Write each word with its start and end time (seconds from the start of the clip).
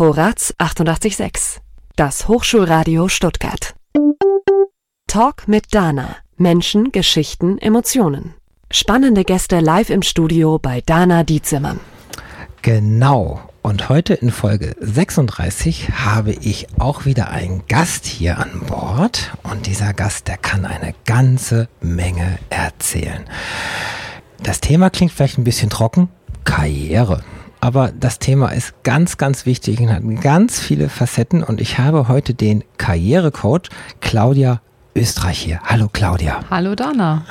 Horaz 0.00 0.54
886, 0.56 1.60
das 1.94 2.26
Hochschulradio 2.26 3.08
Stuttgart. 3.08 3.74
Talk 5.06 5.46
mit 5.46 5.74
Dana. 5.74 6.16
Menschen, 6.38 6.90
Geschichten, 6.90 7.58
Emotionen. 7.58 8.32
Spannende 8.70 9.24
Gäste 9.24 9.60
live 9.60 9.90
im 9.90 10.00
Studio 10.00 10.58
bei 10.58 10.80
Dana 10.80 11.22
Dietzimmern. 11.22 11.80
Genau. 12.62 13.42
Und 13.60 13.90
heute 13.90 14.14
in 14.14 14.30
Folge 14.30 14.74
36 14.80 15.90
habe 15.90 16.32
ich 16.32 16.68
auch 16.78 17.04
wieder 17.04 17.28
einen 17.28 17.66
Gast 17.68 18.06
hier 18.06 18.38
an 18.38 18.62
Bord. 18.66 19.32
Und 19.42 19.66
dieser 19.66 19.92
Gast, 19.92 20.28
der 20.28 20.38
kann 20.38 20.64
eine 20.64 20.94
ganze 21.04 21.68
Menge 21.82 22.38
erzählen. 22.48 23.26
Das 24.42 24.62
Thema 24.62 24.88
klingt 24.88 25.12
vielleicht 25.12 25.36
ein 25.36 25.44
bisschen 25.44 25.68
trocken. 25.68 26.08
Karriere. 26.44 27.22
Aber 27.60 27.92
das 27.92 28.18
Thema 28.18 28.48
ist 28.48 28.82
ganz, 28.84 29.18
ganz 29.18 29.44
wichtig 29.44 29.80
und 29.80 29.92
hat 29.92 30.02
ganz 30.22 30.60
viele 30.60 30.88
Facetten. 30.88 31.42
Und 31.42 31.60
ich 31.60 31.78
habe 31.78 32.08
heute 32.08 32.34
den 32.34 32.64
Karrierecoach 32.78 33.68
Claudia 34.00 34.60
Österreich 34.96 35.38
hier. 35.38 35.60
Hallo 35.64 35.88
Claudia. 35.92 36.40
Hallo 36.50 36.74
Dana. 36.74 37.24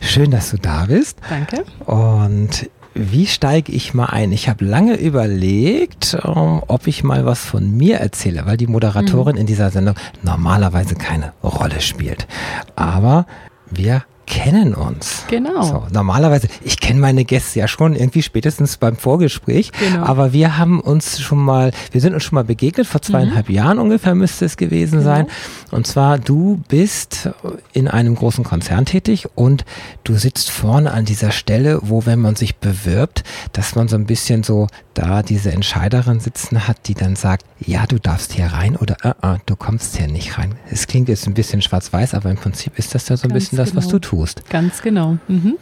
Schön, 0.00 0.30
dass 0.30 0.50
du 0.50 0.58
da 0.58 0.84
bist. 0.86 1.18
Danke. 1.28 1.64
Und 1.86 2.70
wie 2.94 3.26
steige 3.26 3.72
ich 3.72 3.94
mal 3.94 4.06
ein? 4.06 4.30
Ich 4.30 4.48
habe 4.48 4.64
lange 4.64 4.94
überlegt, 4.94 6.16
ähm, 6.24 6.62
ob 6.68 6.86
ich 6.86 7.02
mal 7.02 7.26
was 7.26 7.40
von 7.40 7.76
mir 7.76 7.96
erzähle, 7.98 8.46
weil 8.46 8.56
die 8.56 8.68
Moderatorin 8.68 9.34
mhm. 9.34 9.40
in 9.40 9.46
dieser 9.46 9.70
Sendung 9.70 9.96
normalerweise 10.22 10.94
keine 10.94 11.32
Rolle 11.42 11.80
spielt. 11.80 12.28
Aber 12.76 13.26
wir 13.70 14.04
kennen 14.26 14.74
uns. 14.74 15.24
Genau. 15.28 15.62
So, 15.62 15.86
normalerweise, 15.92 16.48
ich 16.62 16.80
kenne 16.80 17.00
meine 17.00 17.24
Gäste 17.24 17.60
ja 17.60 17.68
schon 17.68 17.94
irgendwie 17.94 18.22
spätestens 18.22 18.76
beim 18.76 18.96
Vorgespräch, 18.96 19.70
genau. 19.72 20.04
aber 20.04 20.32
wir 20.32 20.58
haben 20.58 20.80
uns 20.80 21.20
schon 21.20 21.38
mal, 21.38 21.72
wir 21.92 22.00
sind 22.00 22.14
uns 22.14 22.24
schon 22.24 22.36
mal 22.36 22.44
begegnet, 22.44 22.86
vor 22.86 23.02
zweieinhalb 23.02 23.48
mhm. 23.48 23.54
Jahren 23.54 23.78
ungefähr 23.78 24.14
müsste 24.14 24.44
es 24.44 24.56
gewesen 24.56 25.00
genau. 25.00 25.04
sein. 25.04 25.26
Und 25.70 25.86
zwar, 25.86 26.18
du 26.18 26.60
bist 26.68 27.30
in 27.72 27.88
einem 27.88 28.14
großen 28.14 28.44
Konzern 28.44 28.84
tätig 28.86 29.28
und 29.34 29.64
du 30.04 30.14
sitzt 30.14 30.50
vorne 30.50 30.92
an 30.92 31.04
dieser 31.04 31.30
Stelle, 31.30 31.80
wo, 31.82 32.06
wenn 32.06 32.20
man 32.20 32.36
sich 32.36 32.56
bewirbt, 32.56 33.24
dass 33.52 33.74
man 33.74 33.88
so 33.88 33.96
ein 33.96 34.06
bisschen 34.06 34.42
so 34.42 34.68
da 34.94 35.22
diese 35.22 35.52
Entscheiderin 35.52 36.20
sitzen 36.20 36.66
hat, 36.66 36.76
die 36.86 36.94
dann 36.94 37.16
sagt, 37.16 37.44
ja, 37.60 37.86
du 37.86 37.98
darfst 37.98 38.32
hier 38.32 38.46
rein 38.46 38.76
oder 38.76 38.96
uh, 39.04 39.26
uh, 39.26 39.36
du 39.46 39.56
kommst 39.56 39.96
hier 39.96 40.08
nicht 40.08 40.38
rein. 40.38 40.54
Es 40.70 40.86
klingt 40.86 41.08
jetzt 41.08 41.26
ein 41.26 41.34
bisschen 41.34 41.62
schwarz-weiß, 41.62 42.14
aber 42.14 42.30
im 42.30 42.36
Prinzip 42.36 42.78
ist 42.78 42.94
das 42.94 43.08
ja 43.08 43.16
so 43.16 43.24
ein 43.24 43.30
Ganz 43.30 43.44
bisschen 43.44 43.58
das, 43.58 43.76
was 43.76 43.86
du 43.86 43.98
genau. 44.00 44.08
tust. 44.08 44.48
Ganz 44.48 44.82
genau. 44.82 45.18
Mhm. 45.28 45.56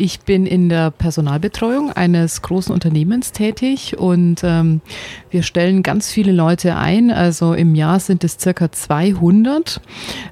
Ich 0.00 0.20
bin 0.20 0.46
in 0.46 0.68
der 0.68 0.92
Personalbetreuung 0.92 1.90
eines 1.90 2.40
großen 2.42 2.72
Unternehmens 2.72 3.32
tätig 3.32 3.98
und 3.98 4.42
ähm, 4.44 4.80
wir 5.28 5.42
stellen 5.42 5.82
ganz 5.82 6.12
viele 6.12 6.30
Leute 6.30 6.76
ein. 6.76 7.10
Also 7.10 7.52
im 7.52 7.74
Jahr 7.74 7.98
sind 7.98 8.22
es 8.22 8.38
circa 8.38 8.70
200. 8.70 9.80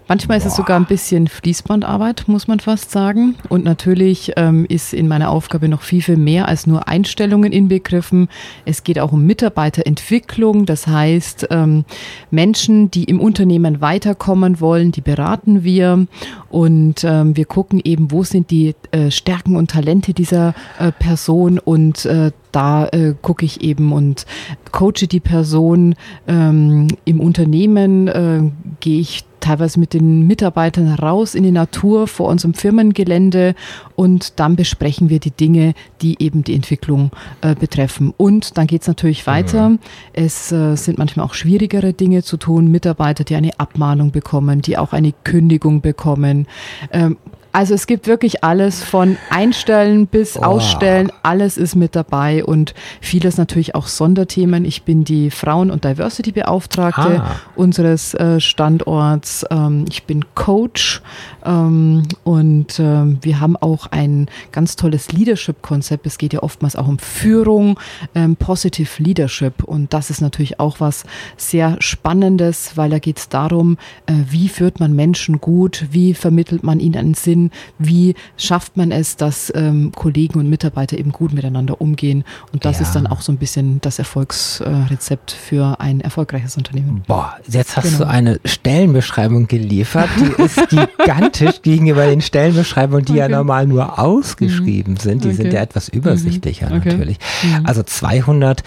Manchmal 0.07 0.39
ist 0.39 0.47
es 0.47 0.55
sogar 0.55 0.79
ein 0.79 0.87
bisschen 0.87 1.27
Fließbandarbeit, 1.27 2.29
muss 2.29 2.47
man 2.47 2.61
fast 2.61 2.93
sagen. 2.93 3.35
Und 3.49 3.65
natürlich 3.65 4.35
ähm, 4.37 4.67
ist 4.69 4.95
in 4.95 5.09
meiner 5.09 5.31
Aufgabe 5.31 5.69
noch 5.69 5.83
viel, 5.83 6.01
viel 6.01 6.17
mehr 6.17 6.47
als 6.47 6.69
nur 6.69 6.87
Einstellungen 6.87 7.51
inbegriffen. 7.51 8.29
Es 8.67 8.85
geht 8.85 9.01
auch 9.01 9.11
um 9.11 9.27
Mitarbeiterentwicklung. 9.27 10.67
Das 10.67 10.87
heißt, 10.87 11.49
ähm, 11.51 11.85
Menschen, 12.31 12.93
die 12.93 13.03
im 13.03 13.19
Unternehmen 13.19 13.81
weiterkommen 13.81 14.61
wollen, 14.61 14.93
die 14.93 15.01
beraten 15.01 15.65
wir. 15.65 16.07
Und 16.51 17.03
ähm, 17.03 17.37
wir 17.37 17.47
gucken 17.47 17.81
eben, 17.83 18.13
wo 18.13 18.23
sind 18.23 18.53
die 18.53 18.77
äh, 18.93 19.11
Stärken 19.11 19.56
und 19.57 19.71
Talente 19.71 20.15
dieser 20.15 20.55
äh, 20.79 20.93
Person 20.93 21.59
und 21.59 22.05
äh, 22.05 22.33
da 22.53 22.87
äh, 22.87 23.15
gucke 23.21 23.45
ich 23.45 23.61
eben 23.61 23.93
und 23.93 24.25
coache 24.73 25.07
die 25.11 25.21
Person 25.21 25.95
ähm, 26.27 26.89
im 27.05 27.21
Unternehmen, 27.21 28.09
äh, 28.09 28.51
gehe 28.81 29.01
ich 29.01 29.25
teilweise 29.41 29.79
mit 29.79 29.95
den 29.95 30.27
Mitarbeitern 30.27 30.89
raus 30.95 31.35
in 31.35 31.45
die 31.45 31.53
Natur 31.53 32.09
vor 32.09 32.29
unserem 32.29 32.55
Firmengelände 32.55 33.55
und 33.95 34.41
dann 34.41 34.57
besprechen 34.57 35.09
wir 35.09 35.21
die 35.21 35.31
Dinge, 35.31 35.75
die 36.03 36.17
eben 36.19 36.43
die 36.43 36.55
Entwicklung 36.55 37.11
äh, 37.43 37.55
betreffen. 37.55 38.13
Und 38.17 38.59
dann 38.59 38.67
geht 38.67 38.83
es 38.83 38.89
natürlich 38.89 39.27
weiter. 39.27 39.71
Mhm. 39.71 39.79
Es 40.15 40.51
äh, 40.51 40.75
sind 40.77 40.99
manchmal 40.99 41.27
auch 41.27 41.35
schwierigere 41.35 41.93
Dinge 41.93 42.25
zu 42.25 42.39
tun. 42.39 42.71
Mitarbeiter, 42.71 43.23
die 43.23 43.37
eine 43.37 43.59
Abmahnung 43.61 44.11
bekommen, 44.11 44.63
die 44.63 44.79
auch 44.79 44.93
eine 44.93 45.13
Kündigung 45.25 45.81
bekommen. 45.81 46.47
Ähm, 46.91 47.17
also 47.57 47.73
es 47.73 47.87
gibt 47.87 48.07
wirklich 48.07 48.45
alles 48.45 48.85
von 48.85 49.17
Einstellen 49.31 50.09
bis 50.09 50.37
oh. 50.37 50.43
Ausstellen, 50.43 51.11
alles 51.23 51.57
ist 51.57 51.75
mit 51.75 51.97
dabei 51.97 52.45
und 52.45 52.75
vieles 53.01 53.39
natürlich 53.39 53.75
auch 53.75 53.87
Sonderthemen. 53.87 54.67
Ich 54.67 54.83
bin 54.83 55.05
die 55.05 55.31
Frauen- 55.31 55.71
und 55.71 55.83
Diversity-Beauftragte 55.83 57.23
ah. 57.23 57.37
unseres 57.55 58.13
äh, 58.13 58.41
Standorts. 58.41 59.47
Ähm, 59.51 59.87
ich 59.89 60.05
bin 60.05 60.27
Coach 60.35 61.01
ähm, 61.47 62.03
und 62.25 62.79
ähm, 62.79 63.21
wir 63.23 63.41
haben 63.41 63.57
auch 63.57 63.87
ein 63.87 64.29
ganz 64.53 64.77
tolles 64.77 65.13
Leadership-Konzept. 65.13 66.07
Es 66.07 66.19
geht 66.19 66.35
ja 66.35 66.43
oftmals 66.43 66.77
auch 66.77 66.89
um 66.89 66.99
Führung, 66.99 67.81
ähm, 68.15 68.37
Positive 68.37 69.03
Leadership 69.03 69.65
und 69.65 69.95
das 69.95 70.11
ist 70.11 70.21
natürlich 70.21 70.61
auch 70.61 70.81
was 70.81 71.05
sehr 71.39 71.79
Spannendes, 71.81 72.77
weil 72.77 72.91
da 72.91 72.99
geht 72.99 73.17
es 73.17 73.31
darum, 73.31 73.79
äh, 74.05 74.13
wie 74.29 74.51
führt 74.51 74.79
man 74.79 74.95
Menschen 74.95 75.41
gut, 75.41 75.87
wie 75.91 76.13
vermittelt 76.13 76.63
man 76.63 76.81
ihnen 76.81 76.97
einen 76.97 77.15
Sinn, 77.15 77.46
wie 77.79 78.15
schafft 78.37 78.77
man 78.77 78.91
es, 78.91 79.17
dass 79.17 79.53
ähm, 79.55 79.93
Kollegen 79.95 80.39
und 80.39 80.49
Mitarbeiter 80.49 80.99
eben 80.99 81.13
gut 81.13 81.33
miteinander 81.33 81.81
umgehen. 81.81 82.25
Und 82.53 82.65
das 82.65 82.77
ja. 82.77 82.83
ist 82.83 82.93
dann 82.93 83.07
auch 83.07 83.21
so 83.21 83.33
ein 83.33 83.39
bisschen 83.39 83.81
das 83.81 83.99
Erfolgsrezept 83.99 85.33
für 85.33 85.81
ein 85.81 86.01
erfolgreiches 86.01 86.57
Unternehmen. 86.57 87.03
Boah, 87.07 87.37
jetzt 87.49 87.77
hast 87.77 87.85
genau. 87.85 87.99
du 87.99 88.09
eine 88.09 88.41
Stellenbeschreibung 88.45 89.47
geliefert, 89.47 90.09
die 90.19 90.43
ist 90.43 90.69
gigantisch 90.69 91.63
gegenüber 91.63 92.07
den 92.07 92.21
Stellenbeschreibungen, 92.21 93.05
die 93.05 93.13
okay. 93.13 93.21
ja 93.21 93.29
normal 93.29 93.67
nur 93.67 93.99
ausgeschrieben 93.99 94.95
mhm. 94.95 94.99
sind. 94.99 95.25
Die 95.25 95.29
okay. 95.29 95.37
sind 95.37 95.53
ja 95.53 95.61
etwas 95.61 95.89
übersichtlicher 95.89 96.71
mhm. 96.71 96.77
okay. 96.77 96.91
natürlich. 96.91 97.19
Mhm. 97.43 97.67
Also 97.67 97.83
200 97.83 98.63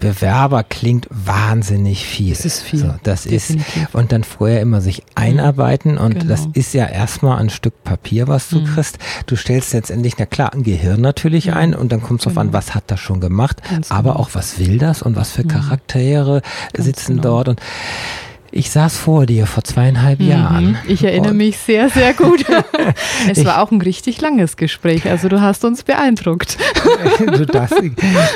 Bewerber 0.00 0.64
klingt 0.64 1.06
wahnsinnig 1.10 2.04
viel. 2.06 2.34
Das 2.34 2.44
ist 2.44 2.62
viel. 2.62 2.80
So, 2.80 2.94
das 3.02 3.22
Definitiv. 3.22 3.84
ist, 3.84 3.94
und 3.94 4.12
dann 4.12 4.24
vorher 4.24 4.60
immer 4.60 4.80
sich 4.80 5.02
einarbeiten 5.14 5.98
und 5.98 6.14
genau. 6.14 6.26
das 6.26 6.48
ist 6.52 6.74
ja 6.74 6.86
erstmal 6.86 7.38
ein 7.38 7.50
Stück 7.50 7.84
Papier 7.84 8.01
Papier, 8.02 8.26
was 8.26 8.48
du 8.48 8.60
mhm. 8.60 8.64
kriegst. 8.66 8.98
Du 9.26 9.36
stellst 9.36 9.72
letztendlich, 9.72 10.14
na 10.18 10.26
klar, 10.26 10.52
ein 10.52 10.64
Gehirn 10.64 11.00
natürlich 11.00 11.46
mhm. 11.46 11.54
ein 11.54 11.74
und 11.74 11.92
dann 11.92 12.02
kommt 12.02 12.20
es 12.20 12.26
genau. 12.26 12.40
an, 12.40 12.52
was 12.52 12.74
hat 12.74 12.84
das 12.88 12.98
schon 13.00 13.20
gemacht, 13.20 13.62
Ganz 13.68 13.90
aber 13.90 14.12
genau. 14.12 14.24
auch 14.24 14.30
was 14.32 14.58
will 14.58 14.78
das 14.78 15.02
und 15.02 15.14
was 15.14 15.30
für 15.30 15.44
mhm. 15.44 15.48
Charaktere 15.48 16.42
sitzen 16.76 17.16
genau. 17.16 17.22
dort 17.22 17.48
und 17.48 17.60
ich 18.54 18.70
saß 18.70 18.98
vor 18.98 19.24
dir 19.24 19.46
vor 19.46 19.64
zweieinhalb 19.64 20.20
mhm. 20.20 20.28
Jahren. 20.28 20.78
Ich 20.86 21.02
erinnere 21.02 21.32
mich 21.32 21.56
sehr, 21.56 21.88
sehr 21.88 22.12
gut. 22.12 22.44
es 23.30 23.38
ich, 23.38 23.46
war 23.46 23.62
auch 23.62 23.70
ein 23.70 23.80
richtig 23.80 24.20
langes 24.20 24.58
Gespräch. 24.58 25.08
Also 25.08 25.28
du 25.28 25.40
hast 25.40 25.64
uns 25.64 25.82
beeindruckt. 25.82 26.58
du 27.18 27.46
darfst, 27.46 27.76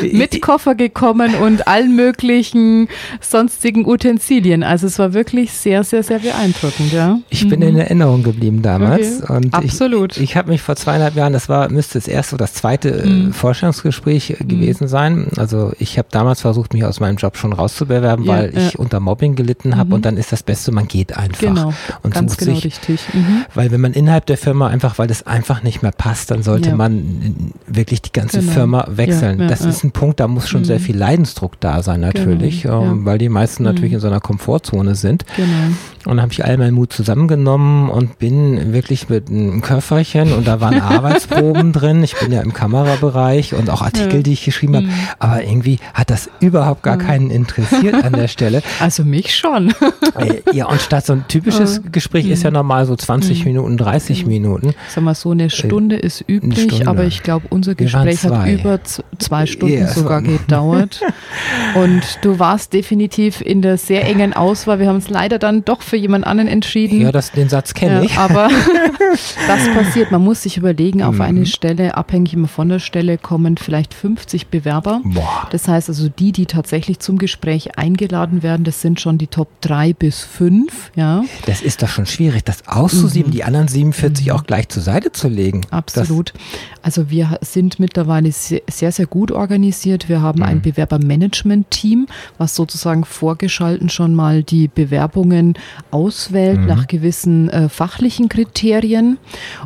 Mit 0.01 0.41
Koffer 0.41 0.75
gekommen 0.75 1.35
und 1.35 1.69
allen 1.69 1.95
möglichen 1.95 2.89
sonstigen 3.21 3.87
Utensilien. 3.87 4.63
Also 4.63 4.87
es 4.87 4.99
war 4.99 5.13
wirklich 5.13 5.53
sehr, 5.53 5.85
sehr, 5.85 6.03
sehr 6.03 6.21
beeindruckend. 6.21 6.93
Ja? 6.95 7.19
Ich 7.29 7.45
mhm. 7.45 7.49
bin 7.51 7.63
in 7.63 7.77
Erinnerung 7.77 8.23
geblieben 8.23 8.63
damals. 8.63 9.23
Okay. 9.23 9.33
Und 9.35 9.55
Absolut. 9.55 10.17
Ich, 10.17 10.23
ich 10.23 10.37
habe 10.37 10.49
mich 10.51 10.63
vor 10.63 10.77
zweieinhalb 10.77 11.15
Jahren, 11.15 11.35
das 11.35 11.51
war, 11.51 11.71
müsste 11.71 11.99
das 11.99 12.09
erste 12.09 12.37
oder 12.37 12.45
das 12.45 12.55
zweite 12.55 12.89
äh, 12.89 13.07
mhm. 13.07 13.33
Vorstellungsgespräch 13.35 14.31
äh, 14.31 14.45
gewesen 14.45 14.85
mhm. 14.85 14.89
sein. 14.89 15.27
Also 15.37 15.73
ich 15.79 15.99
habe 15.99 16.09
damals 16.11 16.41
versucht, 16.41 16.73
mich 16.73 16.87
aus 16.87 17.01
meinem 17.01 17.17
Job 17.17 17.37
schon 17.37 17.53
rauszubewerben, 17.53 18.25
ja, 18.25 18.33
weil 18.33 18.55
ja. 18.55 18.67
ich 18.67 18.79
unter 18.79 18.99
Mobbing 18.99 19.35
gelitten 19.35 19.77
habe 19.77 19.95
und 19.95 20.06
dann 20.07 20.17
ist 20.17 20.33
das 20.33 20.43
Beste, 20.43 20.73
man 20.73 20.87
geht 20.87 21.17
einfach. 21.17 21.41
Genau, 21.41 21.75
und 22.03 22.15
ganz 22.15 22.37
genau 22.37 22.55
sich, 22.55 22.65
richtig. 22.65 23.01
Mhm. 23.13 23.45
Weil 23.55 23.71
wenn 23.73 23.81
man 23.81 23.93
innerhalb 23.93 24.27
der 24.27 24.39
Firma 24.39 24.69
einfach, 24.69 24.99
weil 24.99 25.09
das 25.09 25.27
einfach 25.27 25.63
nicht 25.63 25.83
mehr 25.83 25.91
passt, 25.91 26.31
dann 26.31 26.43
sollte 26.43 26.71
ja. 26.71 26.77
man 26.77 27.53
wirklich 27.67 28.03
die 28.03 28.13
ganze 28.13 28.41
genau. 28.41 28.53
Firma 28.53 28.87
wechseln. 28.89 29.39
Ja, 29.39 29.45
ja, 29.45 29.51
das 29.51 29.63
ist 29.63 29.85
ein 29.85 29.91
Punkt, 29.91 30.21
da 30.21 30.29
muss 30.29 30.49
schon 30.49 30.61
mhm. 30.61 30.67
sehr 30.67 30.81
viel 30.81 30.97
Leidensdruck 30.97 31.61
da 31.61 31.83
sein 31.83 32.01
natürlich, 32.01 32.63
genau, 32.63 32.85
ähm, 32.85 33.05
weil 33.05 33.19
die 33.19 33.29
meisten 33.29 33.65
mhm. 33.65 33.71
natürlich 33.71 33.93
in 33.93 34.01
so 34.01 34.07
einer 34.07 34.21
Komfortzone 34.21 34.95
sind. 34.95 35.27
Genau. 35.37 35.75
Und 36.07 36.19
dann 36.19 36.23
habe 36.23 36.33
ich 36.33 36.45
all 36.45 36.57
meinen 36.57 36.75
Mut 36.75 36.93
zusammengenommen 36.93 37.91
und 37.91 38.21
bin 38.21 38.73
wirklich 38.73 39.09
mit 39.09 39.29
einem 39.29 39.61
Köfferchen 39.61 40.33
und 40.33 40.47
da 40.47 40.61
waren 40.61 40.81
Arbeitsproben 40.81 41.73
drin. 41.73 42.05
Ich 42.05 42.15
bin 42.17 42.31
ja 42.31 42.43
im 42.43 42.53
Kamerabereich 42.53 43.55
und 43.55 43.71
auch 43.71 43.83
Artikel, 43.83 44.23
die 44.23 44.35
ich 44.35 44.45
geschrieben 44.45 44.77
habe. 44.77 44.87
Mhm. 44.87 44.93
Aber 45.19 45.43
irgendwie 45.43 45.81
hat 45.95 46.11
das 46.11 46.31
überhaupt 46.39 46.85
gar 46.85 46.95
mhm. 46.95 47.01
keinen 47.01 47.31
interessiert 47.31 48.05
an 48.05 48.13
der 48.13 48.29
Stelle. 48.29 48.63
Also 48.79 49.05
mich 49.05 49.35
schon. 49.35 49.73
Äh, 50.17 50.43
ja, 50.53 50.67
und 50.67 50.81
statt 50.81 51.07
so 51.07 51.13
ein 51.13 51.25
typisches 51.29 51.81
Gespräch 51.91 52.29
ist 52.29 52.43
ja 52.43 52.51
mhm. 52.51 52.55
normal 52.55 52.87
so 52.87 52.97
20 52.97 53.41
mhm. 53.41 53.45
Minuten, 53.45 53.77
30 53.77 54.23
mhm. 54.23 54.29
Minuten. 54.29 54.75
Sag 54.89 55.05
mal, 55.05 55.15
so 55.15 55.31
eine 55.31 55.51
Stunde 55.51 55.97
ist 55.97 56.25
üblich, 56.29 56.63
Stunde. 56.63 56.89
aber 56.89 57.05
ich 57.05 57.23
glaube, 57.23 57.47
unser 57.51 57.75
Gespräch 57.75 58.23
hat 58.25 58.49
über 58.49 58.81
zwei 59.19 59.47
Stunden 59.47 59.75
yeah, 59.75 59.89
sogar 59.89 60.23
gedauert. 60.23 61.01
Und 61.75 62.03
du 62.23 62.39
warst 62.39 62.73
definitiv 62.73 63.41
in 63.41 63.63
der 63.63 63.79
sehr 63.79 64.07
engen 64.07 64.33
Auswahl. 64.33 64.79
Wir 64.79 64.89
haben 64.89 64.97
es 64.97 65.11
leider 65.11 65.39
dann 65.39 65.65
doch 65.65 65.83
für 65.83 65.97
jemand 65.97 66.27
anderen 66.27 66.49
entschieden. 66.49 67.01
Ja, 67.01 67.13
das, 67.13 67.33
den 67.33 67.49
Satz 67.49 67.75
kenne 67.75 68.05
ich. 68.05 68.17
aber 68.17 68.49
das 69.47 69.69
passiert. 69.75 70.11
Man 70.11 70.23
muss 70.23 70.43
sich 70.43 70.57
überlegen, 70.57 71.03
auf 71.03 71.21
eine 71.21 71.41
mhm. 71.41 71.47
Stelle, 71.47 71.97
abhängig 71.97 72.35
immer 72.35 72.49
von 72.49 72.69
der 72.69 72.79
Stelle, 72.79 73.19
kommen 73.19 73.57
vielleicht 73.57 73.95
50 73.95 74.49
Bewerber. 74.49 75.01
Boah. 75.05 75.49
Das 75.51 75.69
heißt 75.69 75.89
also, 75.89 76.09
die, 76.09 76.33
die 76.33 76.47
tatsächlich 76.47 76.99
zum 76.99 77.19
Gespräch 77.19 77.79
eingeladen 77.79 78.43
werden, 78.43 78.65
das 78.65 78.81
sind 78.81 79.01
schon 79.01 79.19
die 79.19 79.27
Top 79.27 79.49
3 79.61 79.86
bis 79.93 80.23
5. 80.23 80.93
Ja. 80.95 81.25
Das 81.47 81.63
ist 81.63 81.83
doch 81.83 81.89
schon 81.89 82.07
schwierig, 82.07 82.45
das 82.45 82.67
auszusieben, 82.67 83.31
mhm. 83.31 83.35
die 83.35 83.45
anderen 83.45 83.69
47 83.69 84.27
mhm. 84.27 84.33
auch 84.33 84.45
gleich 84.45 84.69
zur 84.69 84.83
Seite 84.83 85.13
zu 85.13 85.29
legen. 85.29 85.63
Absolut. 85.71 86.33
Das 86.83 86.97
also 86.97 87.11
wir 87.11 87.39
sind 87.41 87.81
mittlerweile 87.81 88.31
sehr, 88.31 88.63
sehr 88.69 89.07
gut 89.07 89.33
organisiert. 89.33 90.09
Wir 90.09 90.23
haben 90.23 90.45
ein 90.45 90.59
mhm. 90.59 90.63
Bewerbermanagement-Team, 90.63 92.07
was 92.39 92.55
sozusagen 92.55 93.05
vorgeschalten 93.05 93.89
schon 93.89 94.15
mal 94.15 94.45
die 94.45 94.69
Bewerbungen 94.69 95.55
auswählt 95.91 96.61
mhm. 96.61 96.67
nach 96.67 96.87
gewissen 96.87 97.51
äh, 97.51 97.69
fachlichen 97.69 98.29
Kriterien. 98.29 99.19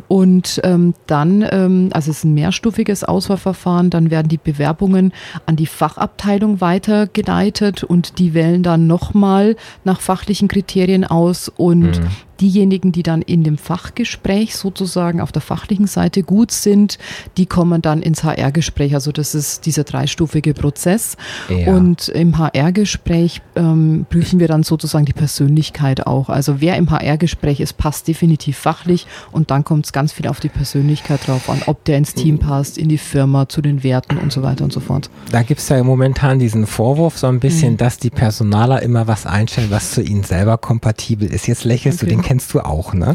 Und 0.07 0.61
ähm, 0.63 0.95
dann, 1.05 1.47
ähm, 1.51 1.89
also 1.93 2.09
es 2.09 2.17
ist 2.17 2.23
ein 2.23 2.33
mehrstufiges 2.33 3.03
Auswahlverfahren, 3.03 3.91
dann 3.91 4.09
werden 4.09 4.27
die 4.27 4.39
Bewerbungen 4.39 5.13
an 5.45 5.55
die 5.55 5.67
Fachabteilung 5.67 6.59
weitergeleitet 6.59 7.83
und 7.83 8.17
die 8.17 8.33
wählen 8.33 8.63
dann 8.63 8.87
nochmal 8.87 9.55
nach 9.83 10.01
fachlichen 10.11 10.49
Kriterien 10.49 11.05
aus 11.05 11.47
und 11.47 12.01
mhm 12.01 12.09
diejenigen, 12.41 12.91
die 12.91 13.03
dann 13.03 13.21
in 13.21 13.43
dem 13.43 13.57
Fachgespräch 13.57 14.55
sozusagen 14.55 15.21
auf 15.21 15.31
der 15.31 15.41
fachlichen 15.41 15.87
Seite 15.87 16.23
gut 16.23 16.51
sind, 16.51 16.97
die 17.37 17.45
kommen 17.45 17.81
dann 17.81 18.01
ins 18.01 18.23
HR-Gespräch. 18.23 18.93
Also 18.95 19.11
das 19.11 19.35
ist 19.35 19.65
dieser 19.65 19.83
dreistufige 19.83 20.53
Prozess. 20.53 21.17
Ja. 21.49 21.73
Und 21.73 22.09
im 22.09 22.37
HR-Gespräch 22.37 23.41
ähm, 23.55 24.05
prüfen 24.09 24.39
wir 24.39 24.47
dann 24.47 24.63
sozusagen 24.63 25.05
die 25.05 25.13
Persönlichkeit 25.13 26.07
auch. 26.07 26.29
Also 26.29 26.61
wer 26.61 26.77
im 26.77 26.89
HR-Gespräch 26.89 27.59
ist, 27.59 27.77
passt 27.77 28.07
definitiv 28.07 28.57
fachlich 28.57 29.05
und 29.31 29.51
dann 29.51 29.63
kommt 29.63 29.85
es 29.85 29.93
ganz 29.93 30.11
viel 30.11 30.27
auf 30.27 30.39
die 30.39 30.49
Persönlichkeit 30.49 31.27
drauf 31.27 31.49
an, 31.49 31.61
ob 31.67 31.85
der 31.85 31.97
ins 31.97 32.13
Team 32.13 32.39
passt, 32.39 32.77
in 32.77 32.89
die 32.89 32.97
Firma, 32.97 33.47
zu 33.47 33.61
den 33.61 33.83
Werten 33.83 34.17
und 34.17 34.31
so 34.31 34.41
weiter 34.41 34.63
und 34.63 34.73
so 34.73 34.79
fort. 34.79 35.09
Da 35.31 35.43
gibt 35.43 35.59
es 35.59 35.69
ja 35.69 35.83
momentan 35.83 36.39
diesen 36.39 36.65
Vorwurf 36.65 37.17
so 37.17 37.27
ein 37.27 37.39
bisschen, 37.39 37.73
mhm. 37.73 37.77
dass 37.77 37.97
die 37.97 38.09
Personaler 38.09 38.81
immer 38.81 39.07
was 39.07 39.25
einstellen, 39.25 39.69
was 39.69 39.91
zu 39.91 40.01
ihnen 40.01 40.23
selber 40.23 40.57
kompatibel 40.57 41.31
ist. 41.31 41.47
Jetzt 41.47 41.63
lächelst 41.63 42.01
okay. 42.01 42.09
du 42.11 42.15
den 42.15 42.23
kennst 42.31 42.53
du 42.53 42.61
auch, 42.61 42.93
ne? 42.93 43.13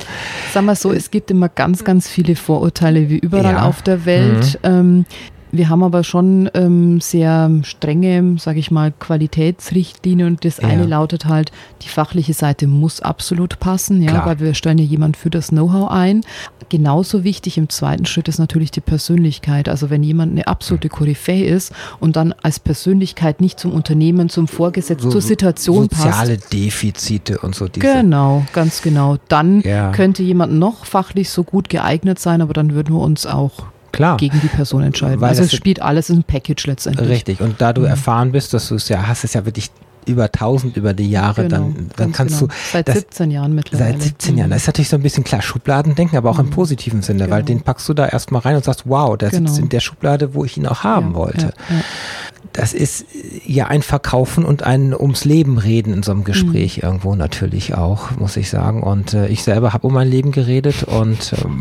Sag 0.52 0.64
mal 0.64 0.76
so, 0.76 0.92
es 0.92 1.10
gibt 1.10 1.30
immer 1.30 1.48
ganz, 1.48 1.84
ganz 1.84 2.06
viele 2.06 2.36
Vorurteile 2.36 3.08
wie 3.08 3.16
überall 3.16 3.54
ja. 3.54 3.62
auf 3.62 3.80
der 3.80 4.04
Welt. 4.04 4.58
Mhm. 4.62 4.68
Ähm, 4.68 5.04
wir 5.52 5.68
haben 5.68 5.82
aber 5.82 6.04
schon 6.04 6.50
ähm, 6.54 7.00
sehr 7.00 7.50
strenge, 7.62 8.36
sage 8.38 8.58
ich 8.58 8.70
mal, 8.70 8.92
Qualitätsrichtlinien 8.92 10.28
und 10.28 10.44
das 10.44 10.58
ja. 10.58 10.68
eine 10.68 10.86
lautet 10.86 11.26
halt, 11.26 11.52
die 11.82 11.88
fachliche 11.88 12.34
Seite 12.34 12.66
muss 12.66 13.00
absolut 13.00 13.58
passen, 13.60 14.02
ja, 14.02 14.10
Klar. 14.10 14.26
weil 14.26 14.40
wir 14.40 14.54
stellen 14.54 14.78
ja 14.78 14.84
jemand 14.84 15.16
für 15.16 15.30
das 15.30 15.48
Know-how 15.48 15.90
ein. 15.90 16.22
Genauso 16.68 17.22
wichtig 17.22 17.58
im 17.58 17.68
zweiten 17.68 18.06
Schritt 18.06 18.26
ist 18.26 18.38
natürlich 18.38 18.72
die 18.72 18.80
Persönlichkeit. 18.80 19.68
Also 19.68 19.88
wenn 19.88 20.02
jemand 20.02 20.32
eine 20.32 20.48
absolute 20.48 20.88
Koryphäe 20.88 21.46
ist 21.46 21.72
und 22.00 22.16
dann 22.16 22.34
als 22.42 22.58
Persönlichkeit 22.58 23.40
nicht 23.40 23.60
zum 23.60 23.72
Unternehmen, 23.72 24.28
zum 24.28 24.48
Vorgesetzten, 24.48 25.04
so, 25.04 25.10
zur 25.10 25.20
Situation 25.20 25.82
soziale 25.84 26.10
passt. 26.10 26.26
Soziale 26.26 26.38
Defizite 26.52 27.38
und 27.38 27.54
so 27.54 27.68
diese. 27.68 27.86
Genau, 27.86 28.44
ganz 28.52 28.82
genau. 28.82 29.16
Dann 29.28 29.60
ja. 29.60 29.92
könnte 29.92 30.24
jemand 30.24 30.54
noch 30.54 30.86
fachlich 30.86 31.30
so 31.30 31.44
gut 31.44 31.68
geeignet 31.68 32.18
sein, 32.18 32.42
aber 32.42 32.52
dann 32.52 32.74
würden 32.74 32.94
wir 32.94 33.00
uns 33.00 33.26
auch 33.26 33.66
Klar. 33.96 34.16
gegen 34.16 34.40
die 34.40 34.48
Person 34.48 34.82
entscheiden. 34.82 35.20
Weil 35.20 35.30
also 35.30 35.42
es 35.42 35.54
spielt 35.54 35.80
alles 35.82 36.10
in 36.10 36.18
ein 36.18 36.24
Package 36.24 36.66
letztendlich. 36.66 37.08
Richtig. 37.08 37.40
Und 37.40 37.60
da 37.60 37.72
du 37.72 37.82
mhm. 37.82 37.88
erfahren 37.88 38.32
bist, 38.32 38.54
dass 38.54 38.68
du 38.68 38.76
es 38.76 38.88
ja 38.88 39.06
hast, 39.06 39.24
es 39.24 39.34
ja 39.34 39.44
wirklich 39.44 39.70
über 40.06 40.24
1000 40.24 40.76
über 40.76 40.94
die 40.94 41.10
Jahre, 41.10 41.42
genau, 41.42 41.56
dann, 41.56 41.90
dann 41.96 42.12
kannst 42.12 42.38
genau. 42.38 42.52
du. 42.52 42.58
Seit 42.72 42.88
das, 42.88 42.96
17 42.96 43.30
Jahren 43.30 43.54
mittlerweile. 43.54 43.92
Seit 43.92 44.02
17 44.02 44.38
Jahren. 44.38 44.50
Das 44.50 44.62
ist 44.62 44.66
natürlich 44.68 44.88
so 44.88 44.96
ein 44.96 45.02
bisschen 45.02 45.24
klar 45.24 45.42
Schubladendenken, 45.42 46.16
aber 46.16 46.30
auch 46.30 46.38
mhm. 46.38 46.44
im 46.44 46.50
positiven 46.50 47.02
Sinne, 47.02 47.24
genau. 47.24 47.34
weil 47.34 47.42
den 47.42 47.62
packst 47.62 47.88
du 47.88 47.94
da 47.94 48.06
erstmal 48.06 48.42
rein 48.42 48.56
und 48.56 48.64
sagst, 48.64 48.82
wow, 48.86 49.16
der 49.16 49.30
sitzt 49.30 49.46
genau. 49.46 49.58
in 49.58 49.68
der 49.68 49.80
Schublade, 49.80 50.34
wo 50.34 50.44
ich 50.44 50.56
ihn 50.56 50.66
auch 50.66 50.84
haben 50.84 51.10
ja, 51.10 51.14
wollte. 51.16 51.46
Ja, 51.68 51.76
ja 51.76 51.82
das 52.52 52.72
ist 52.72 53.06
ja 53.46 53.66
ein 53.66 53.82
Verkaufen 53.82 54.44
und 54.44 54.62
ein 54.62 54.94
ums 54.94 55.24
Leben 55.24 55.58
reden 55.58 55.92
in 55.92 56.02
so 56.02 56.12
einem 56.12 56.24
Gespräch 56.24 56.78
mhm. 56.78 56.82
irgendwo 56.82 57.14
natürlich 57.14 57.74
auch, 57.74 58.10
muss 58.18 58.36
ich 58.36 58.50
sagen. 58.50 58.82
Und 58.82 59.14
äh, 59.14 59.28
ich 59.28 59.42
selber 59.42 59.72
habe 59.72 59.86
um 59.86 59.94
mein 59.94 60.08
Leben 60.08 60.32
geredet 60.32 60.84
und 60.84 61.34
ähm, 61.44 61.58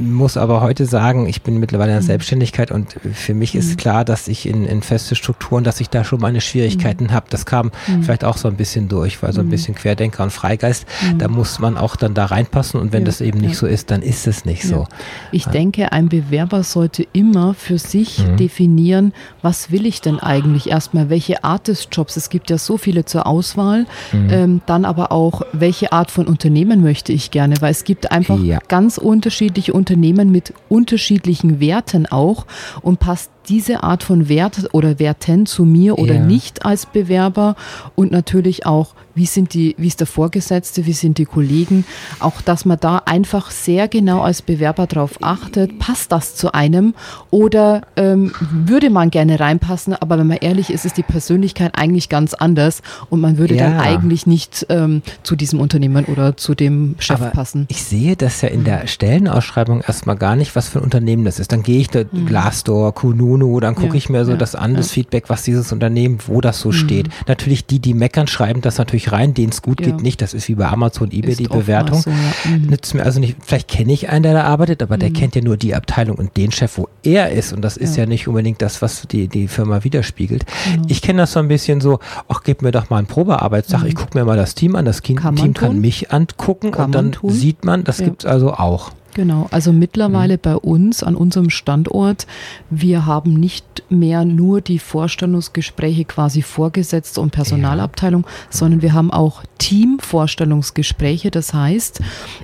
muss 0.00 0.36
aber 0.36 0.60
heute 0.60 0.86
sagen, 0.86 1.26
ich 1.26 1.42
bin 1.42 1.58
mittlerweile 1.58 1.92
in 1.92 1.96
der 1.96 2.02
mhm. 2.02 2.06
Selbstständigkeit 2.06 2.70
und 2.70 2.96
für 3.12 3.34
mich 3.34 3.54
mhm. 3.54 3.60
ist 3.60 3.78
klar, 3.78 4.04
dass 4.04 4.28
ich 4.28 4.46
in, 4.46 4.64
in 4.64 4.82
feste 4.82 5.14
Strukturen, 5.14 5.64
dass 5.64 5.80
ich 5.80 5.90
da 5.90 6.04
schon 6.04 6.20
meine 6.20 6.40
Schwierigkeiten 6.40 7.04
mhm. 7.04 7.12
habe. 7.12 7.26
Das 7.30 7.46
kam 7.46 7.70
mhm. 7.86 8.02
vielleicht 8.02 8.24
auch 8.24 8.36
so 8.36 8.48
ein 8.48 8.56
bisschen 8.56 8.88
durch, 8.88 9.22
weil 9.22 9.32
so 9.32 9.40
ein 9.40 9.46
mhm. 9.46 9.50
bisschen 9.50 9.74
Querdenker 9.74 10.22
und 10.22 10.30
Freigeist, 10.30 10.86
da 11.18 11.28
muss 11.28 11.58
man 11.58 11.76
auch 11.76 11.96
dann 11.96 12.14
da 12.14 12.26
reinpassen 12.26 12.80
und 12.80 12.92
wenn 12.92 13.02
ja, 13.02 13.06
das 13.06 13.20
eben 13.20 13.38
nicht 13.38 13.54
ja. 13.54 13.58
so 13.58 13.66
ist, 13.66 13.90
dann 13.90 14.02
ist 14.02 14.26
es 14.26 14.44
nicht 14.44 14.64
ja. 14.64 14.70
so. 14.70 14.86
Ich 15.32 15.46
denke, 15.46 15.92
ein 15.92 16.08
Bewerber 16.08 16.62
sollte 16.62 17.06
immer 17.12 17.54
für 17.54 17.78
sich 17.78 18.24
definieren, 18.38 19.12
was 19.42 19.70
will 19.70 19.86
ich 19.86 20.00
denn 20.00 20.17
eigentlich 20.20 20.68
erstmal, 20.68 21.10
welche 21.10 21.44
Art 21.44 21.68
des 21.68 21.88
Jobs, 21.90 22.16
es 22.16 22.30
gibt 22.30 22.50
ja 22.50 22.58
so 22.58 22.76
viele 22.76 23.04
zur 23.04 23.26
Auswahl, 23.26 23.86
mhm. 24.12 24.28
ähm, 24.30 24.60
dann 24.66 24.84
aber 24.84 25.12
auch, 25.12 25.42
welche 25.52 25.92
Art 25.92 26.10
von 26.10 26.26
Unternehmen 26.26 26.82
möchte 26.82 27.12
ich 27.12 27.30
gerne, 27.30 27.56
weil 27.60 27.70
es 27.70 27.84
gibt 27.84 28.10
einfach 28.10 28.38
ja. 28.38 28.58
ganz 28.68 28.98
unterschiedliche 28.98 29.72
Unternehmen 29.72 30.30
mit 30.30 30.52
unterschiedlichen 30.68 31.60
Werten 31.60 32.06
auch 32.06 32.46
und 32.82 33.00
passt 33.00 33.30
diese 33.48 33.82
Art 33.82 34.02
von 34.02 34.28
Wert 34.28 34.68
oder 34.72 34.98
Werten 34.98 35.46
zu 35.46 35.64
mir 35.64 35.98
oder 35.98 36.14
ja. 36.14 36.24
nicht 36.24 36.64
als 36.64 36.86
Bewerber 36.86 37.56
und 37.94 38.12
natürlich 38.12 38.66
auch, 38.66 38.94
wie 39.14 39.26
sind 39.26 39.52
die, 39.54 39.74
wie 39.78 39.88
ist 39.88 40.00
der 40.00 40.06
Vorgesetzte, 40.06 40.86
wie 40.86 40.92
sind 40.92 41.18
die 41.18 41.24
Kollegen, 41.24 41.84
auch 42.20 42.40
dass 42.40 42.64
man 42.64 42.78
da 42.78 43.02
einfach 43.04 43.50
sehr 43.50 43.88
genau 43.88 44.20
als 44.20 44.42
Bewerber 44.42 44.86
darauf 44.86 45.18
achtet, 45.22 45.78
passt 45.78 46.12
das 46.12 46.36
zu 46.36 46.52
einem 46.52 46.94
oder 47.30 47.82
ähm, 47.96 48.32
würde 48.52 48.90
man 48.90 49.10
gerne 49.10 49.40
reinpassen, 49.40 49.94
aber 49.94 50.18
wenn 50.18 50.28
man 50.28 50.38
ehrlich 50.38 50.70
ist, 50.70 50.84
ist 50.84 50.96
die 50.96 51.02
Persönlichkeit 51.02 51.72
eigentlich 51.76 52.08
ganz 52.08 52.34
anders 52.34 52.82
und 53.10 53.20
man 53.20 53.38
würde 53.38 53.56
ja. 53.56 53.64
dann 53.64 53.80
eigentlich 53.80 54.26
nicht 54.26 54.66
ähm, 54.68 55.02
zu 55.22 55.34
diesem 55.34 55.60
Unternehmen 55.60 56.04
oder 56.04 56.36
zu 56.36 56.54
dem 56.54 56.94
Chef 56.98 57.20
aber 57.20 57.30
passen. 57.30 57.66
Ich 57.68 57.82
sehe 57.82 58.14
das 58.14 58.40
ja 58.42 58.48
in 58.48 58.64
der 58.64 58.86
Stellenausschreibung 58.86 59.80
erstmal 59.80 60.16
gar 60.16 60.36
nicht, 60.36 60.54
was 60.54 60.68
für 60.68 60.78
ein 60.78 60.84
Unternehmen 60.84 61.24
das 61.24 61.40
ist. 61.40 61.50
Dann 61.50 61.62
gehe 61.62 61.80
ich 61.80 61.88
da 61.88 62.04
mhm. 62.10 62.26
Glassdoor, 62.26 62.94
Kununu, 63.38 63.60
dann 63.60 63.74
gucke 63.74 63.88
ja, 63.88 63.94
ich 63.94 64.08
mir 64.08 64.24
so 64.24 64.32
ja, 64.32 64.36
das 64.36 64.54
an, 64.54 64.74
das 64.74 64.90
Feedback, 64.90 65.24
was 65.28 65.42
dieses 65.42 65.72
Unternehmen, 65.72 66.18
wo 66.26 66.40
das 66.40 66.60
so 66.60 66.68
mhm. 66.68 66.74
steht. 66.74 67.08
Natürlich 67.26 67.66
die, 67.66 67.78
die 67.78 67.94
meckern, 67.94 68.26
schreiben 68.26 68.60
das 68.60 68.78
natürlich 68.78 69.12
rein, 69.12 69.34
denen 69.34 69.50
es 69.50 69.62
gut 69.62 69.78
geht, 69.78 70.02
nicht. 70.02 70.20
Das 70.20 70.34
ist 70.34 70.48
wie 70.48 70.54
bei 70.54 70.66
Amazon, 70.66 71.10
eBay 71.10 71.32
ist 71.32 71.40
die 71.40 71.48
Bewertung. 71.48 72.00
So, 72.00 72.10
mhm. 72.10 72.66
Nützt 72.68 72.94
mir 72.94 73.04
also 73.04 73.20
nicht, 73.20 73.36
vielleicht 73.44 73.68
kenne 73.68 73.92
ich 73.92 74.08
einen, 74.08 74.22
der 74.22 74.34
da 74.34 74.44
arbeitet, 74.44 74.82
aber 74.82 74.98
der 74.98 75.10
mhm. 75.10 75.14
kennt 75.14 75.36
ja 75.36 75.42
nur 75.42 75.56
die 75.56 75.74
Abteilung 75.74 76.16
und 76.16 76.36
den 76.36 76.50
Chef, 76.50 76.78
wo 76.78 76.88
er 77.02 77.30
ist. 77.30 77.52
Und 77.52 77.62
das 77.62 77.76
ist 77.76 77.96
ja, 77.96 78.06
nicht 78.06 78.28
unbedingt 78.28 78.62
das, 78.62 78.82
was 78.82 79.02
die, 79.02 79.28
die 79.28 79.48
Firma 79.48 79.84
widerspiegelt. 79.84 80.44
Genau. 80.72 80.86
Ich 80.88 81.02
kenne 81.02 81.18
das 81.18 81.32
so 81.32 81.40
ein 81.40 81.48
bisschen 81.48 81.80
so, 81.80 82.00
ach, 82.28 82.42
gib 82.42 82.62
mir 82.62 82.72
doch 82.72 82.90
mal 82.90 82.98
einen 82.98 83.06
Probearbeitstag, 83.06 83.84
ich 83.84 83.94
gucke 83.94 84.18
mir 84.18 84.24
mal 84.24 84.36
das 84.36 84.54
Team 84.54 84.76
an, 84.76 84.84
das 84.84 85.02
Team 85.02 85.16
kann, 85.16 85.54
kann 85.54 85.80
mich 85.80 86.10
angucken 86.10 86.72
kann 86.72 86.86
und 86.86 86.92
dann 86.92 87.16
sieht 87.30 87.64
man, 87.64 87.84
das 87.84 87.98
ja. 87.98 88.06
gibt 88.06 88.24
es 88.24 88.30
also 88.30 88.52
auch. 88.52 88.90
Genau, 89.18 89.48
also 89.50 89.72
mittlerweile 89.72 90.34
mhm. 90.34 90.40
bei 90.42 90.54
uns 90.54 91.02
an 91.02 91.16
unserem 91.16 91.50
Standort, 91.50 92.28
wir 92.70 93.04
haben 93.04 93.34
nicht 93.34 93.82
mehr 93.88 94.24
nur 94.24 94.60
die 94.60 94.78
Vorstellungsgespräche 94.78 96.04
quasi 96.04 96.40
vorgesetzt 96.40 97.18
und 97.18 97.32
Personalabteilung, 97.32 98.22
ja. 98.22 98.28
sondern 98.50 98.80
wir 98.80 98.92
haben 98.92 99.10
auch 99.10 99.42
Teamvorstellungsgespräche. 99.58 101.32
Das 101.32 101.52
heißt, 101.52 102.00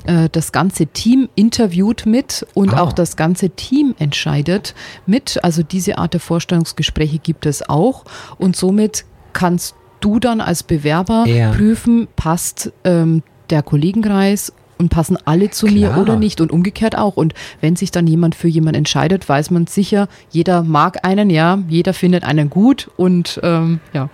äh, 0.07 0.29
das 0.33 0.51
ganze 0.51 0.89
Team 0.89 1.29
interviewt 1.37 2.07
mit 2.07 2.45
und 2.55 2.73
oh. 2.73 2.79
auch 2.79 2.93
das 2.93 3.15
ganze 3.15 3.51
Team 3.51 3.95
entscheidet 4.01 4.75
mit. 5.07 5.39
Also 5.45 5.63
diese 5.63 5.99
Art 5.99 6.15
der 6.15 6.21
Vorstellungsgespräche 6.21 7.21
gibt 7.21 7.47
es 7.47 7.69
auch 7.69 8.05
und 8.37 8.57
somit 8.57 9.05
kannst 9.33 9.77
du 10.01 10.19
dann 10.19 10.41
als 10.41 10.65
Bewerber 10.65 11.25
ja. 11.29 11.53
prüfen, 11.53 12.09
passt 12.17 12.73
ähm, 12.83 13.23
der 13.51 13.63
Kollegenkreis 13.63 14.53
und 14.79 14.89
passen 14.89 15.17
alle 15.25 15.51
zu 15.51 15.67
Klar. 15.67 15.95
mir 15.95 16.01
oder 16.01 16.17
nicht 16.17 16.41
und 16.41 16.53
umgekehrt 16.53 16.97
auch. 16.97 17.17
Und 17.17 17.35
wenn 17.61 17.77
sich 17.77 17.91
dann 17.91 18.07
jemand 18.07 18.35
für 18.35 18.49
jemanden 18.49 18.79
entscheidet, 18.79 19.29
weiß 19.29 19.51
man 19.51 19.67
sicher, 19.67 20.09
jeder 20.31 20.63
mag 20.63 21.05
einen, 21.05 21.31
ja, 21.31 21.59
jeder 21.69 21.95
findet 21.95 22.25
einen 22.25 22.51
gut 22.51 22.91
und 22.97 23.41
ähm, 23.43 23.81
ja. 23.93 24.11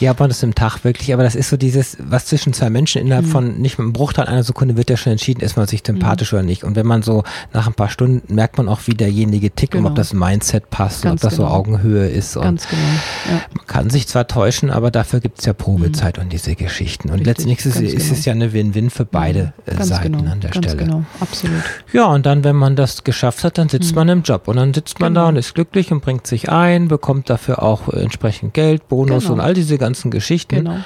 Ja, 0.00 0.10
aber 0.10 0.28
das 0.28 0.42
im 0.42 0.54
Tag 0.54 0.84
wirklich, 0.84 1.12
aber 1.14 1.22
das 1.22 1.34
ist 1.34 1.48
so 1.48 1.56
dieses, 1.56 1.96
was 2.00 2.26
zwischen 2.26 2.52
zwei 2.52 2.70
Menschen 2.70 3.00
innerhalb 3.00 3.26
mhm. 3.26 3.30
von 3.30 3.60
nicht 3.60 3.78
mit 3.78 3.84
einem 3.84 3.92
Bruchteil 3.92 4.26
einer 4.26 4.42
Sekunde 4.42 4.76
wird 4.76 4.90
ja 4.90 4.96
schon 4.96 5.12
entschieden, 5.12 5.40
ist 5.40 5.56
man 5.56 5.66
sich 5.66 5.82
sympathisch 5.86 6.32
mhm. 6.32 6.38
oder 6.38 6.46
nicht. 6.46 6.64
Und 6.64 6.76
wenn 6.76 6.86
man 6.86 7.02
so 7.02 7.22
nach 7.52 7.66
ein 7.66 7.74
paar 7.74 7.88
Stunden 7.88 8.34
merkt 8.34 8.58
man 8.58 8.68
auch, 8.68 8.80
wie 8.86 8.94
derjenige 8.94 9.50
tickt 9.50 9.72
genau. 9.72 9.86
und 9.86 9.92
ob 9.92 9.96
genau. 9.96 10.00
das 10.02 10.12
Mindset 10.12 10.70
passt 10.70 11.02
Ganz 11.02 11.04
und 11.04 11.12
ob 11.12 11.30
das 11.30 11.36
genau. 11.36 11.48
so 11.48 11.54
Augenhöhe 11.54 12.08
ist. 12.08 12.34
Ganz 12.34 12.68
genau. 12.68 12.82
Ja. 13.30 13.42
Man 13.56 13.66
kann 13.66 13.90
sich 13.90 14.08
zwar 14.08 14.26
täuschen, 14.26 14.70
aber 14.70 14.90
dafür 14.90 15.20
gibt 15.20 15.38
es 15.38 15.46
ja 15.46 15.52
Probezeit 15.52 16.18
mhm. 16.18 16.24
und 16.24 16.32
diese 16.32 16.54
Geschichten. 16.54 17.08
Und 17.08 17.20
Richtig, 17.20 17.26
letztendlich 17.26 17.66
ist, 17.66 17.76
es, 17.76 17.94
ist 17.94 18.12
es 18.12 18.24
ja 18.24 18.32
eine 18.32 18.52
Win-Win 18.52 18.90
für 18.90 19.04
beide 19.04 19.52
mhm. 19.66 19.82
Seiten 19.82 19.93
Seiten 19.96 20.16
genau, 20.16 20.32
an 20.32 20.40
der 20.40 20.48
Stelle. 20.48 20.76
Genau, 20.76 21.04
absolut. 21.20 21.62
Ja, 21.92 22.06
und 22.06 22.26
dann, 22.26 22.44
wenn 22.44 22.56
man 22.56 22.76
das 22.76 23.04
geschafft 23.04 23.44
hat, 23.44 23.58
dann 23.58 23.68
sitzt 23.68 23.92
mhm. 23.92 23.96
man 23.96 24.08
im 24.08 24.22
Job 24.22 24.48
und 24.48 24.56
dann 24.56 24.74
sitzt 24.74 25.00
man 25.00 25.14
genau. 25.14 25.24
da 25.24 25.28
und 25.30 25.36
ist 25.36 25.54
glücklich 25.54 25.92
und 25.92 26.00
bringt 26.00 26.26
sich 26.26 26.50
ein, 26.50 26.88
bekommt 26.88 27.30
dafür 27.30 27.62
auch 27.62 27.88
entsprechend 27.88 28.54
Geld, 28.54 28.88
Bonus 28.88 29.24
genau. 29.24 29.34
und 29.34 29.40
all 29.40 29.54
diese 29.54 29.78
ganzen 29.78 30.10
Geschichten. 30.10 30.56
Genau. 30.56 30.76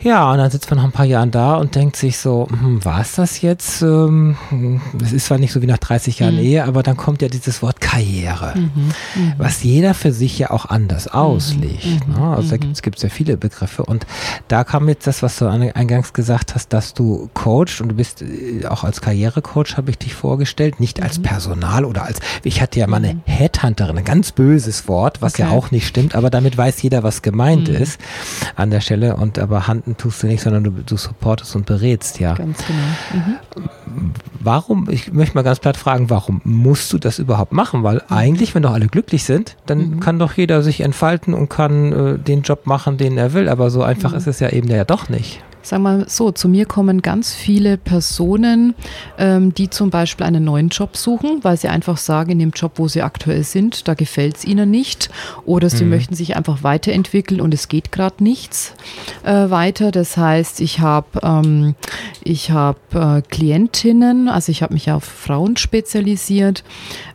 Ja, 0.00 0.30
und 0.30 0.38
dann 0.38 0.50
sitzt 0.50 0.70
man 0.70 0.78
nach 0.78 0.84
ein 0.84 0.92
paar 0.92 1.06
Jahren 1.06 1.30
da 1.30 1.56
und 1.56 1.74
denkt 1.74 1.96
sich 1.96 2.18
so, 2.18 2.46
hm, 2.48 2.84
war 2.84 3.00
es 3.00 3.14
das 3.14 3.40
jetzt? 3.40 3.82
Ähm, 3.82 4.36
das 4.94 5.12
ist 5.12 5.26
zwar 5.26 5.38
nicht 5.38 5.52
so 5.52 5.62
wie 5.62 5.66
nach 5.66 5.78
30 5.78 6.18
Jahren 6.20 6.34
mhm. 6.34 6.40
Ehe, 6.40 6.64
aber 6.64 6.82
dann 6.82 6.96
kommt 6.96 7.22
ja 7.22 7.28
dieses 7.28 7.62
Wort 7.62 7.80
Karriere, 7.80 8.54
mhm. 8.56 8.92
Mhm. 9.14 9.32
was 9.38 9.62
jeder 9.62 9.94
für 9.94 10.12
sich 10.12 10.38
ja 10.38 10.50
auch 10.50 10.66
anders 10.66 11.06
mhm. 11.06 11.12
auslegt. 11.12 12.08
Mhm. 12.08 12.14
Ne? 12.14 12.36
Also 12.36 12.50
da 12.50 12.56
gibt 12.56 12.96
es 12.96 13.02
ja 13.02 13.08
viele 13.08 13.36
Begriffe. 13.36 13.84
Und 13.84 14.06
da 14.48 14.64
kam 14.64 14.88
jetzt 14.88 15.06
das, 15.06 15.22
was 15.22 15.38
du 15.38 15.46
eingangs 15.46 16.12
gesagt 16.12 16.54
hast, 16.54 16.72
dass 16.72 16.94
du 16.94 17.30
coachst 17.34 17.80
und 17.80 17.88
du 17.88 17.94
bist 17.94 18.22
äh, 18.22 18.66
auch 18.66 18.84
als 18.84 19.00
Karrierecoach, 19.00 19.76
habe 19.76 19.90
ich 19.90 19.98
dich 19.98 20.14
vorgestellt, 20.14 20.80
nicht 20.80 21.02
als. 21.02 21.16
Personal 21.26 21.84
oder 21.84 22.04
als, 22.04 22.20
ich 22.44 22.60
hatte 22.60 22.78
ja 22.78 22.86
mal 22.86 22.98
eine 22.98 23.20
Headhunterin, 23.24 23.98
ein 23.98 24.04
ganz 24.04 24.32
böses 24.32 24.86
Wort, 24.86 25.22
was 25.22 25.34
okay. 25.34 25.42
ja 25.42 25.50
auch 25.50 25.70
nicht 25.70 25.86
stimmt, 25.86 26.14
aber 26.14 26.30
damit 26.30 26.56
weiß 26.56 26.82
jeder, 26.82 27.02
was 27.02 27.22
gemeint 27.22 27.68
ist 27.68 28.00
an 28.54 28.70
der 28.70 28.80
Stelle. 28.80 29.16
Und 29.16 29.38
aber 29.38 29.66
Hand 29.66 29.85
tust 29.94 30.22
du 30.22 30.26
nicht, 30.26 30.42
sondern 30.42 30.64
du, 30.64 30.70
du 30.70 30.96
supportest 30.96 31.54
und 31.56 31.66
berätst, 31.66 32.18
ja. 32.20 32.34
Ganz 32.34 32.58
genau. 32.66 33.24
Mhm. 33.24 34.10
Warum, 34.40 34.88
ich 34.90 35.12
möchte 35.12 35.34
mal 35.34 35.42
ganz 35.42 35.60
platt 35.60 35.76
fragen, 35.76 36.10
warum 36.10 36.40
musst 36.44 36.92
du 36.92 36.98
das 36.98 37.18
überhaupt 37.18 37.52
machen? 37.52 37.82
Weil 37.82 38.02
eigentlich, 38.08 38.54
wenn 38.54 38.62
doch 38.62 38.72
alle 38.72 38.88
glücklich 38.88 39.24
sind, 39.24 39.56
dann 39.66 39.78
mhm. 39.78 40.00
kann 40.00 40.18
doch 40.18 40.32
jeder 40.32 40.62
sich 40.62 40.80
entfalten 40.80 41.34
und 41.34 41.48
kann 41.48 41.92
äh, 41.92 42.18
den 42.18 42.42
Job 42.42 42.66
machen, 42.66 42.96
den 42.96 43.16
er 43.18 43.32
will. 43.32 43.48
Aber 43.48 43.70
so 43.70 43.82
einfach 43.82 44.12
mhm. 44.12 44.18
ist 44.18 44.26
es 44.26 44.40
ja 44.40 44.50
eben 44.50 44.68
ja 44.68 44.84
doch 44.84 45.08
nicht 45.08 45.42
sagen 45.66 45.82
wir 45.82 45.98
mal 45.98 46.08
so, 46.08 46.30
zu 46.30 46.48
mir 46.48 46.66
kommen 46.66 47.02
ganz 47.02 47.34
viele 47.34 47.76
Personen, 47.76 48.74
ähm, 49.18 49.52
die 49.52 49.68
zum 49.68 49.90
Beispiel 49.90 50.26
einen 50.26 50.44
neuen 50.44 50.68
Job 50.68 50.96
suchen, 50.96 51.42
weil 51.42 51.56
sie 51.56 51.68
einfach 51.68 51.96
sagen, 51.96 52.30
in 52.32 52.38
dem 52.38 52.50
Job, 52.50 52.72
wo 52.76 52.88
sie 52.88 53.02
aktuell 53.02 53.42
sind, 53.42 53.88
da 53.88 53.94
gefällt 53.94 54.36
es 54.36 54.44
ihnen 54.44 54.70
nicht 54.70 55.10
oder 55.44 55.68
sie 55.68 55.84
mhm. 55.84 55.90
möchten 55.90 56.14
sich 56.14 56.36
einfach 56.36 56.62
weiterentwickeln 56.62 57.40
und 57.40 57.52
es 57.52 57.68
geht 57.68 57.92
gerade 57.92 58.22
nichts 58.22 58.74
äh, 59.24 59.50
weiter. 59.50 59.90
Das 59.90 60.16
heißt, 60.16 60.60
ich 60.60 60.80
habe 60.80 61.20
ähm, 61.22 61.74
ich 62.22 62.50
hab, 62.50 62.94
äh, 62.94 63.22
Klientinnen, 63.22 64.28
also 64.28 64.50
ich 64.50 64.62
habe 64.62 64.74
mich 64.74 64.90
auf 64.90 65.04
Frauen 65.04 65.56
spezialisiert, 65.56 66.64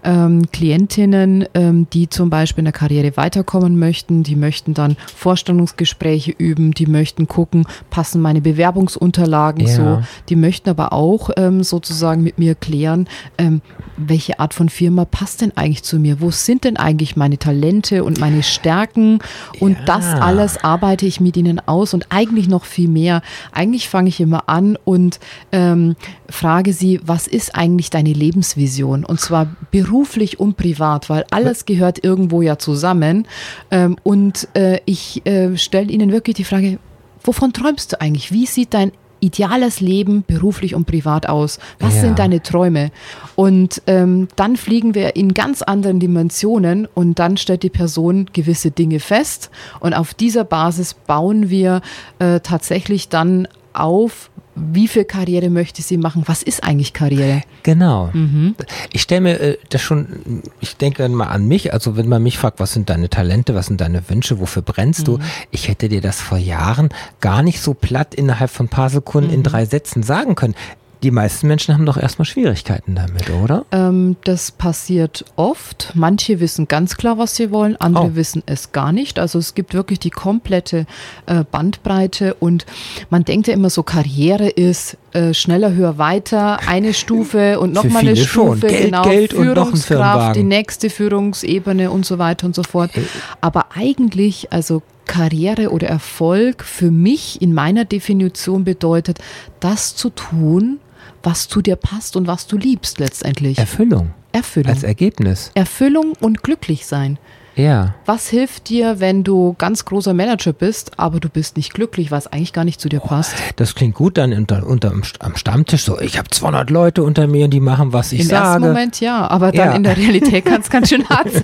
ähm, 0.04 0.44
Klientinnen, 0.52 1.46
ähm, 1.54 1.88
die 1.94 2.10
zum 2.10 2.30
Beispiel 2.30 2.62
in 2.62 2.66
der 2.66 2.74
Karriere 2.74 3.18
weiterkommen 3.18 3.78
möchten, 3.78 4.24
die 4.24 4.36
möchten 4.36 4.74
dann 4.74 4.98
Vorstellungsgespräche 5.16 6.32
üben, 6.32 6.72
die 6.72 6.86
möchten 6.86 7.28
gucken, 7.28 7.66
passen 7.90 8.22
meine 8.22 8.41
Bewerbungsunterlagen 8.42 9.68
ja. 9.68 9.74
so. 9.74 10.04
Die 10.30 10.36
möchten 10.36 10.70
aber 10.70 10.94
auch 10.94 11.30
ähm, 11.38 11.64
sozusagen 11.64 12.24
mit 12.24 12.38
mir 12.38 12.56
klären, 12.56 13.08
ähm, 13.38 13.62
welche 13.98 14.40
Art 14.40 14.54
von 14.54 14.70
Firma 14.70 15.06
passt 15.06 15.42
denn 15.42 15.56
eigentlich 15.56 15.84
zu 15.84 16.00
mir? 16.00 16.22
Wo 16.22 16.32
sind 16.32 16.64
denn 16.64 16.78
eigentlich 16.78 17.16
meine 17.16 17.38
Talente 17.38 18.04
und 18.04 18.20
meine 18.20 18.44
Stärken? 18.44 19.20
Und 19.60 19.78
ja. 19.80 19.86
das 19.86 20.06
alles 20.06 20.64
arbeite 20.64 21.06
ich 21.06 21.20
mit 21.20 21.38
ihnen 21.38 21.60
aus 21.68 21.94
und 21.94 22.08
eigentlich 22.10 22.48
noch 22.48 22.66
viel 22.66 22.88
mehr. 22.88 23.22
Eigentlich 23.52 23.90
fange 23.90 24.10
ich 24.10 24.20
immer 24.20 24.50
an 24.50 24.78
und 24.84 25.20
ähm, 25.52 25.96
frage 26.30 26.74
sie, 26.74 27.00
was 27.04 27.28
ist 27.28 27.56
eigentlich 27.56 27.90
deine 27.90 28.14
Lebensvision? 28.14 29.06
Und 29.06 29.20
zwar 29.20 29.48
beruflich 29.72 30.40
und 30.40 30.58
privat, 30.58 31.10
weil 31.10 31.26
alles 31.32 31.66
gehört 31.66 32.04
irgendwo 32.04 32.42
ja 32.42 32.58
zusammen. 32.58 33.28
Ähm, 33.70 33.98
und 34.04 34.48
äh, 34.54 34.80
ich 34.86 35.26
äh, 35.26 35.58
stelle 35.58 35.92
ihnen 35.92 36.12
wirklich 36.12 36.36
die 36.36 36.44
Frage, 36.44 36.80
wovon 37.24 37.54
träumst 37.54 37.94
du 37.94 38.02
eigentlich? 38.02 38.32
Wie 38.32 38.46
sieht 38.46 38.74
dein 38.74 38.92
ideales 39.22 39.80
Leben 39.80 40.24
beruflich 40.26 40.76
und 40.76 40.86
privat 40.86 41.30
aus? 41.30 41.60
Was 41.80 41.96
ja. 41.96 42.02
sind 42.02 42.20
deine 42.20 42.44
Träume? 42.44 42.92
Und 43.36 43.82
ähm, 43.88 44.28
dann 44.36 44.58
fliegen 44.58 44.96
wir 44.96 45.16
in 45.16 45.34
ganz 45.34 45.62
anderen 45.62 46.00
Dimensionen 46.00 46.88
und 46.94 47.20
dann 47.20 47.38
stellt 47.38 47.64
die 47.64 47.70
Person 47.70 48.30
gewisse 48.34 48.72
Dinge 48.72 49.00
fest 49.00 49.50
und 49.80 49.94
auf 49.94 50.14
dieser 50.14 50.44
Basis 50.44 50.94
bauen 50.94 51.50
wir 51.50 51.82
äh, 52.20 52.40
tatsächlich 52.42 53.10
dann 53.10 53.48
auf, 53.74 54.30
wie 54.56 54.88
viel 54.88 55.06
Karriere 55.06 55.50
möchte 55.50 55.82
sie 55.82 55.98
machen? 55.98 56.24
Was 56.26 56.44
ist 56.44 56.64
eigentlich 56.64 56.94
Karriere? 56.94 57.42
Genau. 57.64 58.10
Mhm. 58.14 58.56
Ich 58.92 59.02
stelle 59.02 59.22
mir 59.22 59.40
äh, 59.40 59.58
das 59.70 59.82
schon, 59.82 60.44
ich 60.60 60.78
denke 60.78 61.08
mal 61.10 61.28
an 61.28 61.48
mich, 61.48 61.74
also 61.74 61.96
wenn 61.96 62.08
man 62.08 62.22
mich 62.22 62.38
fragt, 62.38 62.60
was 62.60 62.74
sind 62.74 62.90
deine 62.90 63.10
Talente, 63.10 63.56
was 63.56 63.68
sind 63.68 63.82
deine 63.82 64.10
Wünsche, 64.10 64.40
wofür 64.40 64.62
brennst 64.62 65.02
mhm. 65.02 65.06
du? 65.06 65.20
Ich 65.52 65.68
hätte 65.68 65.90
dir 65.90 66.02
das 66.02 66.22
vor 66.22 66.38
Jahren 66.38 66.90
gar 67.22 67.44
nicht 67.44 67.62
so 67.62 67.74
platt 67.74 68.14
innerhalb 68.14 68.52
von 68.52 68.66
ein 68.66 68.70
paar 68.70 68.90
Sekunden 68.90 69.30
mhm. 69.30 69.36
in 69.36 69.44
drei 69.44 69.66
Sätzen 69.66 70.04
sagen 70.04 70.36
können. 70.36 70.56
Die 71.04 71.10
meisten 71.10 71.48
Menschen 71.48 71.74
haben 71.74 71.88
doch 71.88 71.98
erstmal 71.98 72.26
Schwierigkeiten 72.26 72.94
damit, 72.94 73.32
oder? 73.32 73.66
Ähm, 73.72 74.18
das 74.24 74.52
passiert 74.52 75.26
oft. 75.36 75.94
Manche 75.96 76.40
wissen 76.40 76.68
ganz 76.68 76.96
klar, 76.96 77.18
was 77.18 77.36
sie 77.36 77.50
wollen, 77.50 77.76
andere 77.78 78.12
oh. 78.12 78.16
wissen 78.16 78.44
es 78.46 78.72
gar 78.72 78.92
nicht. 78.92 79.18
Also 79.18 79.40
es 79.40 79.56
gibt 79.56 79.74
wirklich 79.74 79.98
die 79.98 80.12
komplette 80.12 80.86
äh, 81.26 81.44
Bandbreite 81.44 82.36
und 82.36 82.68
man 83.10 83.26
denkt 83.26 83.48
ja 83.48 83.56
immer 83.56 83.72
so, 83.72 83.82
Karriere 83.82 84.48
ist 84.48 84.98
äh, 85.14 85.34
schneller, 85.34 85.74
höher, 85.74 85.98
weiter, 85.98 86.60
eine 86.68 86.94
Stufe 87.02 87.60
und 87.60 87.74
nochmal 87.74 88.02
eine 88.04 88.16
Stufe, 88.16 88.68
Geld, 88.68 88.86
genau, 88.86 89.02
Geld 89.02 89.34
Führungskraft, 89.34 90.36
die 90.36 90.44
nächste 90.44 90.92
Führungsebene 90.92 91.90
und 91.90 92.06
so 92.06 92.20
weiter 92.20 92.46
und 92.46 92.54
so 92.54 92.62
fort. 92.62 92.96
Äh. 92.96 93.02
Aber 93.42 93.68
eigentlich, 93.74 94.54
also 94.54 94.84
Karriere 95.06 95.72
oder 95.72 95.88
Erfolg 95.88 96.64
für 96.64 96.92
mich 96.92 97.42
in 97.42 97.54
meiner 97.54 97.86
Definition 97.86 98.64
bedeutet, 98.64 99.18
das 99.60 99.96
zu 99.96 100.12
tun, 100.12 100.80
was 101.24 101.48
zu 101.48 101.62
dir 101.62 101.76
passt 101.76 102.16
und 102.16 102.28
was 102.28 102.48
du 102.48 102.58
liebst 102.58 103.00
letztendlich. 103.00 103.58
Erfüllung. 103.58 104.14
Erfüllung. 104.32 104.72
Als 104.72 104.84
Ergebnis. 104.84 105.52
Erfüllung 105.56 106.14
und 106.20 106.44
glücklich 106.44 106.86
sein. 106.86 107.18
Ja. 107.56 107.96
Was 108.06 108.30
hilft 108.30 108.70
dir, 108.70 109.00
wenn 109.00 109.24
du 109.24 109.56
ganz 109.58 109.86
großer 109.86 110.14
Manager 110.14 110.54
bist, 110.54 110.92
aber 110.98 111.20
du 111.20 111.30
bist 111.30 111.58
nicht 111.58 111.74
glücklich, 111.74 112.12
was 112.12 112.28
eigentlich 112.28 112.54
gar 112.54 112.64
nicht 112.64 112.80
zu 112.80 112.90
dir 112.90 113.00
passt? 113.00 113.34
Das 113.58 113.76
klingt 113.76 113.96
gut 113.96 114.18
dann 114.18 114.34
unter, 114.34 114.66
unter 114.66 114.92
am 115.20 115.36
Stammtisch 115.36 115.84
so, 115.84 116.00
ich 116.00 116.18
habe 116.18 116.30
200 116.30 116.70
Leute 116.70 117.04
unter 117.04 117.28
mir, 117.28 117.48
die 117.48 117.60
machen, 117.60 117.94
was 117.94 118.12
ich 118.12 118.22
Im 118.22 118.28
sage. 118.28 118.42
Im 118.42 118.46
ersten 118.46 118.68
Moment 118.68 119.00
ja, 119.02 119.28
aber 119.28 119.52
dann 119.52 119.70
ja. 119.70 119.76
in 119.76 119.84
der 119.84 119.98
Realität 119.98 120.46
kann 120.46 120.62
es 120.62 120.70
ganz 120.70 120.90
schön 120.90 121.08
hart 121.10 121.32
sein. 121.32 121.44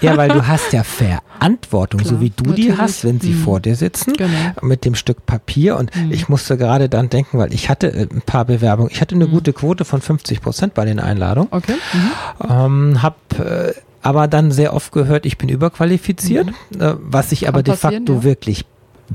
ja, 0.00 0.16
weil 0.16 0.30
du 0.30 0.46
hast 0.46 0.72
ja 0.72 0.82
Verantwortung, 0.82 2.00
Klar, 2.00 2.14
so 2.14 2.20
wie 2.20 2.30
du 2.30 2.44
natürlich. 2.44 2.66
die 2.66 2.76
hast, 2.76 3.04
wenn 3.04 3.20
sie 3.20 3.32
mhm. 3.32 3.42
vor 3.42 3.60
dir 3.60 3.76
sitzen, 3.76 4.14
genau. 4.14 4.30
mit 4.62 4.84
dem 4.84 4.94
Stück 4.94 5.26
Papier 5.26 5.76
und 5.76 5.94
mhm. 5.94 6.12
ich 6.12 6.28
musste 6.28 6.56
gerade 6.56 6.88
dann 6.88 7.10
denken, 7.10 7.38
weil 7.38 7.52
ich 7.52 7.68
hatte 7.68 7.92
äh, 7.92 8.08
ein 8.10 8.22
paar 8.24 8.44
Bewerbungen, 8.44 8.90
ich 8.90 9.00
hatte 9.00 9.14
eine 9.14 9.26
mhm. 9.26 9.32
gute 9.32 9.52
Quote 9.52 9.84
von 9.84 10.00
50 10.00 10.40
Prozent 10.40 10.74
bei 10.74 10.84
den 10.84 10.98
Einladungen. 10.98 11.48
Okay. 11.52 11.74
Mhm. 11.92 12.50
Ähm, 12.50 13.02
hab 13.02 13.16
äh, 13.38 13.72
aber 14.02 14.28
dann 14.28 14.50
sehr 14.50 14.74
oft 14.74 14.92
gehört, 14.92 15.26
ich 15.26 15.38
bin 15.38 15.48
überqualifiziert, 15.48 16.48
mhm. 16.70 16.80
äh, 16.80 16.94
was 17.00 17.32
ich 17.32 17.40
Kann 17.40 17.50
aber 17.50 17.62
de 17.62 17.76
facto 17.76 18.14
ja. 18.14 18.22
wirklich 18.22 18.64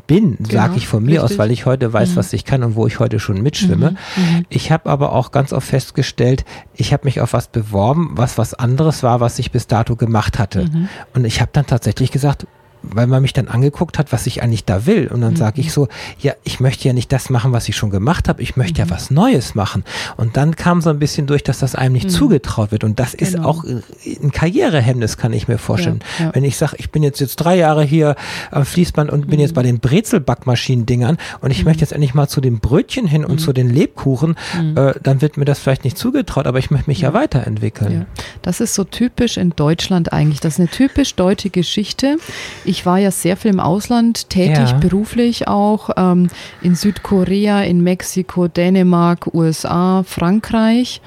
bin, 0.07 0.35
genau, 0.37 0.49
sage 0.49 0.75
ich 0.77 0.87
von 0.87 1.03
mir 1.03 1.21
richtig. 1.21 1.31
aus, 1.31 1.37
weil 1.37 1.51
ich 1.51 1.65
heute 1.65 1.93
weiß, 1.93 2.11
mhm. 2.11 2.15
was 2.17 2.33
ich 2.33 2.43
kann 2.43 2.63
und 2.63 2.75
wo 2.75 2.85
ich 2.85 2.99
heute 2.99 3.19
schon 3.19 3.41
mitschwimme. 3.41 3.91
Mhm. 3.91 4.23
Mhm. 4.23 4.45
Ich 4.49 4.71
habe 4.71 4.89
aber 4.89 5.13
auch 5.13 5.31
ganz 5.31 5.53
oft 5.53 5.67
festgestellt, 5.67 6.43
ich 6.75 6.93
habe 6.93 7.05
mich 7.05 7.21
auf 7.21 7.33
was 7.33 7.47
beworben, 7.47 8.11
was 8.15 8.37
was 8.37 8.53
anderes 8.53 9.03
war, 9.03 9.19
was 9.19 9.39
ich 9.39 9.51
bis 9.51 9.67
dato 9.67 9.95
gemacht 9.95 10.37
hatte. 10.37 10.65
Mhm. 10.65 10.89
Und 11.13 11.25
ich 11.25 11.39
habe 11.41 11.51
dann 11.53 11.65
tatsächlich 11.65 12.11
gesagt, 12.11 12.45
weil 12.93 13.07
man 13.07 13.21
mich 13.21 13.33
dann 13.33 13.47
angeguckt 13.47 13.97
hat, 13.97 14.11
was 14.11 14.27
ich 14.27 14.43
eigentlich 14.43 14.65
da 14.65 14.85
will. 14.85 15.07
Und 15.07 15.21
dann 15.21 15.33
mhm. 15.33 15.37
sage 15.37 15.61
ich 15.61 15.71
so, 15.71 15.87
ja, 16.19 16.33
ich 16.43 16.59
möchte 16.59 16.87
ja 16.87 16.93
nicht 16.93 17.11
das 17.11 17.29
machen, 17.29 17.51
was 17.51 17.69
ich 17.69 17.75
schon 17.75 17.89
gemacht 17.89 18.29
habe, 18.29 18.41
ich 18.41 18.55
möchte 18.55 18.81
mhm. 18.81 18.89
ja 18.89 18.95
was 18.95 19.11
Neues 19.11 19.55
machen. 19.55 19.83
Und 20.17 20.37
dann 20.37 20.55
kam 20.55 20.81
so 20.81 20.89
ein 20.89 20.99
bisschen 20.99 21.27
durch, 21.27 21.43
dass 21.43 21.59
das 21.59 21.75
einem 21.75 21.93
nicht 21.93 22.07
mhm. 22.07 22.11
zugetraut 22.11 22.71
wird. 22.71 22.83
Und 22.83 22.99
das 22.99 23.13
genau. 23.13 23.29
ist 23.29 23.39
auch 23.39 23.63
ein 23.63 24.31
Karrierehemmnis, 24.31 25.17
kann 25.17 25.33
ich 25.33 25.47
mir 25.47 25.57
vorstellen. 25.57 25.99
Ja, 26.19 26.25
ja. 26.25 26.35
Wenn 26.35 26.43
ich 26.43 26.57
sage, 26.57 26.75
ich 26.79 26.91
bin 26.91 27.03
jetzt, 27.03 27.19
jetzt 27.19 27.37
drei 27.37 27.55
Jahre 27.57 27.83
hier 27.83 28.15
am 28.51 28.65
Fließband 28.65 29.09
und 29.11 29.27
bin 29.27 29.39
jetzt 29.39 29.51
mhm. 29.51 29.55
bei 29.55 29.63
den 29.63 29.79
Brezelbackmaschinen-Dingern 29.79 31.17
und 31.41 31.51
ich 31.51 31.65
möchte 31.65 31.79
mhm. 31.79 31.81
jetzt 31.81 31.91
endlich 31.93 32.13
mal 32.13 32.27
zu 32.27 32.41
den 32.41 32.59
Brötchen 32.59 33.07
hin 33.07 33.25
und 33.25 33.35
mhm. 33.35 33.39
zu 33.39 33.53
den 33.53 33.69
Lebkuchen, 33.69 34.35
äh, 34.75 34.93
dann 35.01 35.21
wird 35.21 35.37
mir 35.37 35.45
das 35.45 35.59
vielleicht 35.59 35.83
nicht 35.83 35.97
zugetraut, 35.97 36.47
aber 36.47 36.59
ich 36.59 36.71
möchte 36.71 36.89
mich 36.89 37.01
ja, 37.01 37.13
weiterentwickeln. 37.13 37.91
Ja. 37.93 38.05
Das 38.41 38.59
ist 38.59 38.73
so 38.73 38.83
typisch 38.83 39.37
in 39.37 39.51
Deutschland 39.51 40.13
eigentlich. 40.13 40.39
Das 40.39 40.53
ist 40.53 40.59
eine 40.59 40.69
typisch 40.69 41.15
deutsche 41.15 41.49
Geschichte. 41.49 42.17
Ich 42.63 42.74
ich 42.75 42.85
war 42.85 42.97
ja 42.97 43.09
sehr 43.09 43.37
viel 43.37 43.51
im 43.51 43.61
Ausland 43.61 44.29
tätig, 44.29 44.71
ja. 44.71 44.77
beruflich 44.77 45.47
auch, 45.47 45.91
ähm, 45.95 46.27
in 46.61 46.75
Südkorea, 46.75 47.61
in 47.61 47.81
Mexiko, 47.81 48.49
Dänemark, 48.49 49.33
USA, 49.33 50.03
Frankreich, 50.03 50.99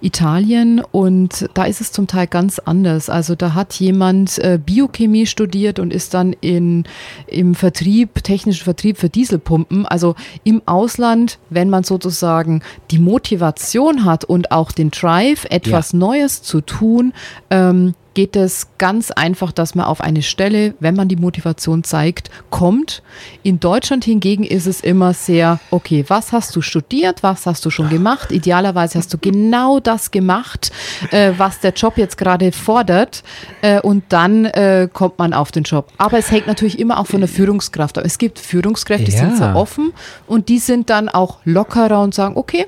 Italien 0.00 0.80
und 0.90 1.50
da 1.52 1.64
ist 1.64 1.82
es 1.82 1.92
zum 1.92 2.06
Teil 2.06 2.28
ganz 2.28 2.58
anders. 2.58 3.10
Also 3.10 3.34
da 3.34 3.52
hat 3.52 3.74
jemand 3.74 4.38
äh, 4.38 4.58
Biochemie 4.64 5.26
studiert 5.26 5.78
und 5.78 5.92
ist 5.92 6.14
dann 6.14 6.32
in, 6.40 6.84
im 7.26 7.54
Vertrieb, 7.54 8.24
technischen 8.24 8.64
Vertrieb 8.64 8.96
für 8.96 9.10
Dieselpumpen. 9.10 9.84
Also 9.84 10.14
im 10.44 10.62
Ausland, 10.64 11.38
wenn 11.50 11.68
man 11.68 11.84
sozusagen 11.84 12.62
die 12.90 12.98
Motivation 12.98 14.06
hat 14.06 14.24
und 14.24 14.50
auch 14.50 14.72
den 14.72 14.90
Drive, 14.90 15.44
etwas 15.50 15.92
ja. 15.92 15.98
Neues 15.98 16.40
zu 16.42 16.62
tun, 16.62 17.12
ähm, 17.50 17.92
geht 18.14 18.36
es 18.36 18.68
ganz 18.78 19.10
einfach, 19.10 19.52
dass 19.52 19.74
man 19.74 19.86
auf 19.86 20.00
eine 20.00 20.22
Stelle, 20.22 20.74
wenn 20.80 20.94
man 20.94 21.08
die 21.08 21.16
Motivation 21.16 21.84
zeigt, 21.84 22.30
kommt. 22.50 23.02
In 23.42 23.60
Deutschland 23.60 24.04
hingegen 24.04 24.44
ist 24.44 24.66
es 24.66 24.80
immer 24.80 25.14
sehr, 25.14 25.60
okay, 25.70 26.04
was 26.08 26.32
hast 26.32 26.54
du 26.56 26.60
studiert, 26.60 27.22
was 27.22 27.46
hast 27.46 27.64
du 27.64 27.70
schon 27.70 27.88
gemacht? 27.88 28.32
Idealerweise 28.32 28.98
hast 28.98 29.12
du 29.12 29.18
genau 29.18 29.80
das 29.80 30.10
gemacht, 30.10 30.72
äh, 31.10 31.32
was 31.36 31.60
der 31.60 31.72
Job 31.72 31.96
jetzt 31.96 32.16
gerade 32.16 32.52
fordert 32.52 33.22
äh, 33.62 33.80
und 33.80 34.04
dann 34.08 34.44
äh, 34.44 34.88
kommt 34.92 35.18
man 35.18 35.32
auf 35.32 35.52
den 35.52 35.62
Job. 35.62 35.88
Aber 35.98 36.18
es 36.18 36.30
hängt 36.30 36.46
natürlich 36.46 36.78
immer 36.78 36.98
auch 36.98 37.06
von 37.06 37.20
der 37.20 37.28
Führungskraft 37.28 37.98
ab. 37.98 38.04
Es 38.04 38.18
gibt 38.18 38.38
Führungskräfte, 38.38 39.04
die 39.04 39.12
ja. 39.12 39.18
sind 39.18 39.36
sehr 39.36 39.56
offen 39.56 39.92
und 40.26 40.48
die 40.48 40.58
sind 40.58 40.90
dann 40.90 41.08
auch 41.08 41.38
lockerer 41.44 42.00
und 42.00 42.14
sagen, 42.14 42.36
okay, 42.36 42.66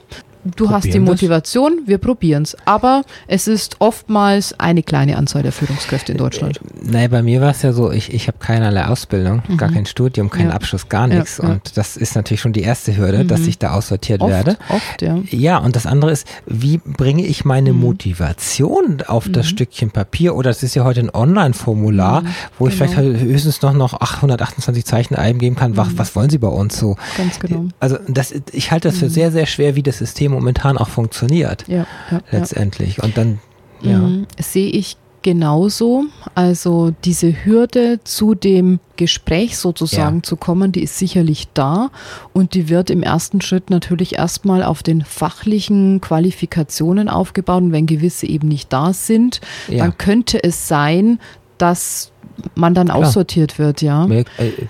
du 0.56 0.70
hast 0.70 0.92
die 0.92 0.98
Motivation, 0.98 1.78
das? 1.80 1.88
wir 1.88 1.98
probieren 1.98 2.42
es. 2.42 2.56
Aber 2.64 3.02
es 3.26 3.48
ist 3.48 3.76
oftmals 3.80 4.58
eine 4.58 4.82
kleine 4.82 5.16
Anzahl 5.16 5.42
der 5.42 5.52
Führungskräfte 5.52 6.12
in 6.12 6.18
Deutschland. 6.18 6.58
Äh, 6.58 6.90
nein, 6.90 7.10
bei 7.10 7.22
mir 7.22 7.40
war 7.40 7.50
es 7.50 7.62
ja 7.62 7.72
so, 7.72 7.90
ich, 7.90 8.12
ich 8.12 8.26
habe 8.28 8.38
keinerlei 8.38 8.86
Ausbildung, 8.86 9.42
mhm. 9.46 9.56
gar 9.56 9.70
kein 9.70 9.86
Studium, 9.86 10.30
keinen 10.30 10.48
ja. 10.48 10.54
Abschluss, 10.54 10.88
gar 10.88 11.06
nichts. 11.06 11.38
Ja, 11.38 11.44
ja. 11.44 11.50
Und 11.54 11.76
das 11.76 11.96
ist 11.96 12.14
natürlich 12.14 12.40
schon 12.40 12.52
die 12.52 12.62
erste 12.62 12.96
Hürde, 12.96 13.24
mhm. 13.24 13.28
dass 13.28 13.40
ich 13.40 13.58
da 13.58 13.72
aussortiert 13.72 14.20
oft, 14.20 14.30
werde. 14.30 14.56
Oft, 14.68 15.02
ja. 15.02 15.18
Ja, 15.30 15.58
und 15.58 15.76
das 15.76 15.86
andere 15.86 16.10
ist, 16.10 16.26
wie 16.46 16.78
bringe 16.78 17.24
ich 17.24 17.44
meine 17.44 17.72
mhm. 17.72 17.80
Motivation 17.80 19.02
auf 19.06 19.28
das 19.28 19.46
mhm. 19.46 19.50
Stückchen 19.50 19.90
Papier? 19.90 20.34
Oder 20.34 20.50
es 20.50 20.62
ist 20.62 20.74
ja 20.74 20.84
heute 20.84 21.00
ein 21.00 21.10
Online-Formular, 21.10 22.22
mhm. 22.22 22.26
wo 22.58 22.68
ich 22.68 22.78
genau. 22.78 22.92
vielleicht 22.92 23.20
höchstens 23.20 23.62
noch, 23.62 23.72
noch 23.72 24.00
828 24.00 24.84
Zeichen 24.84 25.14
eingeben 25.14 25.56
kann. 25.56 25.76
Was, 25.76 25.88
mhm. 25.88 25.98
was 25.98 26.14
wollen 26.16 26.30
Sie 26.30 26.38
bei 26.38 26.48
uns 26.48 26.78
so? 26.78 26.96
Ganz 27.16 27.38
genau. 27.38 27.66
Also 27.80 27.98
das, 28.08 28.34
ich 28.52 28.70
halte 28.70 28.88
das 28.88 28.98
für 28.98 29.08
sehr, 29.08 29.32
sehr 29.32 29.46
schwer, 29.46 29.76
wie 29.76 29.82
das 29.82 29.98
System 29.98 30.33
momentan 30.34 30.76
auch 30.76 30.88
funktioniert. 30.88 31.64
Ja, 31.66 31.86
ja, 32.10 32.20
letztendlich. 32.30 33.02
Und 33.02 33.16
dann 33.16 33.38
ja. 33.80 33.98
Mhm, 33.98 34.26
sehe 34.38 34.68
ich 34.68 34.96
genauso. 35.24 36.04
Also 36.34 36.92
diese 37.04 37.44
Hürde 37.44 37.98
zu 38.04 38.34
dem 38.34 38.78
Gespräch 38.96 39.56
sozusagen 39.56 40.16
ja. 40.16 40.22
zu 40.22 40.36
kommen, 40.36 40.70
die 40.70 40.82
ist 40.82 40.98
sicherlich 40.98 41.48
da 41.54 41.90
und 42.32 42.54
die 42.54 42.68
wird 42.68 42.90
im 42.90 43.02
ersten 43.02 43.40
Schritt 43.40 43.70
natürlich 43.70 44.16
erstmal 44.16 44.62
auf 44.62 44.82
den 44.84 45.02
fachlichen 45.02 46.00
Qualifikationen 46.00 47.08
aufgebaut. 47.08 47.62
Und 47.62 47.72
wenn 47.72 47.86
gewisse 47.86 48.26
eben 48.26 48.48
nicht 48.48 48.72
da 48.72 48.92
sind, 48.92 49.40
ja. 49.68 49.78
dann 49.78 49.98
könnte 49.98 50.44
es 50.44 50.68
sein, 50.68 51.18
dass 51.58 52.12
man 52.54 52.74
dann 52.74 52.88
klar. 52.88 52.98
aussortiert 52.98 53.58
wird, 53.58 53.82
ja. 53.82 54.06
Äh, 54.06 54.24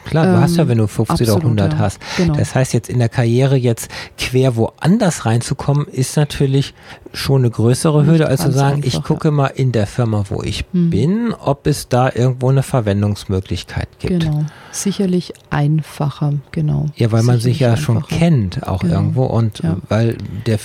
klar, 0.04 0.26
du 0.26 0.32
ähm, 0.34 0.40
hast 0.40 0.56
ja, 0.56 0.68
wenn 0.68 0.78
du 0.78 0.86
50 0.86 1.28
absolut, 1.28 1.36
oder 1.36 1.44
100 1.44 1.72
ja. 1.72 1.78
hast. 1.78 1.98
Genau. 2.16 2.34
Das 2.34 2.54
heißt, 2.54 2.72
jetzt 2.72 2.88
in 2.88 2.98
der 2.98 3.08
Karriere 3.08 3.56
jetzt 3.56 3.90
quer 4.18 4.56
woanders 4.56 5.26
reinzukommen, 5.26 5.86
ist 5.86 6.16
natürlich 6.16 6.74
schon 7.14 7.42
eine 7.42 7.50
größere 7.50 8.06
Hürde, 8.06 8.26
als 8.26 8.42
zu 8.42 8.52
sagen, 8.52 8.76
einfach, 8.76 8.88
ich 8.88 9.02
gucke 9.02 9.28
ja. 9.28 9.32
mal 9.32 9.46
in 9.46 9.72
der 9.72 9.86
Firma, 9.86 10.24
wo 10.28 10.42
ich 10.42 10.64
hm. 10.72 10.90
bin, 10.90 11.32
ob 11.32 11.66
es 11.66 11.88
da 11.88 12.10
irgendwo 12.12 12.50
eine 12.50 12.62
Verwendungsmöglichkeit 12.62 13.88
gibt. 13.98 14.24
Genau, 14.24 14.44
sicherlich 14.72 15.32
einfacher, 15.50 16.34
genau. 16.50 16.86
Ja, 16.96 17.12
weil 17.12 17.22
man 17.22 17.38
sich 17.38 17.60
ja 17.60 17.70
einfacher. 17.70 17.84
schon 17.84 18.06
kennt 18.06 18.66
auch 18.66 18.80
genau. 18.80 18.94
irgendwo 18.94 19.24
und 19.24 19.60
ja. 19.60 19.76
weil 19.88 20.16
der 20.46 20.58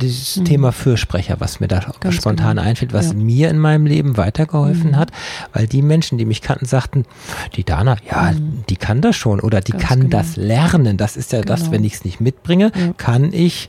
dieses 0.00 0.36
hm. 0.36 0.44
Thema 0.44 0.72
Fürsprecher, 0.72 1.36
was 1.38 1.60
mir 1.60 1.68
da 1.68 1.80
Ganz 2.00 2.14
spontan 2.14 2.56
genau. 2.56 2.68
einfällt, 2.68 2.92
was 2.92 3.14
mir 3.14 3.50
in 3.50 3.58
meinem 3.58 3.86
Leben 3.86 4.16
weitergeholfen 4.16 4.92
hm. 4.92 4.96
hat, 4.96 5.10
weil 5.52 5.66
die 5.66 5.82
Menschen, 5.82 6.18
die 6.18 6.24
mich 6.24 6.42
kannten, 6.46 6.66
sagten, 6.66 7.04
die 7.56 7.64
Dana, 7.64 7.96
ja, 8.08 8.30
hm. 8.30 8.64
die 8.68 8.76
kann 8.76 9.00
das 9.00 9.16
schon 9.16 9.40
oder 9.40 9.60
die 9.60 9.72
Ganz 9.72 9.84
kann 9.84 10.00
genau. 10.00 10.16
das 10.16 10.36
lernen. 10.36 10.96
Das 10.96 11.16
ist 11.16 11.32
ja 11.32 11.42
das, 11.42 11.60
genau. 11.60 11.72
wenn 11.72 11.84
ich 11.84 11.94
es 11.94 12.04
nicht 12.04 12.20
mitbringe, 12.20 12.70
kann 12.96 13.32
ich 13.32 13.68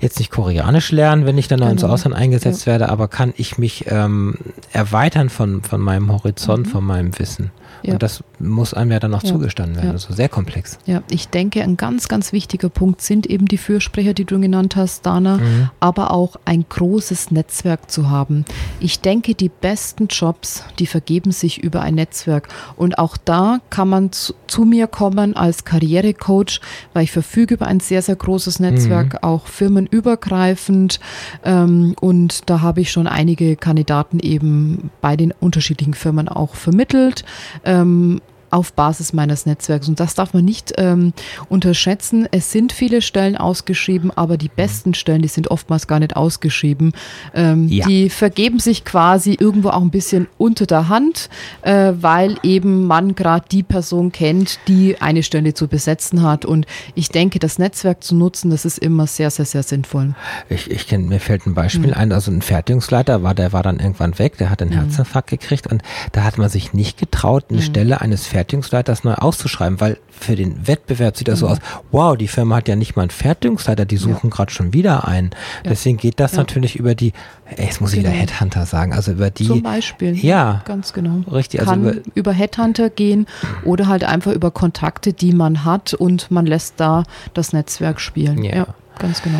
jetzt 0.00 0.18
nicht 0.18 0.30
Koreanisch 0.30 0.92
lernen, 0.92 1.24
wenn 1.24 1.38
ich 1.38 1.48
dann 1.48 1.60
noch 1.60 1.70
ins 1.70 1.80
genau. 1.80 1.94
Ausland 1.94 2.14
eingesetzt 2.14 2.66
ja. 2.66 2.72
werde, 2.72 2.90
aber 2.90 3.08
kann 3.08 3.32
ich 3.36 3.56
mich 3.56 3.86
ähm, 3.88 4.36
erweitern 4.72 5.30
von, 5.30 5.62
von 5.62 5.80
meinem 5.80 6.12
Horizont, 6.12 6.66
mhm. 6.66 6.70
von 6.70 6.84
meinem 6.84 7.18
Wissen. 7.18 7.50
Ja. 7.82 7.94
Und 7.94 8.02
das 8.02 8.22
muss 8.38 8.74
einem 8.74 8.92
ja 8.92 9.00
dann 9.00 9.14
auch 9.14 9.22
ja. 9.22 9.30
zugestanden 9.30 9.76
werden. 9.76 9.88
Ja. 9.88 9.92
Also 9.92 10.12
sehr 10.12 10.28
komplex. 10.28 10.78
Ja, 10.86 11.02
ich 11.10 11.28
denke, 11.28 11.62
ein 11.62 11.76
ganz, 11.76 12.08
ganz 12.08 12.32
wichtiger 12.32 12.68
Punkt 12.68 13.02
sind 13.02 13.26
eben 13.26 13.46
die 13.46 13.58
Fürsprecher, 13.58 14.14
die 14.14 14.24
du 14.24 14.40
genannt 14.40 14.76
hast, 14.76 15.06
Dana, 15.06 15.38
mhm. 15.38 15.70
aber 15.80 16.12
auch 16.12 16.36
ein 16.44 16.64
großes 16.68 17.30
Netzwerk 17.30 17.90
zu 17.90 18.10
haben. 18.10 18.44
Ich 18.80 19.00
denke, 19.00 19.34
die 19.34 19.48
besten 19.48 20.08
Jobs, 20.08 20.64
die 20.78 20.86
vergeben 20.86 21.32
sich 21.32 21.62
über 21.62 21.82
ein 21.82 21.94
Netzwerk. 21.94 22.48
Und 22.76 22.98
auch 22.98 23.16
da 23.16 23.60
kann 23.70 23.88
man 23.88 24.12
zu, 24.12 24.34
zu 24.46 24.64
mir 24.64 24.86
kommen 24.86 25.36
als 25.36 25.64
Karrierecoach, 25.64 26.60
weil 26.92 27.04
ich 27.04 27.12
verfüge 27.12 27.54
über 27.54 27.66
ein 27.66 27.80
sehr, 27.80 28.02
sehr 28.02 28.16
großes 28.16 28.60
Netzwerk, 28.60 29.14
mhm. 29.14 29.18
auch 29.22 29.46
firmenübergreifend. 29.46 31.00
Ähm, 31.44 31.94
und 32.00 32.48
da 32.50 32.60
habe 32.60 32.80
ich 32.80 32.90
schon 32.90 33.06
einige 33.06 33.56
Kandidaten 33.56 34.18
eben 34.20 34.90
bei 35.00 35.16
den 35.16 35.32
unterschiedlichen 35.32 35.94
Firmen 35.94 36.28
auch 36.28 36.54
vermittelt 36.54 37.24
ähm, 37.68 38.22
auf 38.50 38.72
Basis 38.72 39.12
meines 39.12 39.46
Netzwerks. 39.46 39.88
Und 39.88 40.00
das 40.00 40.14
darf 40.14 40.34
man 40.34 40.44
nicht 40.44 40.72
ähm, 40.78 41.12
unterschätzen. 41.48 42.28
Es 42.30 42.52
sind 42.52 42.72
viele 42.72 43.02
Stellen 43.02 43.36
ausgeschrieben, 43.36 44.10
aber 44.10 44.36
die 44.36 44.48
besten 44.48 44.94
Stellen, 44.94 45.22
die 45.22 45.28
sind 45.28 45.50
oftmals 45.50 45.86
gar 45.86 45.98
nicht 45.98 46.16
ausgeschrieben. 46.16 46.92
Ähm, 47.34 47.68
ja. 47.68 47.86
Die 47.86 48.10
vergeben 48.10 48.58
sich 48.58 48.84
quasi 48.84 49.36
irgendwo 49.38 49.70
auch 49.70 49.82
ein 49.82 49.90
bisschen 49.90 50.28
unter 50.38 50.66
der 50.66 50.88
Hand, 50.88 51.28
äh, 51.62 51.92
weil 52.00 52.36
eben 52.42 52.86
man 52.86 53.14
gerade 53.14 53.46
die 53.50 53.62
Person 53.62 54.12
kennt, 54.12 54.58
die 54.68 55.00
eine 55.00 55.22
Stelle 55.22 55.54
zu 55.54 55.68
besetzen 55.68 56.22
hat. 56.22 56.44
Und 56.44 56.66
ich 56.94 57.08
denke, 57.08 57.38
das 57.38 57.58
Netzwerk 57.58 58.02
zu 58.02 58.14
nutzen, 58.14 58.50
das 58.50 58.64
ist 58.64 58.78
immer 58.78 59.06
sehr, 59.06 59.30
sehr, 59.30 59.44
sehr 59.44 59.62
sinnvoll. 59.62 60.14
Ich, 60.48 60.70
ich 60.70 60.86
kenne, 60.86 61.04
mir 61.04 61.20
fällt 61.20 61.46
ein 61.46 61.54
Beispiel 61.54 61.88
mhm. 61.88 61.94
ein, 61.94 62.12
also 62.12 62.30
ein 62.30 62.42
Fertigungsleiter 62.42 63.22
war, 63.22 63.34
der 63.34 63.52
war 63.52 63.62
dann 63.62 63.78
irgendwann 63.78 64.18
weg, 64.18 64.38
der 64.38 64.50
hat 64.50 64.62
einen 64.62 64.70
mhm. 64.70 64.76
Herzinfarkt 64.76 65.30
gekriegt 65.30 65.66
und 65.66 65.82
da 66.12 66.24
hat 66.24 66.38
man 66.38 66.48
sich 66.48 66.72
nicht 66.72 66.98
getraut, 66.98 67.46
eine 67.50 67.58
mhm. 67.58 67.62
Stelle 67.62 68.00
eines 68.00 68.26
Fertigungsleiters 68.26 68.37
Fertigungsleiters 68.38 69.02
neu 69.02 69.14
auszuschreiben, 69.14 69.80
weil 69.80 69.98
für 70.10 70.36
den 70.36 70.68
Wettbewerb 70.68 71.16
sieht 71.16 71.26
das 71.26 71.40
mhm. 71.40 71.46
so 71.46 71.52
aus, 71.52 71.58
wow, 71.90 72.16
die 72.16 72.28
Firma 72.28 72.56
hat 72.56 72.68
ja 72.68 72.76
nicht 72.76 72.94
mal 72.94 73.02
einen 73.02 73.10
Fertigungsleiter, 73.10 73.84
die 73.84 73.96
suchen 73.96 74.30
ja. 74.30 74.36
gerade 74.36 74.52
schon 74.52 74.72
wieder 74.72 75.08
einen. 75.08 75.30
Ja. 75.64 75.70
Deswegen 75.70 75.96
geht 75.96 76.20
das 76.20 76.32
ja. 76.32 76.38
natürlich 76.38 76.76
über 76.76 76.94
die, 76.94 77.12
jetzt 77.56 77.80
muss 77.80 77.92
ich 77.92 78.00
genau. 78.00 78.12
wieder 78.12 78.20
Headhunter 78.20 78.64
sagen, 78.64 78.92
also 78.92 79.12
über 79.12 79.30
die. 79.30 79.46
Zum 79.46 79.62
Beispiel. 79.62 80.14
Ja. 80.24 80.62
Ganz 80.66 80.92
genau. 80.92 81.28
Richtig. 81.30 81.60
Also 81.60 81.72
Kann 81.72 81.82
über, 81.82 82.00
über 82.14 82.32
Headhunter 82.32 82.90
gehen 82.90 83.26
oder 83.64 83.88
halt 83.88 84.04
einfach 84.04 84.32
über 84.32 84.52
Kontakte, 84.52 85.12
die 85.12 85.32
man 85.32 85.64
hat 85.64 85.94
und 85.94 86.30
man 86.30 86.46
lässt 86.46 86.74
da 86.76 87.02
das 87.34 87.52
Netzwerk 87.52 88.00
spielen. 88.00 88.44
ja. 88.44 88.66
Ganz 88.98 89.22
genau. 89.22 89.38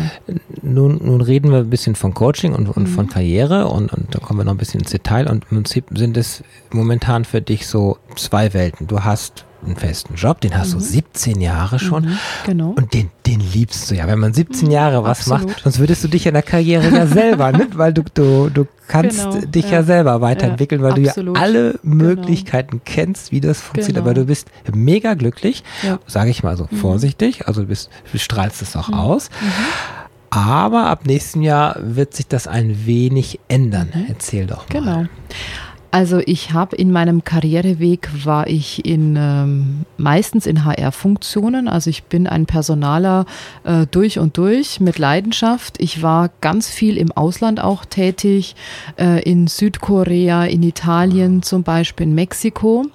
Nun, 0.61 0.99
nun 1.03 1.21
reden 1.21 1.51
wir 1.51 1.59
ein 1.59 1.69
bisschen 1.69 1.95
von 1.95 2.13
Coaching 2.13 2.53
und, 2.53 2.69
und 2.69 2.83
mhm. 2.83 2.87
von 2.87 3.07
Karriere 3.07 3.67
und, 3.67 3.91
und 3.91 4.13
da 4.15 4.19
kommen 4.19 4.39
wir 4.39 4.45
noch 4.45 4.53
ein 4.53 4.57
bisschen 4.57 4.81
ins 4.81 4.91
Detail 4.91 5.29
und 5.29 5.43
im 5.49 5.57
Prinzip 5.57 5.85
sind 5.93 6.15
es 6.17 6.43
momentan 6.71 7.25
für 7.25 7.41
dich 7.41 7.67
so 7.67 7.97
zwei 8.15 8.53
Welten. 8.53 8.87
Du 8.87 9.03
hast 9.03 9.45
einen 9.65 9.75
festen 9.75 10.15
Job, 10.15 10.41
den 10.41 10.57
hast 10.57 10.69
mhm. 10.69 10.79
du 10.79 10.85
17 10.85 11.41
Jahre 11.41 11.79
schon. 11.79 12.05
Mhm, 12.05 12.19
genau. 12.45 12.69
Und 12.71 12.93
den, 12.93 13.09
den 13.25 13.39
liebst 13.39 13.89
du 13.89 13.95
ja. 13.95 14.07
Wenn 14.07 14.19
man 14.19 14.33
17 14.33 14.67
mhm, 14.67 14.71
Jahre 14.71 15.03
was 15.03 15.19
absolut. 15.19 15.47
macht, 15.47 15.63
sonst 15.63 15.79
würdest 15.79 16.03
du 16.03 16.07
dich 16.07 16.25
in 16.25 16.33
der 16.33 16.43
Karriere 16.43 16.89
ja 16.89 17.07
selber, 17.07 17.51
ne? 17.53 17.67
weil 17.73 17.93
du, 17.93 18.03
du, 18.13 18.49
du 18.49 18.67
kannst 18.87 19.19
genau, 19.19 19.39
dich 19.45 19.65
ja. 19.65 19.71
ja. 19.79 19.83
selber 19.83 20.21
weiterentwickeln, 20.21 20.81
weil 20.81 20.93
absolut. 20.93 21.35
du 21.35 21.39
ja 21.39 21.45
alle 21.45 21.71
genau. 21.71 21.95
Möglichkeiten 21.95 22.71
genau. 22.71 22.83
kennst, 22.85 23.31
wie 23.31 23.41
das 23.41 23.61
funktioniert. 23.61 24.03
Genau. 24.03 24.09
Aber 24.09 24.13
du 24.13 24.25
bist 24.25 24.47
mega 24.73 25.13
glücklich, 25.13 25.63
ja. 25.83 25.99
sage 26.07 26.29
ich 26.29 26.43
mal 26.43 26.57
so 26.57 26.67
mhm. 26.69 26.77
vorsichtig. 26.77 27.47
Also 27.47 27.61
du, 27.61 27.67
bist, 27.67 27.89
du 28.11 28.17
strahlst 28.17 28.61
es 28.61 28.75
auch 28.75 28.89
mhm. 28.89 28.93
aus. 28.95 29.29
Mhm. 29.41 29.51
Aber 30.31 30.87
ab 30.87 31.05
nächsten 31.05 31.41
Jahr 31.41 31.75
wird 31.81 32.13
sich 32.13 32.27
das 32.27 32.47
ein 32.47 32.85
wenig 32.85 33.39
ändern. 33.47 33.91
Erzähl 34.07 34.45
doch 34.45 34.69
mal. 34.69 34.79
Genau. 34.79 35.05
Also 35.91 36.21
ich 36.23 36.53
habe 36.53 36.75
in 36.75 36.91
meinem 36.91 37.23
Karriereweg 37.23 38.09
war 38.23 38.47
ich 38.47 38.85
in 38.85 39.15
ähm, 39.17 39.85
meistens 39.97 40.45
in 40.45 40.63
HR-Funktionen. 40.63 41.67
Also 41.67 41.89
ich 41.89 42.03
bin 42.03 42.27
ein 42.27 42.45
Personaler 42.45 43.25
äh, 43.63 43.87
durch 43.89 44.19
und 44.19 44.37
durch 44.37 44.79
mit 44.79 44.99
Leidenschaft. 44.99 45.81
Ich 45.81 46.03
war 46.03 46.29
ganz 46.41 46.69
viel 46.69 46.95
im 46.97 47.11
Ausland 47.11 47.59
auch 47.59 47.85
tätig, 47.85 48.55
äh, 48.99 49.23
in 49.23 49.47
Südkorea, 49.47 50.45
in 50.45 50.61
Italien 50.61 51.41
zum 51.41 51.63
Beispiel, 51.63 52.07
in 52.07 52.13
Mexiko. 52.13 52.85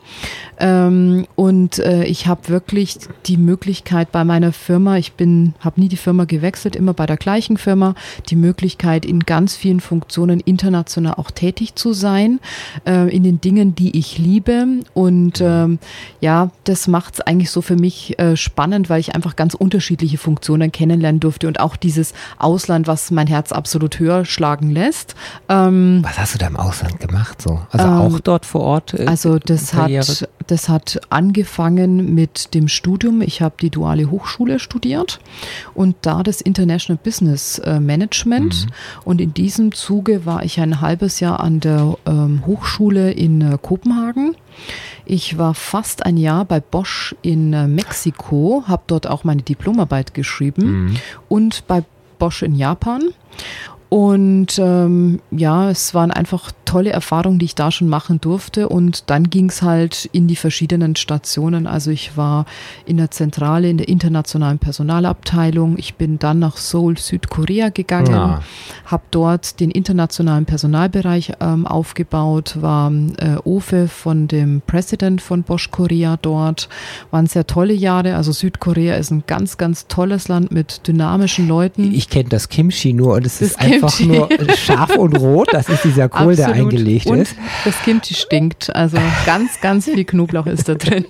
Ähm, 0.61 1.27
und 1.35 1.81
äh, 1.81 2.05
ich 2.05 2.29
habe 2.29 2.49
wirklich 2.49 2.99
die 3.27 3.37
Möglichkeit 3.37 4.13
bei 4.13 4.23
meiner 4.25 4.53
Firma, 4.53 4.99
ich 4.99 5.15
bin, 5.15 5.55
habe 5.61 5.81
nie 5.81 5.89
die 5.89 5.97
Firma 5.97 6.27
gewechselt, 6.27 6.77
immer 6.77 6.95
bei 6.95 7.07
der 7.07 7.17
gleichen 7.17 7.57
Firma, 7.57 7.95
die 8.29 8.37
Möglichkeit 8.37 9.05
in 9.05 9.21
ganz 9.21 9.57
vielen 9.57 9.81
Funktionen 9.81 10.39
international 10.39 11.15
auch 11.15 11.33
tätig 11.33 11.75
zu 11.75 11.93
sein, 11.93 12.39
äh, 12.87 13.15
in 13.15 13.23
den 13.23 13.41
Dingen, 13.41 13.75
die 13.75 13.99
ich 13.99 14.19
liebe. 14.19 14.67
Und 14.95 15.41
ähm, 15.41 15.79
ja, 16.21 16.51
das 16.65 16.89
macht 16.89 17.15
es 17.15 17.21
eigentlich 17.21 17.51
so 17.51 17.63
für 17.63 17.77
mich 17.77 18.19
äh, 18.19 18.37
spannend, 18.37 18.91
weil 18.91 19.01
ich 19.01 19.15
einfach 19.15 19.37
ganz 19.37 19.55
unterschiedliche 19.55 20.19
Funktionen 20.19 20.73
kennenlernen 20.73 21.21
durfte 21.21 21.49
und 21.49 21.61
auch 21.61 21.77
dieses 21.77 22.15
Ausland, 22.39 22.87
was 22.87 23.11
mein 23.11 23.27
Herz 23.27 23.53
absolut 23.53 23.99
höher 23.99 24.25
schlagen 24.25 24.71
lässt. 24.71 25.15
Ähm, 25.49 26.01
was 26.03 26.19
hast 26.19 26.35
du 26.35 26.39
da 26.39 26.47
im 26.47 26.57
Ausland 26.57 27.01
gemacht 27.01 27.41
so? 27.41 27.61
Also 27.71 27.87
ähm, 27.87 27.93
auch 27.93 28.21
dort 28.21 28.47
vor 28.47 28.63
Ort? 28.63 28.95
Äh, 28.95 29.07
also 29.07 29.39
das 29.39 29.75
hat 29.75 29.91
das 30.47 30.69
hat 30.69 31.01
angefangen 31.11 32.15
mit 32.15 32.55
dem 32.55 32.69
Studium. 32.69 33.23
Ich 33.23 33.43
habe 33.43 33.55
die 33.61 33.71
duale 33.71 34.11
Hochschule 34.11 34.59
studiert 34.59 35.21
und 35.75 35.97
da 36.03 36.23
das 36.23 36.41
International 36.41 37.01
Business 37.03 37.59
äh, 37.59 37.81
Management. 37.81 38.67
Mhm. 38.67 38.71
Und 39.05 39.21
in 39.21 39.35
diesem 39.35 39.73
Zuge 39.73 40.27
war 40.27 40.45
ich 40.45 40.61
ein 40.61 40.81
halbes 40.81 41.21
Jahr 41.21 41.41
an 41.41 41.61
der 41.61 41.97
ähm, 42.07 42.43
Hochschule 42.47 43.13
in 43.13 43.41
äh, 43.41 43.59
Kopenhagen. 43.61 44.37
Ich 45.07 45.37
war 45.39 45.55
fast 45.55 46.07
ein 46.07 46.17
Jahr 46.17 46.45
bei 46.45 46.61
Bosch 46.61 47.15
in 47.23 47.53
äh, 47.53 47.67
Mexiko, 47.67 48.65
habe 48.67 48.85
dort 48.87 49.07
auch 49.07 49.25
meine 49.25 49.43
Diplomarbeit 49.43 50.15
geschrieben 50.15 50.85
mhm. 50.85 50.97
und 51.29 51.67
bei 51.67 51.85
Bosch 52.19 52.43
in 52.43 52.55
Japan. 52.55 53.03
Und 53.89 54.59
ähm, 54.59 55.21
ja, 55.31 55.71
es 55.71 55.95
waren 55.95 56.11
einfach 56.11 56.51
tolle 56.65 56.91
Erfahrungen, 56.91 57.39
die 57.39 57.45
ich 57.45 57.55
da 57.55 57.71
schon 57.71 57.89
machen 57.89 58.21
durfte. 58.21 58.69
Und 58.69 59.09
dann 59.09 59.31
ging 59.31 59.49
es 59.49 59.63
halt 59.63 60.09
in 60.13 60.27
die 60.27 60.35
verschiedenen 60.35 60.97
Stationen. 60.97 61.69
Also 61.69 61.93
ich 61.93 62.17
war 62.17 62.47
in 62.87 62.97
der 62.97 63.13
Zentrale, 63.13 63.71
in 63.71 63.79
der 63.79 63.89
internationalen 63.89 64.59
Personalabteilung. 64.59 65.79
Ich 65.79 65.95
bin 65.95 66.19
dann 66.19 66.41
nach 66.41 66.57
Seoul, 66.57 66.99
Südkorea 66.99 67.69
gegangen, 67.69 68.11
ja. 68.11 68.41
habe 68.87 69.05
dort 69.13 69.61
den 69.61 69.71
internationalen 69.71 70.47
Personalbereich 70.47 71.35
ähm, 71.41 71.65
aufgebaut, 71.65 72.57
war 72.61 72.91
äh, 72.91 73.37
Ofe 73.45 73.87
von 73.87 74.27
dem 74.27 74.63
President 74.67 75.23
von 75.23 75.45
Bosch 75.45 75.71
Korea 75.71 76.19
dort. 76.21 76.69
Waren 77.13 77.27
sehr 77.27 77.47
tolle 77.47 77.75
Jahre. 77.75 78.17
Also 78.17 78.33
Südkorea 78.33 78.97
ist 78.97 79.13
ein 79.13 79.23
ganz, 79.29 79.57
ganz 79.57 79.87
tolles 79.87 80.27
Land 80.27 80.51
mit 80.51 80.89
dynamischen 80.89 81.47
Leuten. 81.47 81.95
Ich 81.95 82.09
kenne 82.09 82.29
das 82.29 82.49
Kimchi 82.49 82.93
nur 82.93 83.15
und 83.15 83.27
es 83.27 83.41
ist 83.41 83.61
einfach 83.75 83.95
einfach 84.01 84.01
nur 84.01 84.57
scharf 84.57 84.97
und 84.97 85.19
rot. 85.19 85.49
Das 85.53 85.69
ist 85.69 85.85
dieser 85.85 86.09
Kohl, 86.09 86.33
Absolut. 86.33 86.39
der 86.39 86.49
eingelegt 86.49 87.07
und 87.07 87.21
ist. 87.21 87.37
Das 87.65 87.81
Kimchi 87.83 88.15
stinkt. 88.15 88.75
Also 88.75 88.99
ganz, 89.27 89.61
ganz 89.61 89.85
viel 89.87 90.05
Knoblauch 90.05 90.47
ist 90.47 90.69
da 90.69 90.75
drin. 90.75 91.05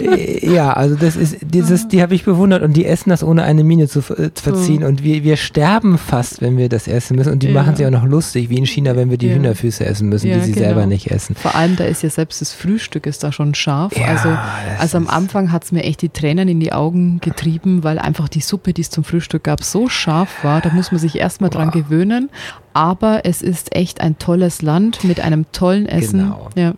ja, 0.42 0.72
also 0.72 0.96
das 0.96 1.16
ist 1.16 1.38
dieses, 1.42 1.88
die 1.88 2.02
habe 2.02 2.14
ich 2.14 2.24
bewundert 2.24 2.62
und 2.62 2.74
die 2.74 2.86
essen 2.86 3.10
das 3.10 3.22
ohne 3.22 3.42
eine 3.44 3.64
Miene 3.64 3.88
zu, 3.88 4.00
äh, 4.00 4.32
zu 4.32 4.42
verziehen. 4.42 4.84
Und 4.84 5.02
wir, 5.02 5.24
wir 5.24 5.36
sterben 5.36 5.98
fast, 5.98 6.40
wenn 6.40 6.56
wir 6.56 6.68
das 6.68 6.88
essen 6.88 7.16
müssen. 7.16 7.32
Und 7.32 7.42
die 7.42 7.48
ja. 7.48 7.54
machen 7.54 7.76
sich 7.76 7.86
auch 7.86 7.90
noch 7.90 8.04
lustig, 8.04 8.50
wie 8.50 8.58
in 8.58 8.66
China, 8.66 8.96
wenn 8.96 9.10
wir 9.10 9.18
die 9.18 9.28
ja. 9.28 9.34
Hühnerfüße 9.34 9.84
essen 9.84 10.08
müssen, 10.08 10.28
ja, 10.28 10.36
die 10.36 10.44
sie 10.44 10.52
genau. 10.52 10.66
selber 10.66 10.86
nicht 10.86 11.10
essen. 11.10 11.34
Vor 11.34 11.54
allem, 11.54 11.76
da 11.76 11.84
ist 11.84 12.02
ja 12.02 12.10
selbst 12.10 12.40
das 12.40 12.52
Frühstück 12.52 13.06
ist 13.06 13.24
da 13.24 13.32
schon 13.32 13.54
scharf. 13.54 13.92
also, 14.06 14.36
also 14.78 14.96
am 14.96 15.08
Anfang 15.08 15.52
hat 15.52 15.64
es 15.64 15.72
mir 15.72 15.84
echt 15.84 16.02
die 16.02 16.08
Tränen 16.08 16.48
in 16.48 16.60
die 16.60 16.72
Augen 16.72 17.20
getrieben, 17.20 17.84
weil 17.84 17.98
einfach 17.98 18.28
die 18.28 18.40
Suppe, 18.40 18.72
die 18.72 18.82
es 18.82 18.90
zum 18.90 19.04
Frühstück 19.04 19.44
gab, 19.44 19.62
so 19.62 19.88
scharf 19.88 20.44
war. 20.44 20.60
Da 20.60 20.70
muss 20.70 20.92
man 20.92 21.00
sich 21.00 21.18
erstmal 21.18 21.50
dran 21.50 21.70
gewöhnen. 21.72 22.30
Aber 22.74 23.24
es 23.24 23.42
ist 23.42 23.74
echt 23.74 24.00
ein 24.00 24.18
tolles 24.18 24.62
Land 24.62 25.04
mit 25.04 25.20
einem 25.20 25.50
tollen 25.52 25.86
Essen. 25.86 26.20
Genau. 26.20 26.48
Ja. 26.56 26.74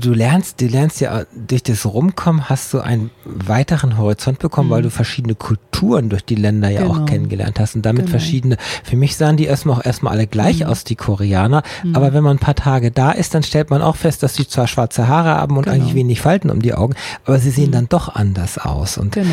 Du 0.00 0.14
lernst, 0.14 0.60
du 0.60 0.66
lernst 0.66 1.00
ja 1.00 1.24
durch 1.34 1.62
das 1.62 1.84
Rumkommen 1.84 2.48
hast 2.48 2.72
du 2.72 2.80
einen 2.80 3.10
weiteren 3.24 3.98
Horizont 3.98 4.38
bekommen, 4.38 4.68
mhm. 4.68 4.72
weil 4.72 4.82
du 4.82 4.90
verschiedene 4.90 5.34
Kulturen 5.34 6.08
durch 6.08 6.24
die 6.24 6.36
Länder 6.36 6.70
ja 6.70 6.82
genau. 6.82 7.02
auch 7.02 7.04
kennengelernt 7.04 7.60
hast 7.60 7.74
und 7.74 7.84
damit 7.84 8.06
genau. 8.06 8.10
verschiedene. 8.10 8.56
Für 8.84 8.96
mich 8.96 9.16
sahen 9.16 9.36
die 9.36 9.44
erstmal 9.44 9.76
auch 9.76 9.84
erstmal 9.84 10.14
alle 10.14 10.26
gleich 10.26 10.60
mhm. 10.60 10.66
aus, 10.66 10.84
die 10.84 10.96
Koreaner. 10.96 11.62
Mhm. 11.84 11.94
Aber 11.94 12.14
wenn 12.14 12.22
man 12.22 12.36
ein 12.36 12.40
paar 12.40 12.54
Tage 12.54 12.90
da 12.90 13.10
ist, 13.10 13.34
dann 13.34 13.42
stellt 13.42 13.70
man 13.70 13.82
auch 13.82 13.96
fest, 13.96 14.22
dass 14.22 14.34
sie 14.34 14.48
zwar 14.48 14.66
schwarze 14.66 15.08
Haare 15.08 15.34
haben 15.34 15.56
und 15.56 15.64
genau. 15.64 15.76
eigentlich 15.76 15.94
wenig 15.94 16.20
Falten 16.20 16.50
um 16.50 16.62
die 16.62 16.72
Augen, 16.72 16.94
aber 17.24 17.38
sie 17.38 17.50
sehen 17.50 17.68
mhm. 17.68 17.72
dann 17.72 17.88
doch 17.88 18.14
anders 18.14 18.58
aus. 18.58 18.98
Und 18.98 19.12
genau 19.12 19.30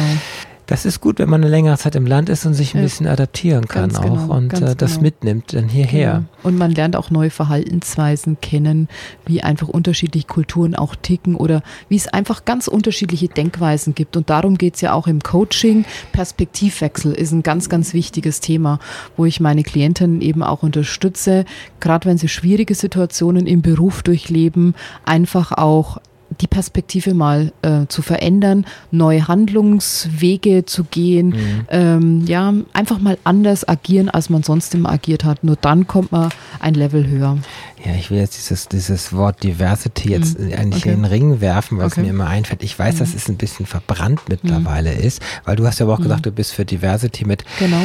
das 0.74 0.88
ist 0.88 1.02
gut, 1.02 1.20
wenn 1.20 1.30
man 1.30 1.44
eine 1.44 1.52
längere 1.52 1.78
Zeit 1.78 1.94
im 1.94 2.08
Land 2.08 2.30
ist 2.30 2.48
und 2.48 2.56
sich 2.56 2.74
ein 2.74 2.80
ja. 2.80 2.84
bisschen 2.84 3.06
adaptieren 3.06 3.68
kann 3.68 3.90
ganz 3.90 4.00
auch 4.00 4.22
genau, 4.22 4.36
und 4.36 4.54
äh, 4.54 4.76
das 4.76 4.94
genau. 4.94 5.04
mitnimmt 5.04 5.54
dann 5.54 5.70
hierher. 5.70 6.14
Genau. 6.14 6.26
Und 6.42 6.58
man 6.58 6.72
lernt 6.72 6.96
auch 6.96 7.12
neue 7.12 7.30
Verhaltensweisen 7.30 8.42
kennen, 8.42 8.88
wie 9.28 9.44
einfach 9.44 9.68
unterschiedliche 9.68 10.26
Kulturen 10.26 10.74
auch 10.74 10.96
ticken 10.96 11.36
oder 11.36 11.62
wie 11.90 11.96
es 11.96 12.08
einfach 12.08 12.44
ganz 12.44 12.68
unterschiedliche 12.68 13.28
Denkweisen 13.28 13.94
gibt. 13.94 14.18
Und 14.18 14.32
darum 14.32 14.58
geht 14.58 14.74
es 14.74 14.82
ja 14.82 14.94
auch 14.94 15.06
im 15.06 15.22
Coaching. 15.22 15.86
Perspektivwechsel 16.12 17.14
ist 17.14 17.34
ein 17.34 17.44
ganz, 17.44 17.70
ganz 17.70 17.94
wichtiges 17.94 18.40
Thema, 18.40 18.80
wo 19.16 19.26
ich 19.26 19.40
meine 19.40 19.62
Klientinnen 19.62 20.22
eben 20.22 20.42
auch 20.42 20.64
unterstütze, 20.64 21.46
gerade 21.82 22.10
wenn 22.10 22.18
sie 22.18 22.30
schwierige 22.30 22.74
Situationen 22.74 23.46
im 23.46 23.62
Beruf 23.62 24.02
durchleben, 24.02 24.74
einfach 25.06 25.52
auch 25.52 26.00
die 26.44 26.48
Perspektive 26.48 27.14
mal 27.14 27.54
äh, 27.62 27.88
zu 27.88 28.02
verändern, 28.02 28.66
neue 28.92 29.28
Handlungswege 29.30 30.66
zu 30.66 30.84
gehen, 30.84 31.30
mhm. 31.30 31.66
ähm, 31.70 32.26
ja, 32.26 32.54
einfach 32.74 33.00
mal 33.00 33.18
anders 33.24 33.68
agieren, 33.68 34.10
als 34.10 34.30
man 34.30 34.44
sonst 34.44 34.76
immer 34.76 34.92
agiert 34.92 35.24
hat. 35.24 35.44
Nur 35.44 35.56
dann 35.56 35.88
kommt 35.88 36.12
man 36.12 36.30
ein 36.60 36.74
Level 36.74 37.08
höher. 37.08 37.38
Ja, 37.86 37.96
ich 37.96 38.12
will 38.12 38.18
jetzt 38.18 38.38
dieses, 38.38 38.68
dieses 38.68 39.14
Wort 39.14 39.44
Diversity 39.44 40.10
jetzt 40.10 40.40
mhm. 40.40 40.54
eigentlich 40.54 40.84
okay. 40.84 40.94
in 40.94 41.02
den 41.02 41.06
Ring 41.06 41.42
werfen, 41.42 41.78
weil 41.78 41.88
okay. 41.88 42.02
es 42.02 42.06
mir 42.06 42.10
immer 42.12 42.28
einfällt. 42.28 42.64
Ich 42.64 42.78
weiß, 42.78 42.96
mhm. 42.96 43.00
dass 43.00 43.14
es 43.14 43.28
ein 43.30 43.38
bisschen 43.38 43.66
verbrannt 43.66 44.22
mittlerweile 44.30 44.94
mhm. 44.94 45.02
ist, 45.02 45.22
weil 45.46 45.56
du 45.56 45.66
hast 45.66 45.80
ja 45.80 45.86
aber 45.86 45.96
auch 45.96 46.00
mhm. 46.00 46.04
gesagt, 46.04 46.26
du 46.26 46.32
bist 46.32 46.54
für 46.54 46.66
Diversity 46.66 47.26
mit. 47.26 47.44
Genau. 47.60 47.82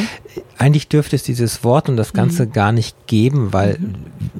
Eigentlich 0.57 0.87
dürfte 0.87 1.15
es 1.15 1.23
dieses 1.23 1.63
Wort 1.63 1.89
und 1.89 1.97
das 1.97 2.13
Ganze 2.13 2.45
mhm. 2.45 2.51
gar 2.53 2.71
nicht 2.71 3.07
geben, 3.07 3.51
weil 3.51 3.79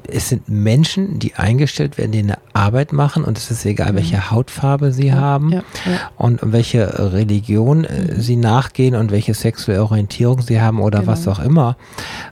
es 0.06 0.28
sind 0.28 0.48
Menschen, 0.48 1.18
die 1.18 1.34
eingestellt 1.34 1.98
werden, 1.98 2.12
die 2.12 2.18
eine 2.20 2.38
Arbeit 2.52 2.92
machen 2.92 3.24
und 3.24 3.38
es 3.38 3.50
ist 3.50 3.64
egal, 3.64 3.94
welche 3.94 4.09
Hautfarbe 4.18 4.92
sie 4.92 5.08
ja. 5.08 5.14
haben 5.14 5.52
ja. 5.52 5.62
Ja. 5.86 6.10
und 6.16 6.40
welche 6.42 7.12
Religion 7.12 7.84
äh, 7.84 8.20
sie 8.20 8.36
nachgehen 8.36 8.94
und 8.94 9.10
welche 9.10 9.34
sexuelle 9.34 9.82
Orientierung 9.82 10.42
sie 10.42 10.60
haben 10.60 10.80
oder 10.80 11.00
genau. 11.00 11.12
was 11.12 11.28
auch 11.28 11.38
immer 11.38 11.76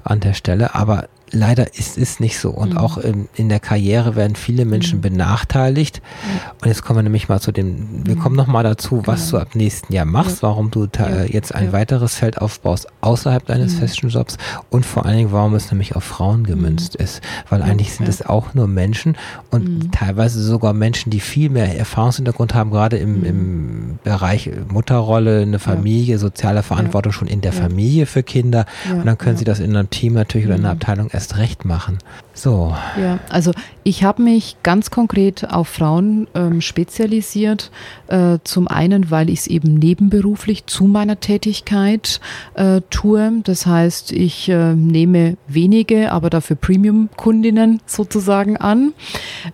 an 0.04 0.20
der 0.20 0.34
Stelle. 0.34 0.74
Aber 0.74 1.08
leider 1.32 1.74
ist 1.74 1.98
es 1.98 2.20
nicht 2.20 2.38
so. 2.38 2.50
Und 2.50 2.72
mhm. 2.72 2.78
auch 2.78 2.98
in, 2.98 3.28
in, 3.34 3.48
der 3.48 3.60
Karriere 3.60 4.16
werden 4.16 4.36
viele 4.36 4.64
Menschen 4.64 4.98
mhm. 4.98 5.02
benachteiligt. 5.02 6.02
Mhm. 6.02 6.40
Und 6.62 6.68
jetzt 6.68 6.82
kommen 6.82 6.98
wir 6.98 7.02
nämlich 7.02 7.28
mal 7.28 7.40
zu 7.40 7.52
dem, 7.52 8.06
wir 8.06 8.16
mhm. 8.16 8.20
kommen 8.20 8.36
nochmal 8.36 8.64
dazu, 8.64 9.02
was 9.06 9.26
genau. 9.26 9.38
du 9.38 9.48
ab 9.48 9.54
nächsten 9.54 9.92
Jahr 9.92 10.04
machst, 10.04 10.36
ja. 10.36 10.48
warum 10.48 10.70
du 10.70 10.86
ja. 10.96 11.24
jetzt 11.24 11.54
ein 11.54 11.66
ja. 11.66 11.72
weiteres 11.72 12.14
Feld 12.14 12.38
aufbaust 12.38 12.88
außerhalb 13.00 13.46
deines 13.46 13.74
mhm. 13.74 13.78
festen 13.78 14.08
Jobs 14.08 14.38
und 14.70 14.84
vor 14.84 15.06
allen 15.06 15.16
Dingen, 15.16 15.32
warum 15.32 15.54
es 15.54 15.70
nämlich 15.70 15.96
auf 15.96 16.04
Frauen 16.04 16.44
gemünzt 16.44 16.98
mhm. 16.98 17.04
ist. 17.04 17.20
Weil 17.48 17.62
eigentlich 17.62 17.92
sind 17.92 18.08
es 18.08 18.24
auch 18.24 18.54
nur 18.54 18.66
Menschen 18.66 19.16
und 19.50 19.92
teilweise 19.92 20.42
sogar 20.42 20.72
Menschen, 20.72 21.10
die 21.10 21.20
viel 21.20 21.50
mehr 21.50 21.78
Erfahrungshintergrund 21.78 22.54
haben, 22.54 22.70
gerade 22.70 22.96
im, 22.96 23.24
im 23.24 23.98
Bereich 24.04 24.50
Mutterrolle, 24.68 25.42
eine 25.42 25.58
Familie, 25.58 26.18
soziale 26.18 26.62
Verantwortung 26.62 27.12
schon 27.12 27.28
in 27.28 27.40
der 27.40 27.52
Familie 27.52 28.06
für 28.06 28.22
Kinder. 28.22 28.66
Und 28.90 29.06
dann 29.06 29.18
können 29.18 29.36
sie 29.36 29.44
das 29.44 29.60
in 29.60 29.76
einem 29.76 29.90
Team 29.90 30.14
natürlich 30.14 30.46
oder 30.46 30.56
in 30.56 30.64
einer 30.64 30.72
Abteilung 30.72 31.10
erst 31.18 31.36
recht 31.36 31.64
machen. 31.64 31.98
So. 32.38 32.72
Ja, 32.96 33.18
also 33.30 33.50
ich 33.82 34.04
habe 34.04 34.22
mich 34.22 34.56
ganz 34.62 34.90
konkret 34.90 35.50
auf 35.50 35.66
Frauen 35.66 36.28
ähm, 36.36 36.60
spezialisiert. 36.60 37.72
Äh, 38.06 38.38
zum 38.44 38.68
einen, 38.68 39.10
weil 39.10 39.28
ich 39.28 39.40
es 39.40 39.46
eben 39.48 39.74
nebenberuflich 39.74 40.66
zu 40.66 40.84
meiner 40.84 41.18
Tätigkeit 41.18 42.20
äh, 42.54 42.80
tue. 42.90 43.40
Das 43.42 43.66
heißt, 43.66 44.12
ich 44.12 44.48
äh, 44.50 44.74
nehme 44.74 45.36
wenige, 45.48 46.12
aber 46.12 46.30
dafür 46.30 46.54
Premium-Kundinnen 46.54 47.80
sozusagen 47.86 48.56
an. 48.56 48.92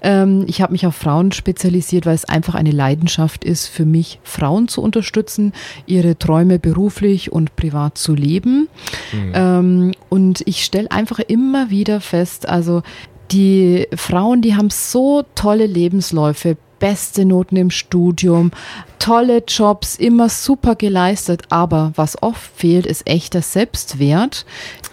Ähm, 0.02 0.44
ich 0.46 0.60
habe 0.60 0.72
mich 0.72 0.86
auf 0.86 0.96
Frauen 0.96 1.32
spezialisiert, 1.32 2.04
weil 2.04 2.14
es 2.14 2.26
einfach 2.26 2.54
eine 2.54 2.72
Leidenschaft 2.72 3.44
ist 3.44 3.68
für 3.68 3.86
mich, 3.86 4.18
Frauen 4.24 4.68
zu 4.68 4.82
unterstützen, 4.82 5.54
ihre 5.86 6.18
Träume 6.18 6.58
beruflich 6.58 7.32
und 7.32 7.56
privat 7.56 7.96
zu 7.96 8.14
leben. 8.14 8.68
Mhm. 9.12 9.32
Ähm, 9.32 9.92
und 10.10 10.42
ich 10.46 10.64
stelle 10.64 10.90
einfach 10.90 11.20
immer 11.20 11.70
wieder 11.70 12.00
fest, 12.00 12.48
also 12.48 12.73
die 13.30 13.86
Frauen, 13.94 14.42
die 14.42 14.56
haben 14.56 14.70
so 14.70 15.24
tolle 15.34 15.66
Lebensläufe, 15.66 16.56
beste 16.78 17.24
Noten 17.24 17.56
im 17.56 17.70
Studium, 17.70 18.50
tolle 18.98 19.42
Jobs, 19.46 19.96
immer 19.96 20.28
super 20.28 20.74
geleistet. 20.74 21.42
Aber 21.48 21.92
was 21.96 22.22
oft 22.22 22.50
fehlt, 22.56 22.86
ist 22.86 23.06
echter 23.08 23.42
Selbstwert. 23.42 24.44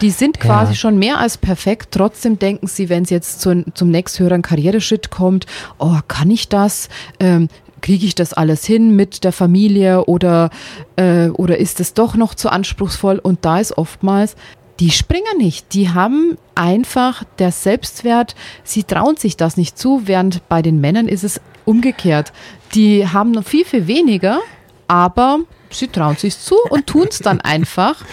Die 0.01 0.09
sind 0.09 0.39
quasi 0.39 0.71
ja. 0.71 0.77
schon 0.77 0.97
mehr 0.97 1.19
als 1.19 1.37
perfekt. 1.37 1.89
Trotzdem 1.91 2.39
denken 2.39 2.67
sie, 2.67 2.89
wenn 2.89 3.03
es 3.03 3.09
jetzt 3.09 3.41
zu, 3.41 3.65
zum 3.73 3.89
nächsthöheren 3.89 4.41
Karriereschritt 4.41 5.11
kommt, 5.11 5.45
oh, 5.79 5.97
kann 6.07 6.31
ich 6.31 6.49
das? 6.49 6.87
Ähm, 7.19 7.49
kriege 7.81 8.05
ich 8.05 8.15
das 8.15 8.33
alles 8.33 8.63
hin 8.63 8.95
mit 8.95 9.23
der 9.23 9.31
Familie 9.31 10.05
oder, 10.05 10.49
äh, 10.95 11.29
oder 11.29 11.57
ist 11.57 11.79
es 11.79 11.93
doch 11.93 12.15
noch 12.15 12.35
zu 12.35 12.49
anspruchsvoll? 12.49 13.19
Und 13.19 13.43
da 13.43 13.59
ist 13.59 13.77
oftmals 13.77 14.35
die 14.81 14.89
springen 14.89 15.37
nicht. 15.37 15.73
Die 15.73 15.89
haben 15.89 16.37
einfach 16.55 17.23
der 17.37 17.51
Selbstwert, 17.51 18.35
sie 18.63 18.83
trauen 18.83 19.15
sich 19.15 19.37
das 19.37 19.55
nicht 19.55 19.77
zu, 19.77 20.01
während 20.05 20.49
bei 20.49 20.63
den 20.63 20.81
Männern 20.81 21.07
ist 21.07 21.23
es 21.23 21.39
umgekehrt. 21.65 22.33
Die 22.73 23.07
haben 23.07 23.29
noch 23.29 23.45
viel, 23.45 23.63
viel 23.63 23.85
weniger, 23.85 24.39
aber 24.87 25.41
sie 25.69 25.87
trauen 25.87 26.15
sich 26.17 26.37
zu 26.37 26.55
und 26.71 26.87
tun 26.87 27.05
es 27.07 27.19
dann 27.19 27.39
einfach. 27.41 28.03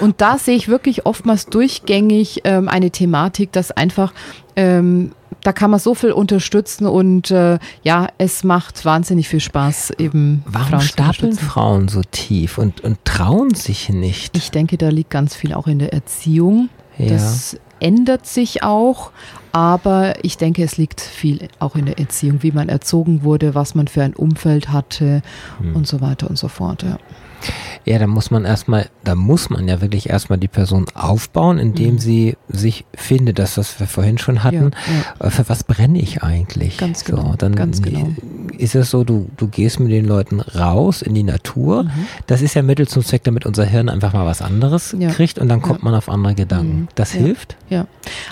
Und 0.00 0.20
da 0.20 0.36
sehe 0.36 0.56
ich 0.56 0.68
wirklich 0.68 1.06
oftmals 1.06 1.46
durchgängig 1.46 2.42
ähm, 2.44 2.68
eine 2.68 2.90
Thematik, 2.90 3.50
dass 3.52 3.72
einfach 3.72 4.12
ähm, 4.56 5.12
da 5.42 5.52
kann 5.52 5.70
man 5.70 5.80
so 5.80 5.94
viel 5.94 6.12
unterstützen 6.12 6.86
und 6.86 7.30
äh, 7.30 7.58
ja, 7.82 8.08
es 8.18 8.44
macht 8.44 8.84
wahnsinnig 8.84 9.28
viel 9.28 9.40
Spaß 9.40 9.92
eben. 9.98 10.42
Warum 10.46 10.68
Frauen 10.68 10.82
stapeln 10.82 11.32
Frauen 11.32 11.88
so 11.88 12.02
tief 12.10 12.58
und, 12.58 12.80
und 12.82 13.04
trauen 13.04 13.54
sich 13.54 13.88
nicht? 13.88 14.36
Ich 14.36 14.50
denke, 14.50 14.76
da 14.76 14.88
liegt 14.88 15.10
ganz 15.10 15.34
viel 15.34 15.54
auch 15.54 15.66
in 15.66 15.78
der 15.78 15.92
Erziehung. 15.92 16.68
Ja. 16.98 17.08
Das 17.08 17.56
ändert 17.80 18.26
sich 18.26 18.62
auch, 18.62 19.10
Aber 19.52 20.14
ich 20.22 20.36
denke, 20.36 20.62
es 20.62 20.76
liegt 20.76 21.00
viel 21.00 21.48
auch 21.58 21.74
in 21.74 21.86
der 21.86 21.98
Erziehung, 21.98 22.42
wie 22.42 22.52
man 22.52 22.68
erzogen 22.68 23.24
wurde, 23.24 23.54
was 23.54 23.74
man 23.74 23.88
für 23.88 24.02
ein 24.02 24.14
Umfeld 24.14 24.70
hatte 24.70 25.22
hm. 25.58 25.74
und 25.74 25.86
so 25.86 26.00
weiter 26.00 26.28
und 26.30 26.38
so 26.38 26.48
fort. 26.48 26.82
Ja. 26.82 26.98
Ja, 27.84 27.98
da 27.98 28.06
muss 28.06 28.30
man 28.30 28.44
erstmal, 28.44 28.88
da 29.04 29.14
muss 29.14 29.50
man 29.50 29.66
ja 29.66 29.80
wirklich 29.80 30.08
erstmal 30.10 30.38
die 30.38 30.48
Person 30.48 30.86
aufbauen, 30.94 31.58
indem 31.58 31.94
mhm. 31.94 31.98
sie 31.98 32.36
sich 32.48 32.84
findet, 32.94 33.38
dass 33.38 33.54
das 33.54 33.80
wir 33.80 33.86
vorhin 33.86 34.18
schon 34.18 34.44
hatten. 34.44 34.72
Ja, 34.86 34.92
ja. 35.20 35.26
Äh, 35.26 35.30
für 35.30 35.48
was 35.48 35.64
brenne 35.64 35.98
ich 35.98 36.22
eigentlich? 36.22 36.76
Ganz 36.76 37.04
genau. 37.04 37.30
So, 37.30 37.36
dann 37.36 37.54
ganz 37.54 37.82
genau. 37.82 38.08
ist 38.58 38.74
es 38.74 38.90
so, 38.90 39.04
du, 39.04 39.30
du 39.36 39.48
gehst 39.48 39.80
mit 39.80 39.90
den 39.90 40.04
Leuten 40.04 40.40
raus 40.40 41.02
in 41.02 41.14
die 41.14 41.22
Natur. 41.22 41.84
Mhm. 41.84 42.06
Das 42.26 42.42
ist 42.42 42.54
ja 42.54 42.62
Mittel 42.62 42.86
zum 42.86 43.04
Zweck, 43.04 43.24
damit 43.24 43.46
unser 43.46 43.64
Hirn 43.64 43.88
einfach 43.88 44.12
mal 44.12 44.26
was 44.26 44.42
anderes 44.42 44.94
ja. 44.98 45.10
kriegt 45.10 45.38
und 45.38 45.48
dann 45.48 45.62
kommt 45.62 45.82
man 45.82 45.94
auf 45.94 46.08
andere 46.08 46.34
Gedanken. 46.34 46.80
Mhm. 46.80 46.88
Das 46.94 47.12
hilft? 47.12 47.56
Ja. 47.68 47.86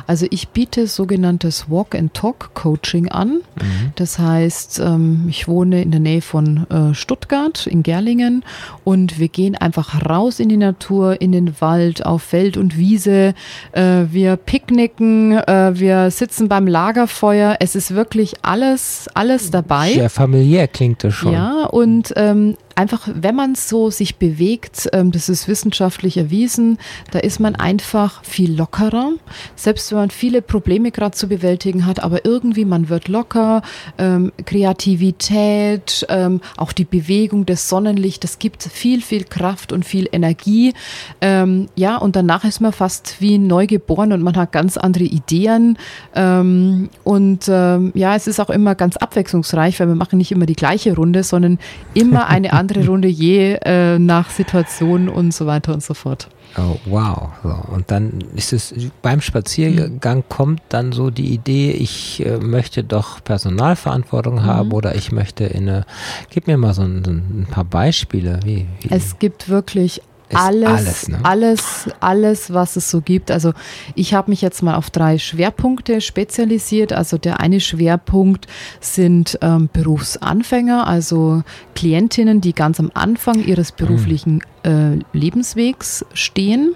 Also 0.06 0.26
ich 0.30 0.48
biete 0.48 0.86
sogenanntes 0.86 1.70
Walk 1.70 1.94
and 1.94 2.12
Talk 2.14 2.50
Coaching 2.54 3.08
an. 3.08 3.40
Mhm. 3.56 3.92
Das 3.94 4.18
heißt, 4.18 4.80
ähm, 4.80 5.26
ich 5.28 5.48
wohne 5.48 5.82
in 5.82 5.90
der 5.90 6.00
Nähe 6.00 6.20
von 6.20 6.68
äh, 6.70 6.94
Stuttgart 6.94 7.66
in 7.66 7.82
Gerlingen 7.82 8.44
und 8.84 8.97
wir 9.18 9.28
gehen 9.28 9.54
einfach 9.54 10.08
raus 10.08 10.40
in 10.40 10.48
die 10.48 10.56
Natur, 10.56 11.20
in 11.20 11.32
den 11.32 11.60
Wald, 11.60 12.04
auf 12.04 12.22
Feld 12.22 12.56
und 12.56 12.76
Wiese. 12.76 13.34
Äh, 13.72 14.06
wir 14.10 14.36
picknicken, 14.36 15.32
äh, 15.38 15.72
wir 15.74 16.10
sitzen 16.10 16.48
beim 16.48 16.66
Lagerfeuer. 16.66 17.56
Es 17.60 17.74
ist 17.74 17.94
wirklich 17.94 18.34
alles, 18.42 19.08
alles 19.14 19.50
dabei. 19.50 19.92
Sehr 19.92 20.10
familiär 20.10 20.68
klingt 20.68 21.04
das 21.04 21.14
schon. 21.14 21.32
Ja, 21.32 21.64
und 21.66 22.12
ähm, 22.16 22.56
einfach, 22.78 23.08
wenn 23.12 23.34
man 23.34 23.56
so 23.56 23.90
sich 23.90 24.16
bewegt, 24.16 24.88
ähm, 24.92 25.10
das 25.10 25.28
ist 25.28 25.48
wissenschaftlich 25.48 26.16
erwiesen, 26.16 26.78
da 27.10 27.18
ist 27.18 27.40
man 27.40 27.56
einfach 27.56 28.24
viel 28.24 28.56
lockerer. 28.56 29.14
Selbst 29.56 29.90
wenn 29.90 29.98
man 29.98 30.10
viele 30.10 30.42
Probleme 30.42 30.92
gerade 30.92 31.16
zu 31.16 31.26
bewältigen 31.26 31.86
hat, 31.86 32.00
aber 32.00 32.24
irgendwie 32.24 32.64
man 32.64 32.88
wird 32.88 33.08
locker, 33.08 33.62
ähm, 33.98 34.30
Kreativität, 34.46 36.06
ähm, 36.08 36.40
auch 36.56 36.72
die 36.72 36.84
Bewegung 36.84 37.46
des 37.46 37.68
Sonnenlichts, 37.68 38.20
das 38.20 38.38
gibt 38.38 38.62
viel, 38.62 39.02
viel 39.02 39.24
Kraft 39.24 39.72
und 39.72 39.84
viel 39.84 40.08
Energie. 40.12 40.72
Ähm, 41.20 41.68
ja, 41.74 41.96
und 41.96 42.14
danach 42.14 42.44
ist 42.44 42.60
man 42.60 42.72
fast 42.72 43.16
wie 43.18 43.38
neugeboren 43.38 44.12
und 44.12 44.22
man 44.22 44.36
hat 44.36 44.52
ganz 44.52 44.76
andere 44.76 45.04
Ideen. 45.04 45.78
Ähm, 46.14 46.90
und 47.02 47.46
ähm, 47.48 47.90
ja, 47.96 48.14
es 48.14 48.28
ist 48.28 48.38
auch 48.38 48.50
immer 48.50 48.76
ganz 48.76 48.96
abwechslungsreich, 48.96 49.80
weil 49.80 49.88
wir 49.88 49.96
machen 49.96 50.18
nicht 50.18 50.30
immer 50.30 50.46
die 50.46 50.54
gleiche 50.54 50.94
Runde, 50.94 51.24
sondern 51.24 51.58
immer 51.92 52.28
eine 52.28 52.52
andere 52.52 52.67
andere 52.68 52.86
Runde 52.86 53.08
je 53.08 53.58
äh, 53.64 53.98
nach 53.98 54.30
Situation 54.30 55.08
und 55.08 55.32
so 55.32 55.46
weiter 55.46 55.72
und 55.72 55.82
so 55.82 55.94
fort. 55.94 56.28
Oh, 56.56 56.76
wow. 56.86 57.28
So, 57.42 57.74
und 57.74 57.90
dann 57.90 58.24
ist 58.34 58.52
es 58.52 58.74
beim 59.02 59.20
Spaziergang 59.20 60.18
mhm. 60.18 60.28
kommt 60.28 60.62
dann 60.70 60.92
so 60.92 61.10
die 61.10 61.32
Idee, 61.32 61.72
ich 61.72 62.24
äh, 62.24 62.38
möchte 62.38 62.84
doch 62.84 63.22
Personalverantwortung 63.22 64.36
mhm. 64.36 64.44
haben 64.44 64.72
oder 64.72 64.94
ich 64.94 65.12
möchte 65.12 65.44
in 65.44 65.68
eine, 65.68 65.86
gib 66.30 66.46
mir 66.46 66.56
mal 66.56 66.74
so 66.74 66.82
ein, 66.82 67.04
ein 67.04 67.46
paar 67.50 67.64
Beispiele. 67.64 68.40
Wie, 68.44 68.66
wie? 68.80 68.90
Es 68.90 69.18
gibt 69.18 69.48
wirklich 69.48 70.02
alles, 70.34 70.68
alles, 70.68 71.08
ne? 71.08 71.18
alles, 71.22 71.90
alles, 72.00 72.52
was 72.52 72.76
es 72.76 72.90
so 72.90 73.00
gibt. 73.00 73.30
Also 73.30 73.52
ich 73.94 74.14
habe 74.14 74.30
mich 74.30 74.42
jetzt 74.42 74.62
mal 74.62 74.74
auf 74.74 74.90
drei 74.90 75.18
Schwerpunkte 75.18 76.00
spezialisiert. 76.00 76.92
Also 76.92 77.18
der 77.18 77.40
eine 77.40 77.60
Schwerpunkt 77.60 78.46
sind 78.80 79.38
ähm, 79.42 79.68
Berufsanfänger, 79.72 80.86
also 80.86 81.42
Klientinnen, 81.74 82.40
die 82.40 82.52
ganz 82.52 82.80
am 82.80 82.90
Anfang 82.94 83.44
ihres 83.44 83.72
beruflichen 83.72 84.40
äh, 84.64 84.98
Lebenswegs 85.12 86.04
stehen. 86.12 86.74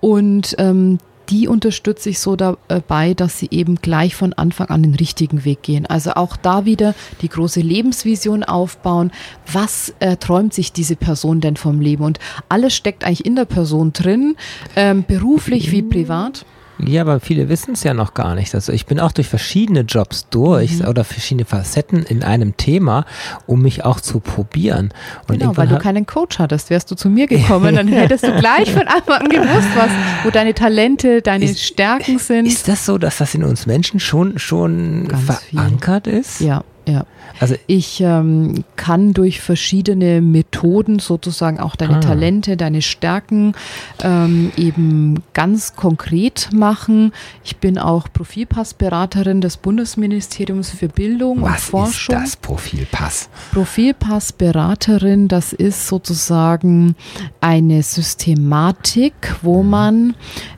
Und 0.00 0.54
ähm, 0.58 0.98
die 1.30 1.48
unterstütze 1.48 2.10
ich 2.10 2.18
so 2.18 2.36
dabei, 2.36 3.14
dass 3.14 3.38
sie 3.38 3.48
eben 3.50 3.76
gleich 3.76 4.16
von 4.16 4.32
Anfang 4.32 4.68
an 4.68 4.82
den 4.82 4.94
richtigen 4.94 5.44
Weg 5.44 5.62
gehen. 5.62 5.86
Also 5.86 6.12
auch 6.12 6.36
da 6.36 6.64
wieder 6.64 6.94
die 7.22 7.28
große 7.28 7.60
Lebensvision 7.60 8.42
aufbauen. 8.42 9.12
Was 9.50 9.94
äh, 10.00 10.16
träumt 10.16 10.52
sich 10.52 10.72
diese 10.72 10.96
Person 10.96 11.40
denn 11.40 11.56
vom 11.56 11.80
Leben? 11.80 12.04
Und 12.04 12.18
alles 12.48 12.74
steckt 12.74 13.04
eigentlich 13.04 13.24
in 13.24 13.36
der 13.36 13.44
Person 13.44 13.92
drin, 13.92 14.36
ähm, 14.76 15.04
beruflich 15.06 15.70
wie 15.70 15.82
privat. 15.82 16.44
Ja, 16.86 17.02
aber 17.02 17.20
viele 17.20 17.48
wissen 17.48 17.74
es 17.74 17.82
ja 17.84 17.94
noch 17.94 18.14
gar 18.14 18.34
nicht. 18.34 18.54
Also 18.54 18.72
ich 18.72 18.86
bin 18.86 19.00
auch 19.00 19.12
durch 19.12 19.28
verschiedene 19.28 19.80
Jobs 19.80 20.28
durch 20.30 20.78
mhm. 20.78 20.88
oder 20.88 21.04
verschiedene 21.04 21.44
Facetten 21.44 22.02
in 22.02 22.22
einem 22.22 22.56
Thema, 22.56 23.04
um 23.46 23.62
mich 23.62 23.84
auch 23.84 24.00
zu 24.00 24.20
probieren. 24.20 24.92
Und 25.28 25.38
genau, 25.38 25.56
weil 25.56 25.68
du 25.68 25.78
keinen 25.78 26.06
Coach 26.06 26.38
hattest, 26.38 26.70
wärst 26.70 26.90
du 26.90 26.94
zu 26.94 27.08
mir 27.08 27.26
gekommen, 27.26 27.74
dann 27.76 27.88
hättest 27.88 28.24
du 28.24 28.32
gleich 28.36 28.72
von 28.72 28.86
Anfang 28.88 29.22
an 29.22 29.28
gewusst, 29.28 29.68
was, 29.76 29.90
wo 30.24 30.30
deine 30.30 30.54
Talente, 30.54 31.22
deine 31.22 31.44
ist, 31.44 31.62
Stärken 31.62 32.18
sind. 32.18 32.46
Ist 32.46 32.68
das 32.68 32.86
so, 32.86 32.98
dass 32.98 33.18
das 33.18 33.34
in 33.34 33.44
uns 33.44 33.66
Menschen 33.66 34.00
schon, 34.00 34.38
schon 34.38 35.08
verankert 35.26 36.06
viel. 36.06 36.18
ist? 36.18 36.40
Ja, 36.40 36.64
ja. 36.86 37.04
Also 37.38 37.54
ich 37.66 38.00
ähm, 38.00 38.64
kann 38.76 39.12
durch 39.14 39.40
verschiedene 39.40 40.20
Methoden 40.20 40.98
sozusagen 40.98 41.58
auch 41.58 41.76
deine 41.76 41.96
ah. 41.96 42.00
Talente, 42.00 42.56
deine 42.56 42.82
Stärken 42.82 43.54
ähm, 44.02 44.52
eben 44.56 45.22
ganz 45.32 45.74
konkret 45.74 46.50
machen. 46.52 47.12
Ich 47.44 47.56
bin 47.56 47.78
auch 47.78 48.08
Profilpassberaterin 48.12 49.40
des 49.40 49.56
Bundesministeriums 49.56 50.70
für 50.70 50.88
Bildung 50.88 51.42
Was 51.42 51.52
und 51.52 51.60
Forschung. 51.60 52.16
Was 52.16 52.24
ist 52.24 52.34
das 52.34 52.36
Profilpass? 52.36 53.30
Profilpassberaterin, 53.52 55.28
das 55.28 55.52
ist 55.52 55.86
sozusagen 55.86 56.94
eine 57.40 57.82
Systematik, 57.82 59.36
wo 59.42 59.62
mhm. 59.62 59.70
man 59.70 60.14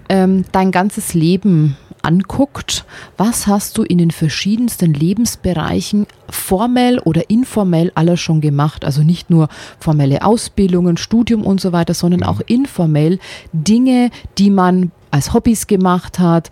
ähm, 0.09 0.45
dein 0.53 0.73
ganzes 0.73 1.15
Leben 1.15 1.77
anguckt, 2.03 2.85
was 3.17 3.47
hast 3.47 3.79
du 3.79 3.83
in 3.83 3.99
den 3.99 4.11
verschiedensten 4.11 4.93
Lebensbereichen 4.93 6.07
formell 6.29 6.99
oder 6.99 7.31
informell 7.31 7.93
alles 7.95 8.21
schon 8.21 8.41
gemacht. 8.41 8.85
Also 8.85 9.03
nicht 9.03 9.31
nur 9.31 9.49
formelle 9.79 10.25
Ausbildungen, 10.25 10.97
Studium 10.97 11.45
und 11.45 11.61
so 11.61 11.73
weiter, 11.73 11.95
sondern 11.95 12.23
auch 12.23 12.41
informell 12.47 13.19
Dinge, 13.53 14.11
die 14.39 14.51
man 14.51 14.91
als 15.11 15.33
Hobbys 15.33 15.67
gemacht 15.67 16.19
hat, 16.19 16.51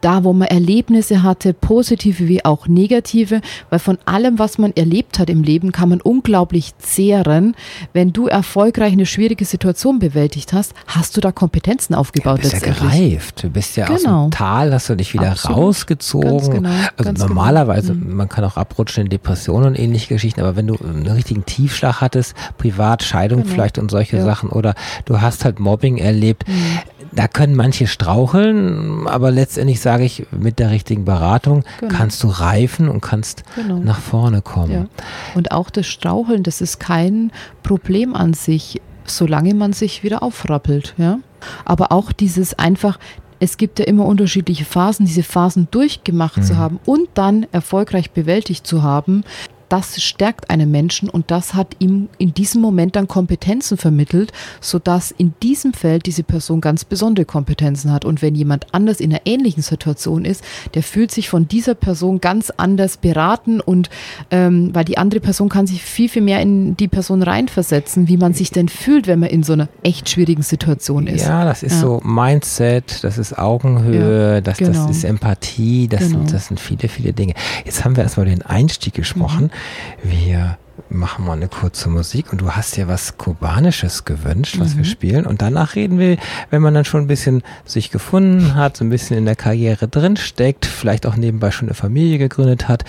da, 0.00 0.24
wo 0.24 0.32
man 0.32 0.48
Erlebnisse 0.48 1.22
hatte, 1.22 1.52
positive 1.52 2.28
wie 2.28 2.44
auch 2.44 2.66
negative, 2.66 3.40
weil 3.68 3.78
von 3.78 3.98
allem, 4.04 4.38
was 4.38 4.58
man 4.58 4.72
erlebt 4.76 5.18
hat 5.18 5.30
im 5.30 5.42
Leben, 5.42 5.72
kann 5.72 5.88
man 5.88 6.00
unglaublich 6.00 6.76
zehren. 6.78 7.54
Wenn 7.92 8.12
du 8.12 8.26
erfolgreich 8.26 8.92
eine 8.92 9.06
schwierige 9.06 9.44
Situation 9.44 9.98
bewältigt 9.98 10.52
hast, 10.52 10.74
hast 10.86 11.16
du 11.16 11.20
da 11.20 11.32
Kompetenzen 11.32 11.94
aufgebaut. 11.94 12.38
Du 12.38 12.50
bist 12.50 12.66
ja 12.66 12.72
gereift. 12.72 13.42
Du 13.42 13.50
bist 13.50 13.76
ja 13.76 13.86
genau. 13.86 13.94
aus 13.94 14.02
dem 14.02 14.10
genau. 14.10 14.28
Tal, 14.30 14.72
hast 14.72 14.88
du 14.88 14.94
dich 14.96 15.14
wieder 15.14 15.32
Absolut. 15.32 15.58
rausgezogen. 15.58 16.50
Genau. 16.50 16.70
Also 16.96 17.12
genau. 17.12 17.26
normalerweise, 17.26 17.94
genau. 17.94 18.14
man 18.14 18.28
kann 18.28 18.44
auch 18.44 18.56
abrutschen 18.56 19.04
in 19.04 19.10
Depressionen 19.10 19.68
und 19.68 19.78
ähnliche 19.78 20.08
Geschichten, 20.08 20.40
aber 20.40 20.56
wenn 20.56 20.66
du 20.66 20.76
einen 20.76 21.06
richtigen 21.06 21.44
Tiefschlag 21.44 22.00
hattest, 22.00 22.34
privat, 22.58 23.02
Scheidung 23.02 23.42
genau. 23.42 23.52
vielleicht 23.52 23.78
und 23.78 23.90
solche 23.90 24.16
ja. 24.18 24.24
Sachen 24.24 24.50
oder 24.50 24.74
du 25.04 25.20
hast 25.20 25.44
halt 25.44 25.60
Mobbing 25.60 25.98
erlebt, 25.98 26.48
mhm 26.48 26.78
da 27.12 27.28
können 27.28 27.54
manche 27.54 27.86
straucheln, 27.86 29.06
aber 29.06 29.30
letztendlich 29.30 29.80
sage 29.90 30.04
ich, 30.04 30.24
mit 30.30 30.60
der 30.60 30.70
richtigen 30.70 31.04
Beratung 31.04 31.64
genau. 31.80 31.92
kannst 31.92 32.22
du 32.22 32.28
reifen 32.28 32.88
und 32.88 33.00
kannst 33.00 33.42
genau. 33.56 33.78
nach 33.78 33.98
vorne 33.98 34.40
kommen. 34.40 34.72
Ja. 34.72 34.86
Und 35.34 35.50
auch 35.50 35.68
das 35.68 35.88
Straucheln, 35.88 36.44
das 36.44 36.60
ist 36.60 36.78
kein 36.78 37.32
Problem 37.64 38.14
an 38.14 38.32
sich, 38.32 38.80
solange 39.04 39.52
man 39.52 39.72
sich 39.72 40.04
wieder 40.04 40.22
aufrappelt. 40.22 40.94
Ja? 40.96 41.18
Aber 41.64 41.90
auch 41.90 42.12
dieses 42.12 42.56
einfach, 42.56 43.00
es 43.40 43.56
gibt 43.56 43.80
ja 43.80 43.84
immer 43.86 44.04
unterschiedliche 44.06 44.64
Phasen, 44.64 45.06
diese 45.06 45.24
Phasen 45.24 45.66
durchgemacht 45.72 46.36
mhm. 46.36 46.42
zu 46.44 46.56
haben 46.56 46.78
und 46.84 47.08
dann 47.14 47.48
erfolgreich 47.50 48.12
bewältigt 48.12 48.68
zu 48.68 48.84
haben, 48.84 49.24
das 49.70 50.02
stärkt 50.02 50.50
einen 50.50 50.70
Menschen 50.70 51.08
und 51.08 51.30
das 51.30 51.54
hat 51.54 51.76
ihm 51.78 52.08
in 52.18 52.34
diesem 52.34 52.60
Moment 52.60 52.96
dann 52.96 53.06
Kompetenzen 53.08 53.78
vermittelt, 53.78 54.32
sodass 54.60 55.12
in 55.12 55.32
diesem 55.42 55.72
Feld 55.72 56.06
diese 56.06 56.24
Person 56.24 56.60
ganz 56.60 56.84
besondere 56.84 57.24
Kompetenzen 57.24 57.92
hat. 57.92 58.04
Und 58.04 58.20
wenn 58.20 58.34
jemand 58.34 58.66
anders 58.72 59.00
in 59.00 59.12
einer 59.12 59.22
ähnlichen 59.24 59.62
Situation 59.62 60.24
ist, 60.24 60.42
der 60.74 60.82
fühlt 60.82 61.12
sich 61.12 61.28
von 61.28 61.46
dieser 61.46 61.74
Person 61.74 62.20
ganz 62.20 62.50
anders 62.50 62.96
beraten 62.96 63.60
und 63.60 63.90
ähm, 64.32 64.74
weil 64.74 64.84
die 64.84 64.98
andere 64.98 65.20
Person 65.20 65.48
kann 65.48 65.68
sich 65.68 65.82
viel, 65.82 66.08
viel 66.08 66.22
mehr 66.22 66.40
in 66.42 66.76
die 66.76 66.88
Person 66.88 67.22
reinversetzen, 67.22 68.08
wie 68.08 68.16
man 68.16 68.34
sich 68.34 68.50
denn 68.50 68.68
fühlt, 68.68 69.06
wenn 69.06 69.20
man 69.20 69.30
in 69.30 69.44
so 69.44 69.52
einer 69.52 69.68
echt 69.84 70.08
schwierigen 70.08 70.42
Situation 70.42 71.06
ist. 71.06 71.26
Ja, 71.26 71.44
das 71.44 71.62
ist 71.62 71.74
ja. 71.74 71.80
so 71.80 72.00
Mindset, 72.02 73.04
das 73.04 73.18
ist 73.18 73.38
Augenhöhe, 73.38 74.34
ja, 74.34 74.40
das, 74.40 74.58
genau. 74.58 74.72
das 74.72 74.96
ist 74.96 75.04
Empathie, 75.04 75.86
das, 75.86 76.00
genau. 76.00 76.18
sind, 76.18 76.34
das 76.34 76.46
sind 76.48 76.58
viele, 76.58 76.88
viele 76.88 77.12
Dinge. 77.12 77.34
Jetzt 77.64 77.84
haben 77.84 77.94
wir 77.94 78.02
erstmal 78.02 78.26
den 78.26 78.42
Einstieg 78.42 78.94
gesprochen. 78.94 79.44
Mhm. 79.44 79.59
Wir 80.02 80.58
machen 80.88 81.24
mal 81.24 81.34
eine 81.34 81.48
kurze 81.48 81.88
Musik 81.88 82.32
und 82.32 82.40
du 82.40 82.52
hast 82.52 82.76
dir 82.76 82.88
was 82.88 83.18
Kubanisches 83.18 84.04
gewünscht, 84.04 84.58
was 84.58 84.74
mhm. 84.74 84.78
wir 84.78 84.84
spielen. 84.84 85.26
Und 85.26 85.42
danach 85.42 85.74
reden 85.74 85.98
wir, 85.98 86.16
wenn 86.50 86.62
man 86.62 86.74
dann 86.74 86.84
schon 86.84 87.02
ein 87.02 87.06
bisschen 87.06 87.42
sich 87.64 87.90
gefunden 87.90 88.54
hat, 88.54 88.76
so 88.76 88.84
ein 88.84 88.90
bisschen 88.90 89.16
in 89.16 89.26
der 89.26 89.36
Karriere 89.36 89.88
drin 89.88 90.16
steckt, 90.16 90.66
vielleicht 90.66 91.06
auch 91.06 91.16
nebenbei 91.16 91.50
schon 91.50 91.68
eine 91.68 91.74
Familie 91.74 92.18
gegründet 92.18 92.68
hat, 92.68 92.84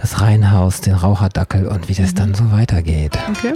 das 0.00 0.20
Reihenhaus, 0.20 0.80
den 0.80 0.94
Raucherdackel 0.94 1.66
und 1.66 1.88
wie 1.88 1.94
das 1.94 2.12
mhm. 2.12 2.16
dann 2.16 2.34
so 2.34 2.52
weitergeht. 2.52 3.18
Okay. 3.30 3.54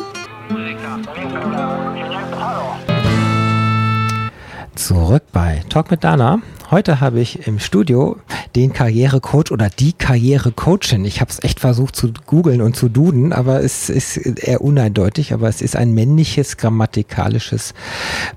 Zurück 4.74 5.22
bei 5.32 5.62
Talk 5.68 5.90
mit 5.90 6.02
Dana. 6.02 6.40
Heute 6.72 7.00
habe 7.00 7.20
ich 7.20 7.46
im 7.46 7.58
Studio 7.58 8.16
den 8.56 8.72
Karrierecoach 8.72 9.50
oder 9.50 9.68
die 9.68 9.92
Karrierecoachin. 9.92 11.04
Ich 11.04 11.20
habe 11.20 11.30
es 11.30 11.42
echt 11.42 11.60
versucht 11.60 11.94
zu 11.94 12.14
googeln 12.24 12.62
und 12.62 12.76
zu 12.76 12.88
duden, 12.88 13.34
aber 13.34 13.62
es 13.62 13.90
ist 13.90 14.16
eher 14.16 14.62
uneindeutig, 14.62 15.34
aber 15.34 15.50
es 15.50 15.60
ist 15.60 15.76
ein 15.76 15.92
männliches 15.92 16.56
grammatikalisches 16.56 17.74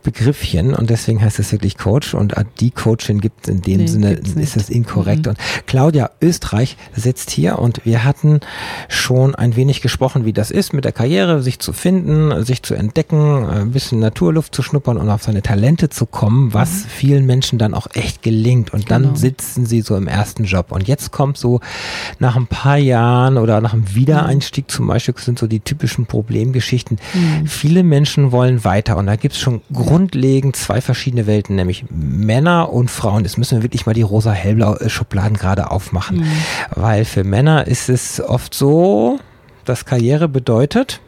Begriffchen 0.03 0.73
und 0.73 0.89
deswegen 0.89 1.21
heißt 1.21 1.39
es 1.39 1.53
wirklich 1.53 1.77
Coach 1.77 2.13
und 2.13 2.35
die 2.59 2.71
Coachin 2.71 3.21
gibt 3.21 3.47
in 3.47 3.61
dem 3.61 3.77
nee, 3.77 3.87
Sinne, 3.87 4.11
ist 4.11 4.57
es 4.57 4.69
inkorrekt. 4.69 5.27
Mhm. 5.27 5.29
Und 5.29 5.39
Claudia 5.65 6.11
Österreich 6.21 6.75
sitzt 6.93 7.31
hier 7.31 7.57
und 7.57 7.85
wir 7.85 8.03
hatten 8.03 8.41
schon 8.89 9.33
ein 9.33 9.55
wenig 9.55 9.79
gesprochen, 9.79 10.25
wie 10.25 10.33
das 10.33 10.51
ist 10.51 10.73
mit 10.73 10.83
der 10.83 10.91
Karriere, 10.91 11.41
sich 11.41 11.59
zu 11.59 11.71
finden, 11.71 12.43
sich 12.43 12.63
zu 12.63 12.75
entdecken, 12.75 13.45
ein 13.45 13.71
bisschen 13.71 13.99
Naturluft 13.99 14.53
zu 14.53 14.61
schnuppern 14.61 14.97
und 14.97 15.09
auf 15.09 15.23
seine 15.23 15.41
Talente 15.41 15.87
zu 15.87 16.05
kommen, 16.05 16.53
was 16.53 16.83
mhm. 16.83 16.89
vielen 16.89 17.25
Menschen 17.25 17.59
dann 17.59 17.73
auch 17.73 17.87
echt 17.93 18.24
gelingt. 18.25 18.73
Und 18.73 18.89
dann 18.89 19.03
genau. 19.03 19.15
sitzen 19.15 19.67
sie 19.67 19.81
so 19.81 19.95
im 19.95 20.07
ersten 20.07 20.45
Job. 20.45 20.71
Und 20.71 20.87
jetzt 20.87 21.11
kommt 21.11 21.37
so 21.37 21.59
nach 22.17 22.35
ein 22.35 22.47
paar 22.47 22.77
Jahren 22.77 23.37
oder 23.37 23.61
nach 23.61 23.73
einem 23.73 23.93
Wiedereinstieg 23.93 24.69
zum 24.69 24.87
Beispiel 24.87 25.13
sind 25.17 25.37
so 25.37 25.45
die 25.45 25.59
typischen 25.59 26.07
Problemgeschichten. 26.07 26.97
Mhm. 27.13 27.45
Viele 27.45 27.83
Menschen 27.83 28.31
wollen 28.31 28.63
weiter 28.63 28.97
und 28.97 29.05
da 29.05 29.15
gibt 29.15 29.35
es 29.35 29.39
schon 29.39 29.61
grundlegend 29.71 30.55
zwei 30.55 30.81
verschiedene 30.81 31.27
Welten, 31.27 31.55
nämlich 31.55 31.85
Männer 31.91 32.73
und 32.73 32.89
Frauen. 32.89 33.23
Jetzt 33.23 33.37
müssen 33.37 33.59
wir 33.59 33.63
wirklich 33.63 33.85
mal 33.85 33.93
die 33.93 34.01
rosa-hellblau 34.01 34.77
Schubladen 34.87 35.37
gerade 35.37 35.69
aufmachen. 35.69 36.17
Mhm. 36.17 36.31
Weil 36.75 37.05
für 37.05 37.23
Männer 37.23 37.67
ist 37.67 37.89
es 37.89 38.19
oft 38.19 38.55
so, 38.55 39.19
dass 39.65 39.85
Karriere 39.85 40.27
bedeutet, 40.27 40.99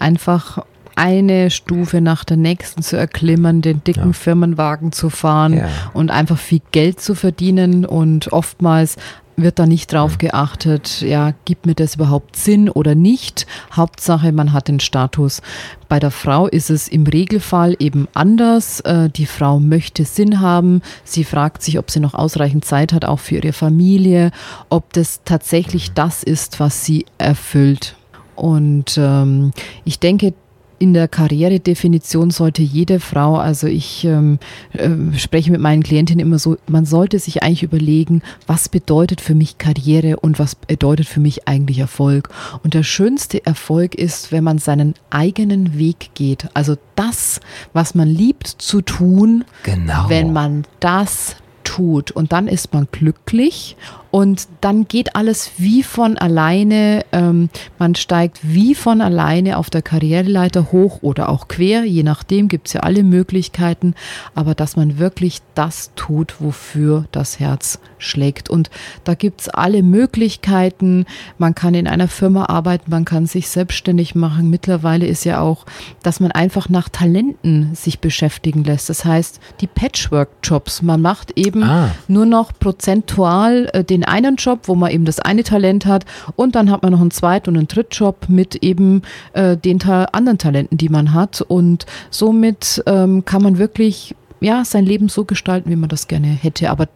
einfach 0.00 0.64
eine 0.96 1.50
Stufe 1.50 2.00
nach 2.00 2.24
der 2.24 2.36
nächsten 2.36 2.82
zu 2.82 2.96
erklimmen, 2.96 3.62
den 3.62 3.82
dicken 3.84 4.08
ja. 4.08 4.12
Firmenwagen 4.12 4.92
zu 4.92 5.10
fahren 5.10 5.58
ja. 5.58 5.68
und 5.92 6.10
einfach 6.10 6.38
viel 6.38 6.62
Geld 6.72 7.00
zu 7.00 7.14
verdienen 7.14 7.84
und 7.84 8.32
oftmals 8.32 8.96
wird 9.42 9.58
da 9.58 9.66
nicht 9.66 9.92
drauf 9.92 10.18
geachtet, 10.18 11.00
ja, 11.00 11.32
gibt 11.44 11.66
mir 11.66 11.74
das 11.74 11.96
überhaupt 11.96 12.36
Sinn 12.36 12.68
oder 12.68 12.94
nicht? 12.94 13.46
Hauptsache, 13.72 14.32
man 14.32 14.52
hat 14.52 14.68
den 14.68 14.80
Status. 14.80 15.42
Bei 15.88 15.98
der 15.98 16.10
Frau 16.10 16.46
ist 16.46 16.70
es 16.70 16.88
im 16.88 17.06
Regelfall 17.06 17.76
eben 17.78 18.08
anders. 18.14 18.80
Äh, 18.80 19.08
die 19.10 19.26
Frau 19.26 19.58
möchte 19.58 20.04
Sinn 20.04 20.40
haben. 20.40 20.82
Sie 21.04 21.24
fragt 21.24 21.62
sich, 21.62 21.78
ob 21.78 21.90
sie 21.90 22.00
noch 22.00 22.14
ausreichend 22.14 22.64
Zeit 22.64 22.92
hat, 22.92 23.04
auch 23.04 23.18
für 23.18 23.36
ihre 23.36 23.52
Familie, 23.52 24.30
ob 24.68 24.92
das 24.92 25.22
tatsächlich 25.24 25.92
das 25.92 26.22
ist, 26.22 26.60
was 26.60 26.84
sie 26.84 27.06
erfüllt. 27.18 27.96
Und 28.36 28.96
ähm, 28.98 29.52
ich 29.84 29.98
denke, 29.98 30.34
in 30.80 30.94
der 30.94 31.08
Karrieredefinition 31.08 32.30
sollte 32.30 32.62
jede 32.62 33.00
Frau, 33.00 33.36
also 33.36 33.66
ich 33.66 34.06
ähm, 34.06 34.38
äh, 34.72 34.88
spreche 35.16 35.52
mit 35.52 35.60
meinen 35.60 35.82
Klientinnen 35.82 36.26
immer 36.26 36.38
so, 36.38 36.56
man 36.66 36.86
sollte 36.86 37.18
sich 37.18 37.42
eigentlich 37.42 37.62
überlegen, 37.62 38.22
was 38.46 38.70
bedeutet 38.70 39.20
für 39.20 39.34
mich 39.34 39.58
Karriere 39.58 40.16
und 40.16 40.38
was 40.38 40.54
bedeutet 40.54 41.06
für 41.06 41.20
mich 41.20 41.46
eigentlich 41.46 41.78
Erfolg. 41.80 42.30
Und 42.64 42.72
der 42.72 42.82
schönste 42.82 43.44
Erfolg 43.44 43.94
ist, 43.94 44.32
wenn 44.32 44.42
man 44.42 44.56
seinen 44.56 44.94
eigenen 45.10 45.76
Weg 45.76 46.12
geht. 46.14 46.48
Also 46.54 46.78
das, 46.96 47.40
was 47.74 47.94
man 47.94 48.08
liebt 48.08 48.46
zu 48.46 48.80
tun, 48.80 49.44
genau. 49.64 50.08
wenn 50.08 50.32
man 50.32 50.64
das 50.80 51.36
tut 51.62 52.10
und 52.10 52.32
dann 52.32 52.48
ist 52.48 52.72
man 52.72 52.88
glücklich 52.90 53.76
und 54.10 54.48
dann 54.60 54.88
geht 54.88 55.14
alles 55.14 55.52
wie 55.58 55.82
von 55.82 56.18
alleine, 56.18 57.04
ähm, 57.12 57.48
man 57.78 57.94
steigt 57.94 58.38
wie 58.42 58.74
von 58.74 59.00
alleine 59.00 59.56
auf 59.56 59.70
der 59.70 59.82
Karriereleiter 59.82 60.72
hoch 60.72 60.98
oder 61.02 61.28
auch 61.28 61.48
quer, 61.48 61.84
je 61.84 62.02
nachdem 62.02 62.48
gibt 62.48 62.66
es 62.66 62.72
ja 62.72 62.80
alle 62.80 63.04
Möglichkeiten, 63.04 63.94
aber 64.34 64.54
dass 64.54 64.76
man 64.76 64.98
wirklich 64.98 65.40
das 65.54 65.92
tut, 65.94 66.40
wofür 66.40 67.04
das 67.12 67.38
Herz 67.38 67.78
schlägt. 67.98 68.50
Und 68.50 68.70
da 69.04 69.14
gibt 69.14 69.42
es 69.42 69.48
alle 69.48 69.82
Möglichkeiten, 69.82 71.06
man 71.38 71.54
kann 71.54 71.74
in 71.74 71.86
einer 71.86 72.08
Firma 72.08 72.46
arbeiten, 72.46 72.90
man 72.90 73.04
kann 73.04 73.26
sich 73.26 73.48
selbstständig 73.48 74.14
machen. 74.14 74.50
Mittlerweile 74.50 75.06
ist 75.06 75.24
ja 75.24 75.40
auch, 75.40 75.66
dass 76.02 76.18
man 76.18 76.32
einfach 76.32 76.68
nach 76.68 76.88
Talenten 76.88 77.74
sich 77.74 78.00
beschäftigen 78.00 78.64
lässt. 78.64 78.88
Das 78.88 79.04
heißt, 79.04 79.40
die 79.60 79.66
Patchwork-Jobs, 79.66 80.82
man 80.82 81.00
macht 81.00 81.32
eben 81.36 81.62
ah. 81.62 81.90
nur 82.08 82.26
noch 82.26 82.52
prozentual 82.58 83.70
äh, 83.72 83.84
den 83.84 83.99
den 84.00 84.04
einen 84.04 84.36
Job, 84.36 84.60
wo 84.64 84.74
man 84.74 84.90
eben 84.90 85.04
das 85.04 85.20
eine 85.20 85.42
Talent 85.44 85.86
hat 85.86 86.04
und 86.36 86.54
dann 86.54 86.70
hat 86.70 86.82
man 86.82 86.92
noch 86.92 87.00
einen 87.00 87.10
zweiten 87.10 87.50
und 87.50 87.56
einen 87.56 87.68
dritten 87.68 87.92
Job 87.92 88.26
mit 88.28 88.56
eben 88.56 89.02
äh, 89.32 89.56
den 89.56 89.78
ta 89.78 90.04
anderen 90.12 90.38
Talenten, 90.38 90.78
die 90.78 90.88
man 90.88 91.12
hat. 91.14 91.40
Und 91.42 91.86
somit 92.10 92.82
ähm, 92.86 93.24
kann 93.24 93.42
man 93.42 93.58
wirklich 93.58 94.14
ja, 94.40 94.64
sein 94.64 94.86
Leben 94.86 95.08
so 95.08 95.24
gestalten, 95.24 95.70
wie 95.70 95.76
man 95.76 95.88
das 95.88 96.08
gerne 96.08 96.28
hätte. 96.28 96.70
Aber 96.70 96.88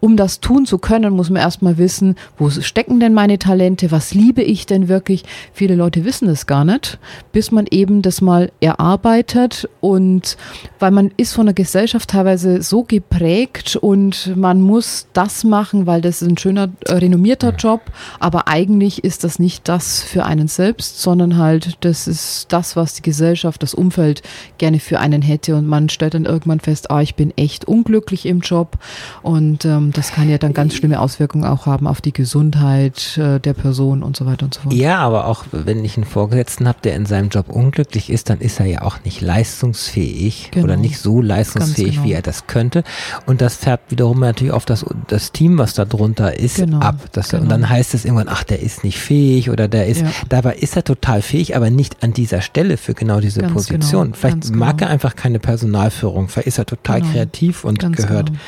um 0.00 0.16
das 0.16 0.40
tun 0.40 0.66
zu 0.66 0.78
können, 0.78 1.14
muss 1.14 1.30
man 1.30 1.42
erstmal 1.42 1.78
wissen, 1.78 2.16
wo 2.38 2.50
stecken 2.50 3.00
denn 3.00 3.14
meine 3.14 3.38
Talente, 3.38 3.90
was 3.90 4.14
liebe 4.14 4.42
ich 4.42 4.66
denn 4.66 4.88
wirklich. 4.88 5.24
Viele 5.52 5.74
Leute 5.74 6.04
wissen 6.04 6.28
das 6.28 6.46
gar 6.46 6.64
nicht, 6.64 6.98
bis 7.32 7.50
man 7.50 7.66
eben 7.70 8.02
das 8.02 8.20
mal 8.20 8.52
erarbeitet. 8.60 9.68
Und 9.80 10.36
weil 10.78 10.90
man 10.90 11.10
ist 11.16 11.34
von 11.34 11.46
der 11.46 11.54
Gesellschaft 11.54 12.10
teilweise 12.10 12.62
so 12.62 12.84
geprägt 12.84 13.76
und 13.76 14.36
man 14.36 14.60
muss 14.60 15.06
das 15.12 15.44
machen, 15.44 15.86
weil 15.86 16.00
das 16.00 16.22
ist 16.22 16.28
ein 16.28 16.38
schöner, 16.38 16.68
äh, 16.86 16.94
renommierter 16.94 17.54
Job, 17.54 17.82
aber 18.18 18.48
eigentlich 18.48 19.04
ist 19.04 19.24
das 19.24 19.38
nicht 19.38 19.68
das 19.68 20.02
für 20.02 20.24
einen 20.24 20.48
selbst, 20.48 21.00
sondern 21.00 21.36
halt 21.36 21.78
das 21.80 22.06
ist 22.06 22.52
das, 22.52 22.76
was 22.76 22.94
die 22.94 23.02
Gesellschaft, 23.02 23.62
das 23.62 23.74
Umfeld 23.74 24.22
gerne 24.58 24.80
für 24.80 25.00
einen 25.00 25.22
hätte. 25.22 25.56
Und 25.56 25.66
man 25.66 25.88
stellt 25.88 26.14
dann 26.14 26.24
irgendwann 26.24 26.60
fest, 26.60 26.89
ah, 26.90 27.02
ich 27.02 27.14
bin 27.14 27.36
echt 27.36 27.64
unglücklich 27.66 28.26
im 28.26 28.40
Job 28.40 28.78
und 29.22 29.64
ähm, 29.64 29.92
das 29.92 30.12
kann 30.12 30.28
ja 30.28 30.38
dann 30.38 30.52
ganz 30.52 30.74
schlimme 30.74 31.00
Auswirkungen 31.00 31.44
auch 31.44 31.66
haben 31.66 31.86
auf 31.86 32.00
die 32.00 32.12
Gesundheit 32.12 33.16
äh, 33.18 33.38
der 33.38 33.54
Person 33.54 34.02
und 34.02 34.16
so 34.16 34.26
weiter 34.26 34.44
und 34.44 34.54
so 34.54 34.62
fort. 34.62 34.74
Ja, 34.74 34.98
aber 34.98 35.26
auch 35.26 35.44
wenn 35.52 35.84
ich 35.84 35.96
einen 35.96 36.06
Vorgesetzten 36.06 36.68
habe, 36.68 36.78
der 36.82 36.96
in 36.96 37.06
seinem 37.06 37.28
Job 37.28 37.48
unglücklich 37.48 38.10
ist, 38.10 38.30
dann 38.30 38.40
ist 38.40 38.60
er 38.60 38.66
ja 38.66 38.82
auch 38.82 38.98
nicht 39.04 39.20
leistungsfähig 39.20 40.50
genau. 40.50 40.64
oder 40.64 40.76
nicht 40.76 40.98
so 40.98 41.20
leistungsfähig, 41.20 41.96
genau. 41.96 42.04
wie 42.04 42.12
er 42.12 42.22
das 42.22 42.46
könnte 42.46 42.84
und 43.26 43.40
das 43.40 43.56
färbt 43.56 43.90
wiederum 43.90 44.20
natürlich 44.20 44.52
auf 44.52 44.64
das, 44.64 44.84
das 45.06 45.32
Team, 45.32 45.58
was 45.58 45.74
da 45.74 45.84
drunter 45.84 46.38
ist, 46.38 46.56
genau. 46.56 46.80
ab. 46.80 46.96
Das, 47.12 47.32
und 47.32 47.48
dann 47.48 47.62
genau. 47.62 47.72
heißt 47.72 47.94
es 47.94 48.04
irgendwann, 48.04 48.28
ach, 48.28 48.44
der 48.44 48.60
ist 48.60 48.84
nicht 48.84 48.98
fähig 48.98 49.50
oder 49.50 49.68
der 49.68 49.86
ist, 49.86 50.02
ja. 50.02 50.10
dabei 50.28 50.54
ist 50.54 50.76
er 50.76 50.84
total 50.84 51.22
fähig, 51.22 51.56
aber 51.56 51.70
nicht 51.70 52.02
an 52.02 52.12
dieser 52.12 52.40
Stelle 52.40 52.76
für 52.76 52.94
genau 52.94 53.20
diese 53.20 53.40
ganz 53.40 53.52
Position. 53.52 54.06
Genau. 54.06 54.16
Vielleicht 54.16 54.54
mag 54.54 54.78
genau. 54.78 54.88
er 54.88 54.92
einfach 54.92 55.16
keine 55.16 55.38
Personalführung, 55.38 56.28
vielleicht 56.28 56.48
ist 56.48 56.58
er 56.58 56.66
total 56.66 56.79
total 56.82 57.00
genau. 57.00 57.12
kreativ 57.12 57.64
und 57.64 57.78
Ganz 57.78 57.96
gehört. 57.96 58.26
Genau. 58.26 58.38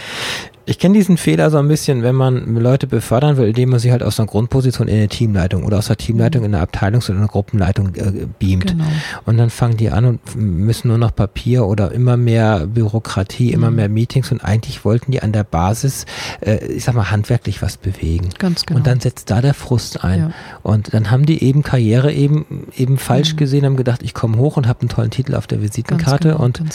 Ich 0.64 0.78
kenne 0.78 0.94
diesen 0.94 1.16
Fehler 1.16 1.50
so 1.50 1.58
ein 1.58 1.66
bisschen, 1.66 2.04
wenn 2.04 2.14
man 2.14 2.54
Leute 2.54 2.86
befördern 2.86 3.36
will, 3.36 3.48
indem 3.48 3.70
man 3.70 3.80
sie 3.80 3.90
halt 3.90 4.02
aus 4.02 4.20
einer 4.20 4.28
Grundposition 4.28 4.86
in 4.86 4.94
eine 4.94 5.08
Teamleitung 5.08 5.64
oder 5.64 5.78
aus 5.78 5.88
der 5.88 5.96
Teamleitung 5.96 6.42
mhm. 6.42 6.46
in 6.46 6.54
eine 6.54 6.64
Abteilungs- 6.64 7.10
oder 7.10 7.18
eine 7.18 7.26
Gruppenleitung 7.26 7.94
äh, 7.96 8.26
beamt. 8.38 8.68
Genau. 8.68 8.84
Und 9.26 9.38
dann 9.38 9.50
fangen 9.50 9.76
die 9.76 9.90
an 9.90 10.04
und 10.04 10.36
müssen 10.36 10.88
nur 10.88 10.98
noch 10.98 11.14
Papier 11.14 11.66
oder 11.66 11.90
immer 11.90 12.16
mehr 12.16 12.68
Bürokratie, 12.68 13.48
mhm. 13.48 13.54
immer 13.54 13.70
mehr 13.72 13.88
Meetings 13.88 14.30
und 14.30 14.44
eigentlich 14.44 14.84
wollten 14.84 15.10
die 15.10 15.20
an 15.20 15.32
der 15.32 15.42
Basis, 15.42 16.06
äh, 16.40 16.64
ich 16.66 16.84
sag 16.84 16.94
mal, 16.94 17.10
handwerklich 17.10 17.60
was 17.60 17.76
bewegen. 17.76 18.28
Ganz 18.38 18.64
genau. 18.64 18.78
Und 18.78 18.86
dann 18.86 19.00
setzt 19.00 19.30
da 19.30 19.40
der 19.40 19.54
Frust 19.54 20.04
ein. 20.04 20.20
Ja. 20.20 20.30
Und 20.62 20.94
dann 20.94 21.10
haben 21.10 21.26
die 21.26 21.42
eben 21.42 21.64
Karriere 21.64 22.12
eben, 22.12 22.68
eben 22.76 22.98
falsch 22.98 23.32
mhm. 23.32 23.38
gesehen, 23.38 23.64
haben 23.64 23.76
gedacht, 23.76 24.02
ich 24.04 24.14
komme 24.14 24.38
hoch 24.38 24.56
und 24.56 24.68
habe 24.68 24.82
einen 24.82 24.88
tollen 24.88 25.10
Titel 25.10 25.34
auf 25.34 25.48
der 25.48 25.60
Visitenkarte 25.60 26.30
genau, 26.30 26.44
und 26.44 26.58
genau. 26.58 26.70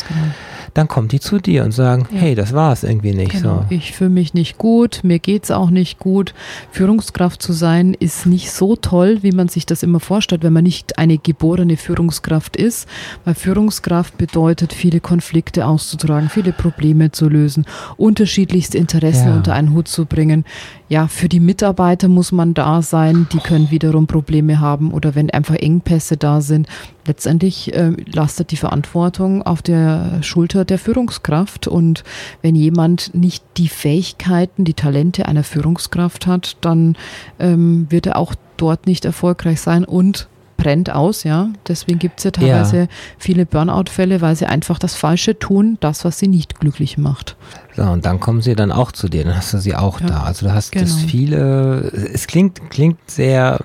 Dann 0.77 0.87
kommen 0.87 1.07
die 1.07 1.19
zu 1.19 1.39
dir 1.39 1.63
und 1.63 1.71
sagen, 1.71 2.07
ja. 2.11 2.19
hey, 2.19 2.35
das 2.35 2.53
war 2.53 2.71
es 2.71 2.83
irgendwie 2.83 3.13
nicht 3.13 3.31
genau. 3.31 3.65
so 3.67 3.75
ich 3.75 3.93
fühle 3.93 4.11
mich 4.11 4.35
nicht 4.35 4.59
gut, 4.59 4.99
mir 5.01 5.17
geht 5.17 5.45
es 5.45 5.51
auch 5.51 5.71
nicht 5.71 5.97
gut. 5.97 6.35
Führungskraft 6.71 7.41
zu 7.41 7.51
sein 7.51 7.95
ist 7.95 8.27
nicht 8.27 8.51
so 8.51 8.75
toll, 8.75 9.17
wie 9.23 9.31
man 9.31 9.47
sich 9.47 9.65
das 9.65 9.81
immer 9.81 9.99
vorstellt, 9.99 10.43
wenn 10.43 10.53
man 10.53 10.63
nicht 10.63 10.99
eine 10.99 11.17
geborene 11.17 11.77
Führungskraft 11.77 12.55
ist, 12.55 12.87
weil 13.25 13.33
Führungskraft 13.33 14.19
bedeutet, 14.19 14.71
viele 14.71 14.99
Konflikte 14.99 15.65
auszutragen, 15.65 16.29
viele 16.29 16.51
Probleme 16.51 17.11
zu 17.11 17.27
lösen, 17.27 17.65
unterschiedlichste 17.97 18.77
Interessen 18.77 19.29
ja. 19.29 19.35
unter 19.35 19.53
einen 19.53 19.73
Hut 19.73 19.87
zu 19.87 20.05
bringen. 20.05 20.45
Ja, 20.89 21.07
für 21.07 21.27
die 21.27 21.41
Mitarbeiter 21.41 22.07
muss 22.07 22.31
man 22.31 22.53
da 22.53 22.81
sein, 22.81 23.27
die 23.33 23.39
können 23.39 23.71
wiederum 23.71 24.07
Probleme 24.07 24.61
haben 24.61 24.91
oder 24.91 25.15
wenn 25.15 25.29
einfach 25.29 25.55
Engpässe 25.55 26.15
da 26.15 26.39
sind, 26.39 26.67
letztendlich 27.05 27.73
äh, 27.73 27.91
lastet 28.05 28.51
die 28.51 28.57
Verantwortung 28.57 29.41
auf 29.41 29.61
der 29.61 30.23
Schulter 30.23 30.63
der 30.63 30.79
Führungskraft. 30.79 31.67
Und 31.67 32.05
wenn 32.41 32.55
jemand 32.55 33.13
nicht 33.13 33.43
die 33.57 33.67
Fähigkeiten, 33.67 34.63
die 34.63 34.75
Talente 34.75 35.25
einer 35.25 35.43
Führungskraft 35.43 36.25
hat, 36.25 36.55
dann 36.61 36.95
ähm, 37.39 37.87
wird 37.89 38.05
er 38.05 38.17
auch 38.17 38.33
dort 38.55 38.87
nicht 38.87 39.03
erfolgreich 39.03 39.59
sein 39.59 39.83
und 39.83 40.29
brennt 40.55 40.89
aus, 40.89 41.23
ja. 41.23 41.49
Deswegen 41.67 41.99
gibt 41.99 42.19
es 42.19 42.23
ja 42.23 42.31
teilweise 42.31 42.77
ja. 42.77 42.87
viele 43.17 43.45
Burnout-Fälle, 43.45 44.21
weil 44.21 44.35
sie 44.35 44.47
einfach 44.47 44.79
das 44.79 44.95
Falsche 44.95 45.37
tun, 45.37 45.77
das, 45.79 46.03
was 46.03 46.17
sie 46.17 46.27
nicht 46.27 46.59
glücklich 46.59 46.97
macht. 46.97 47.35
So, 47.77 47.83
und 47.83 48.07
dann 48.07 48.19
kommen 48.19 48.41
sie 48.41 48.55
dann 48.55 48.71
auch 48.71 48.91
zu 48.91 49.07
dir, 49.07 49.23
dann 49.23 49.37
hast 49.37 49.53
du 49.53 49.59
sie 49.59 49.75
auch 49.75 50.01
ja, 50.01 50.07
da. 50.07 50.23
Also 50.23 50.47
du 50.47 50.53
hast 50.53 50.71
genau. 50.71 50.85
das 50.85 50.95
viele, 50.95 51.91
es 52.11 52.25
klingt, 52.25 52.71
klingt 52.71 52.97
sehr, 53.05 53.59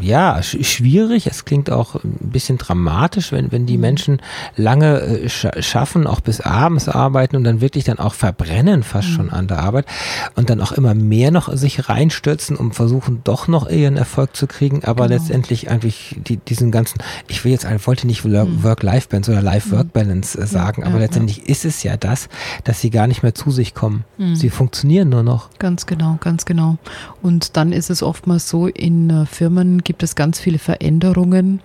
ja, 0.00 0.42
schwierig, 0.42 1.28
es 1.28 1.44
klingt 1.44 1.70
auch 1.70 1.94
ein 2.02 2.30
bisschen 2.32 2.58
dramatisch, 2.58 3.30
wenn, 3.30 3.52
wenn 3.52 3.64
die 3.64 3.76
mhm. 3.76 3.80
Menschen 3.80 4.22
lange 4.56 5.00
äh, 5.00 5.28
schaffen, 5.28 6.08
auch 6.08 6.18
bis 6.18 6.40
abends 6.40 6.88
arbeiten 6.88 7.36
und 7.36 7.44
dann 7.44 7.60
wirklich 7.60 7.84
dann 7.84 8.00
auch 8.00 8.12
verbrennen 8.12 8.82
fast 8.82 9.08
mhm. 9.10 9.12
schon 9.12 9.30
an 9.30 9.46
der 9.46 9.60
Arbeit 9.60 9.86
und 10.34 10.50
dann 10.50 10.60
auch 10.60 10.72
immer 10.72 10.94
mehr 10.94 11.30
noch 11.30 11.56
sich 11.56 11.88
reinstürzen, 11.88 12.56
um 12.56 12.72
versuchen 12.72 13.20
doch 13.22 13.46
noch 13.46 13.68
ihren 13.68 13.96
Erfolg 13.96 14.34
zu 14.34 14.48
kriegen, 14.48 14.82
aber 14.82 15.06
genau. 15.06 15.20
letztendlich 15.20 15.70
eigentlich 15.70 16.16
die, 16.26 16.38
diesen 16.38 16.72
ganzen, 16.72 16.98
ich 17.28 17.44
will 17.44 17.52
jetzt, 17.52 17.64
ich 17.64 17.86
wollte 17.86 18.08
nicht 18.08 18.24
mhm. 18.24 18.64
Work-Life-Balance 18.64 19.30
oder 19.30 19.42
Life-Work-Balance 19.42 20.40
äh, 20.40 20.46
sagen, 20.46 20.82
aber 20.82 20.94
ja, 20.94 21.02
letztendlich 21.02 21.38
ja. 21.38 21.44
ist 21.46 21.64
es 21.64 21.84
ja 21.84 21.96
das, 21.96 22.28
dass 22.64 22.80
sie 22.80 22.90
gar 22.96 23.06
nicht 23.06 23.22
mehr 23.22 23.34
zu 23.34 23.50
sich 23.50 23.74
kommen. 23.74 24.04
Mhm. 24.16 24.36
Sie 24.36 24.48
funktionieren 24.48 25.10
nur 25.10 25.22
noch. 25.22 25.50
Ganz 25.58 25.84
genau, 25.84 26.16
ganz 26.18 26.46
genau. 26.46 26.78
Und 27.20 27.58
dann 27.58 27.72
ist 27.72 27.90
es 27.90 28.02
oftmals 28.02 28.48
so, 28.48 28.68
in 28.68 29.10
äh, 29.10 29.26
Firmen 29.26 29.84
gibt 29.84 30.02
es 30.02 30.14
ganz 30.14 30.40
viele 30.40 30.58
Veränderungen 30.58 31.60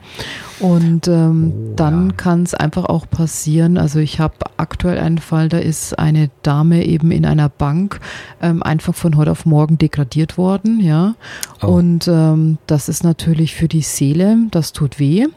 und 0.59 1.07
ähm, 1.07 1.53
oh, 1.55 1.73
dann 1.77 2.09
ja. 2.09 2.15
kann 2.17 2.43
es 2.43 2.53
einfach 2.53 2.83
auch 2.83 3.09
passieren. 3.09 3.77
Also 3.77 3.99
ich 3.99 4.19
habe 4.19 4.33
aktuell 4.57 4.99
einen 4.99 5.19
Fall, 5.19 5.47
da 5.47 5.59
ist 5.59 5.97
eine 5.97 6.29
Dame 6.43 6.85
eben 6.85 7.11
in 7.11 7.25
einer 7.25 7.47
Bank 7.47 8.01
ähm, 8.41 8.61
einfach 8.61 8.93
von 8.93 9.15
heute 9.15 9.31
auf 9.31 9.45
morgen 9.45 9.77
degradiert 9.77 10.37
worden, 10.37 10.81
ja. 10.81 11.15
Oh. 11.61 11.67
Und 11.67 12.09
ähm, 12.09 12.57
das 12.67 12.89
ist 12.89 13.05
natürlich 13.05 13.55
für 13.55 13.69
die 13.69 13.83
Seele, 13.83 14.35
das 14.51 14.73
tut 14.73 14.99
weh. 14.99 15.27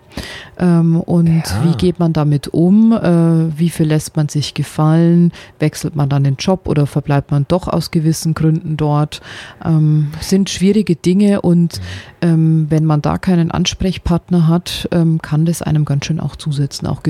Ähm, 0.59 1.01
und 1.01 1.43
ja. 1.45 1.65
wie 1.65 1.77
geht 1.77 1.99
man 1.99 2.12
damit 2.12 2.49
um? 2.49 2.93
Äh, 2.93 3.59
wie 3.59 3.71
viel 3.71 3.87
lässt 3.87 4.17
man 4.17 4.29
sich 4.29 4.55
gefallen? 4.55 5.33
Wechselt 5.59 5.97
man 5.97 6.09
dann 6.09 6.25
den 6.25 6.37
Job 6.37 6.69
oder 6.69 6.87
verbleibt 6.87 7.31
man 7.31 7.47
doch 7.49 7.69
aus 7.69 7.91
gewissen 7.91 8.35
Gründen 8.35 8.77
dort? 8.77 9.21
Ähm, 9.65 10.12
sind 10.21 10.51
schwierige 10.51 10.97
Dinge 10.97 11.41
und 11.41 11.81
mhm. 11.81 12.29
ähm, 12.29 12.67
wenn 12.71 12.85
man 12.85 13.03
da 13.03 13.19
keinen 13.19 13.51
Ansprechpartner 13.51 14.49
hat, 14.49 14.89
ähm, 14.93 15.21
kann 15.21 15.45
das 15.45 15.62
einem 15.62 15.85
ganz 15.85 16.07
schön 16.07 16.21
auch 16.21 16.37
zusetzen, 16.37 16.87
auch 16.87 17.03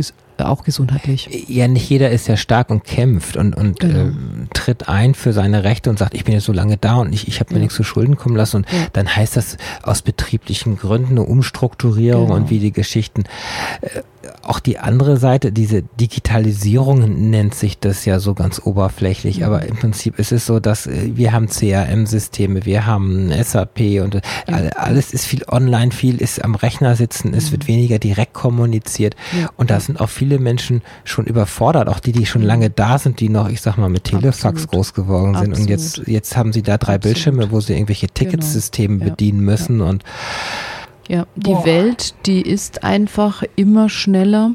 auch 0.43 0.65
gesundheitlich. 0.65 1.29
Ja, 1.49 1.69
nicht 1.69 1.89
jeder 1.89 2.11
ist 2.11 2.27
ja 2.27 2.37
stark 2.37 2.71
und 2.71 2.85
kämpft 2.85 3.37
und, 3.37 3.55
und 3.57 3.81
genau. 3.81 4.09
äh, 4.09 4.13
tritt 4.53 4.89
ein 4.89 5.15
für 5.15 5.33
seine 5.33 5.65
Rechte 5.65 5.91
und 5.91 5.99
sagt, 5.99 6.15
ich 6.15 6.25
bin 6.25 6.35
jetzt 6.35 6.45
so 6.45 6.53
lange 6.53 6.77
da 6.77 6.97
und 6.97 7.13
ich, 7.13 7.29
ich 7.29 7.41
habe 7.41 7.53
mir 7.53 7.61
ja. 7.61 7.65
nichts 7.65 7.77
zu 7.77 7.85
Schulden 7.85 8.17
kommen 8.17 8.37
lassen. 8.37 8.59
Und 8.59 8.73
ja. 8.73 8.87
dann 8.93 9.15
heißt 9.15 9.37
das 9.37 9.57
aus 9.83 10.03
betrieblichen 10.03 10.77
Gründen 10.77 11.13
eine 11.13 11.23
Umstrukturierung 11.23 12.27
genau. 12.27 12.37
und 12.37 12.51
wie 12.51 12.59
die 12.59 12.73
Geschichten. 12.73 13.25
Äh, 13.81 14.01
auch 14.43 14.61
die 14.61 14.79
andere 14.79 15.17
Seite, 15.17 15.53
diese 15.53 15.83
Digitalisierung 15.83 17.31
nennt 17.31 17.55
sich 17.55 17.79
das 17.79 18.05
ja 18.05 18.19
so 18.19 18.35
ganz 18.35 18.61
oberflächlich, 18.65 19.39
mhm. 19.39 19.45
aber 19.45 19.67
im 19.67 19.77
Prinzip 19.77 20.19
ist 20.19 20.33
es 20.33 20.47
so, 20.47 20.61
dass 20.61 20.87
äh, 20.87 21.11
wir 21.15 21.33
haben 21.33 21.49
CRM-Systeme, 21.49 22.65
wir 22.65 22.87
haben 22.87 23.31
SAP 23.31 23.81
und 24.03 24.21
ja. 24.49 24.57
alles 24.77 25.13
ist 25.13 25.27
viel 25.27 25.45
online, 25.49 25.93
viel 25.93 26.21
ist 26.21 26.45
am 26.45 26.55
Rechner 26.55 26.97
sitzen, 26.97 27.29
mhm. 27.29 27.35
es 27.35 27.53
wird 27.53 27.69
weniger 27.69 27.99
direkt 27.99 28.35
kommuniziert 28.35 29.17
ja. 29.39 29.51
und 29.57 29.71
da 29.71 29.81
sind 29.81 30.01
auch 30.01 30.11
viele 30.11 30.39
Menschen 30.39 30.83
schon 31.05 31.27
überfordert, 31.27 31.89
auch 31.89 32.01
die, 32.01 32.13
die 32.13 32.27
schon 32.27 32.43
mhm. 32.43 32.49
lange 32.49 32.71
da 32.71 32.99
sind, 32.99 33.21
die 33.21 33.29
noch, 33.29 33.49
ich 33.49 33.61
sag 33.61 33.77
mal, 33.77 33.89
mit 33.89 34.05
Telefax 34.05 34.45
Absolut. 34.45 34.71
groß 34.71 34.95
geworden 34.95 35.35
sind 35.35 35.53
Absolut. 35.53 35.59
und 35.61 35.69
jetzt, 35.69 36.03
jetzt 36.07 36.37
haben 36.37 36.53
sie 36.53 36.63
da 36.63 36.79
drei 36.79 36.95
Absolut. 36.95 37.03
Bildschirme, 37.03 37.51
wo 37.51 37.61
sie 37.61 37.75
irgendwelche 37.75 38.07
genau. 38.07 38.31
Ticketsysteme 38.31 38.99
genau. 38.99 39.11
bedienen 39.11 39.41
müssen 39.41 39.81
und 39.81 40.05
ja, 41.09 41.27
die 41.37 41.51
Boah. 41.51 41.67
Welt, 41.67 42.15
die 42.27 42.43
ist 42.43 42.85
einfach 42.85 43.43
immer 43.57 43.89
schneller. 43.89 44.53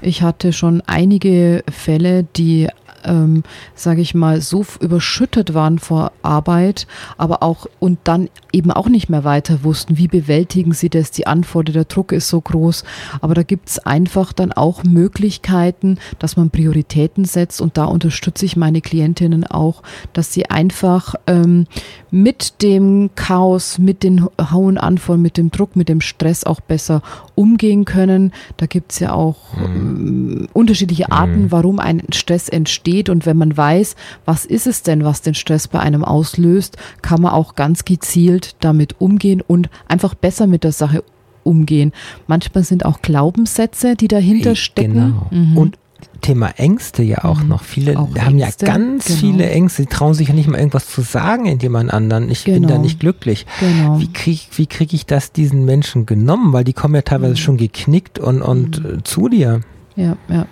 Ich 0.00 0.22
hatte 0.22 0.52
schon 0.52 0.82
einige 0.86 1.62
Fälle, 1.70 2.24
die 2.36 2.68
ähm, 3.04 3.42
sage 3.74 4.00
ich 4.00 4.14
mal, 4.14 4.40
so 4.40 4.64
überschüttet 4.80 5.54
waren 5.54 5.78
vor 5.78 6.12
Arbeit, 6.22 6.86
aber 7.16 7.42
auch 7.42 7.66
und 7.78 7.98
dann 8.04 8.28
eben 8.52 8.70
auch 8.70 8.88
nicht 8.88 9.08
mehr 9.08 9.24
weiter 9.24 9.62
wussten, 9.64 9.96
wie 9.96 10.08
bewältigen 10.08 10.72
sie 10.72 10.90
das, 10.90 11.10
die 11.10 11.26
Antwort, 11.26 11.74
der 11.74 11.84
Druck 11.84 12.12
ist 12.12 12.28
so 12.28 12.40
groß. 12.40 12.84
Aber 13.20 13.34
da 13.34 13.42
gibt 13.42 13.68
es 13.68 13.78
einfach 13.78 14.32
dann 14.32 14.52
auch 14.52 14.84
Möglichkeiten, 14.84 15.98
dass 16.18 16.36
man 16.36 16.50
Prioritäten 16.50 17.24
setzt 17.24 17.60
und 17.60 17.76
da 17.76 17.84
unterstütze 17.84 18.44
ich 18.44 18.56
meine 18.56 18.80
Klientinnen 18.80 19.46
auch, 19.46 19.82
dass 20.12 20.32
sie 20.32 20.50
einfach 20.50 21.14
ähm, 21.26 21.66
mit 22.10 22.62
dem 22.62 23.10
Chaos, 23.14 23.78
mit 23.78 24.02
den 24.02 24.26
hohen 24.50 24.78
Anforderungen, 24.78 25.22
mit 25.22 25.36
dem 25.36 25.50
Druck, 25.50 25.76
mit 25.76 25.88
dem 25.88 26.00
Stress 26.00 26.44
auch 26.44 26.60
besser 26.60 27.02
umgehen 27.34 27.84
können. 27.84 28.32
Da 28.56 28.66
gibt 28.66 28.92
es 28.92 28.98
ja 28.98 29.12
auch 29.12 29.54
mhm. 29.56 30.44
äh, 30.44 30.48
unterschiedliche 30.52 31.12
Arten, 31.12 31.44
mhm. 31.44 31.52
warum 31.52 31.78
ein 31.78 32.02
Stress 32.12 32.48
entsteht. 32.48 32.89
Und 33.08 33.26
wenn 33.26 33.36
man 33.36 33.56
weiß, 33.56 33.96
was 34.24 34.44
ist 34.44 34.66
es 34.66 34.82
denn, 34.82 35.04
was 35.04 35.22
den 35.22 35.34
Stress 35.34 35.68
bei 35.68 35.80
einem 35.80 36.04
auslöst, 36.04 36.76
kann 37.02 37.22
man 37.22 37.32
auch 37.32 37.54
ganz 37.54 37.84
gezielt 37.84 38.56
damit 38.60 39.00
umgehen 39.00 39.42
und 39.46 39.70
einfach 39.88 40.14
besser 40.14 40.46
mit 40.46 40.64
der 40.64 40.72
Sache 40.72 41.04
umgehen. 41.42 41.92
Manchmal 42.26 42.64
sind 42.64 42.84
auch 42.84 43.02
Glaubenssätze, 43.02 43.96
die 43.96 44.08
dahinter 44.08 44.56
stecken. 44.56 44.94
Genau. 44.94 45.26
Mhm. 45.30 45.56
Und 45.56 45.78
Thema 46.20 46.50
Ängste 46.58 47.02
ja 47.02 47.24
auch 47.24 47.42
mhm. 47.42 47.48
noch. 47.48 47.62
Viele 47.62 47.98
auch 47.98 48.14
haben 48.16 48.38
Ängste, 48.38 48.66
ja 48.66 48.72
ganz 48.72 49.06
genau. 49.06 49.18
viele 49.18 49.50
Ängste, 49.50 49.82
die 49.82 49.88
trauen 49.88 50.14
sich 50.14 50.28
ja 50.28 50.34
nicht 50.34 50.48
mal 50.48 50.58
irgendwas 50.58 50.88
zu 50.88 51.02
sagen 51.02 51.46
in 51.46 51.58
jemand 51.58 51.92
anderen. 51.92 52.30
Ich 52.30 52.44
genau. 52.44 52.56
bin 52.56 52.62
da 52.64 52.68
genau. 52.70 52.82
nicht 52.82 53.00
glücklich. 53.00 53.46
Genau. 53.60 53.98
Wie 54.00 54.12
kriege 54.12 54.40
wie 54.56 54.66
krieg 54.66 54.92
ich 54.92 55.06
das 55.06 55.32
diesen 55.32 55.64
Menschen 55.64 56.06
genommen? 56.06 56.52
Weil 56.52 56.64
die 56.64 56.72
kommen 56.72 56.94
ja 56.94 57.02
teilweise 57.02 57.32
mhm. 57.32 57.38
schon 57.38 57.56
geknickt 57.56 58.18
und, 58.18 58.42
und 58.42 58.82
mhm. 58.82 58.98
Äh, 58.98 59.02
zu 59.04 59.28
dir. 59.28 59.60
Ja, 60.00 60.16
ja. 60.30 60.46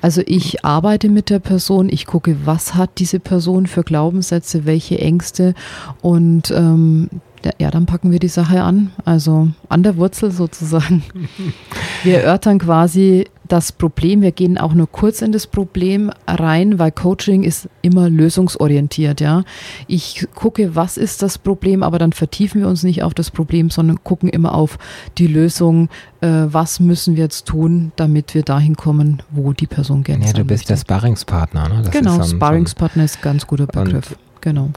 Also 0.00 0.22
ich 0.24 0.64
arbeite 0.64 1.10
mit 1.10 1.28
der 1.28 1.38
Person, 1.38 1.90
ich 1.90 2.06
gucke, 2.06 2.36
was 2.46 2.74
hat 2.74 2.90
diese 2.96 3.20
Person 3.20 3.66
für 3.66 3.82
Glaubenssätze, 3.82 4.64
welche 4.64 4.98
Ängste 4.98 5.52
und 6.00 6.50
ähm, 6.50 7.10
ja, 7.58 7.70
dann 7.70 7.84
packen 7.84 8.10
wir 8.10 8.18
die 8.18 8.28
Sache 8.28 8.62
an, 8.62 8.90
also 9.04 9.48
an 9.68 9.82
der 9.82 9.98
Wurzel 9.98 10.32
sozusagen. 10.32 11.04
Wir 12.02 12.22
erörtern 12.22 12.58
quasi 12.58 13.26
das 13.48 13.72
Problem. 13.72 14.22
Wir 14.22 14.32
gehen 14.32 14.58
auch 14.58 14.74
nur 14.74 14.90
kurz 14.90 15.22
in 15.22 15.32
das 15.32 15.46
Problem 15.46 16.10
rein, 16.26 16.78
weil 16.78 16.92
Coaching 16.92 17.42
ist 17.42 17.68
immer 17.82 18.08
lösungsorientiert. 18.08 19.20
Ja, 19.20 19.44
ich 19.86 20.26
gucke, 20.34 20.74
was 20.74 20.96
ist 20.96 21.22
das 21.22 21.38
Problem, 21.38 21.82
aber 21.82 21.98
dann 21.98 22.12
vertiefen 22.12 22.60
wir 22.60 22.68
uns 22.68 22.82
nicht 22.82 23.02
auf 23.02 23.14
das 23.14 23.30
Problem, 23.30 23.70
sondern 23.70 24.02
gucken 24.04 24.28
immer 24.28 24.54
auf 24.54 24.78
die 25.18 25.26
Lösung. 25.26 25.88
Äh, 26.20 26.46
was 26.46 26.80
müssen 26.80 27.16
wir 27.16 27.24
jetzt 27.24 27.46
tun, 27.46 27.92
damit 27.96 28.34
wir 28.34 28.42
dahin 28.42 28.76
kommen, 28.76 29.22
wo 29.30 29.52
die 29.52 29.66
Person 29.66 30.02
gerne 30.02 30.26
Ja, 30.26 30.32
du 30.32 30.44
bist 30.44 30.62
möchte. 30.62 30.72
der 30.72 30.76
Sparringspartner. 30.78 31.68
Ne? 31.68 31.82
Das 31.84 31.90
genau, 31.90 32.20
ist 32.20 32.30
Sparringspartner 32.30 33.04
ist 33.04 33.18
ein 33.18 33.22
ganz 33.22 33.46
guter 33.46 33.66
Begriff. 33.66 34.16
Genau. 34.40 34.70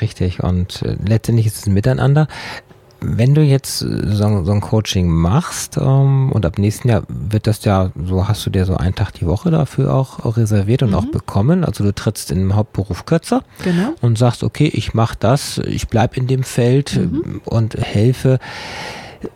Richtig. 0.00 0.42
Und 0.42 0.82
äh, 0.82 0.96
letztendlich 1.04 1.46
ist 1.46 1.56
es 1.56 1.66
ein 1.66 1.74
Miteinander 1.74 2.28
wenn 3.08 3.34
du 3.34 3.42
jetzt 3.42 3.78
so, 3.78 4.44
so 4.44 4.52
ein 4.52 4.60
Coaching 4.60 5.08
machst 5.08 5.76
ähm, 5.76 6.32
und 6.32 6.44
ab 6.44 6.58
nächsten 6.58 6.88
Jahr 6.88 7.02
wird 7.08 7.46
das 7.46 7.64
ja, 7.64 7.90
so 8.04 8.26
hast 8.28 8.44
du 8.46 8.50
dir 8.50 8.64
so 8.64 8.76
einen 8.76 8.94
Tag 8.94 9.12
die 9.12 9.26
Woche 9.26 9.50
dafür 9.50 9.94
auch, 9.94 10.24
auch 10.24 10.36
reserviert 10.36 10.82
und 10.82 10.90
mhm. 10.90 10.96
auch 10.96 11.06
bekommen. 11.06 11.64
Also 11.64 11.84
du 11.84 11.94
trittst 11.94 12.30
in 12.30 12.38
den 12.38 12.56
Hauptberuf 12.56 13.06
kürzer 13.06 13.42
genau. 13.62 13.94
und 14.00 14.18
sagst, 14.18 14.42
okay, 14.42 14.66
ich 14.66 14.94
mache 14.94 15.16
das, 15.18 15.58
ich 15.58 15.88
bleibe 15.88 16.16
in 16.16 16.26
dem 16.26 16.42
Feld 16.42 16.96
mhm. 16.96 17.40
und 17.44 17.74
helfe. 17.74 18.38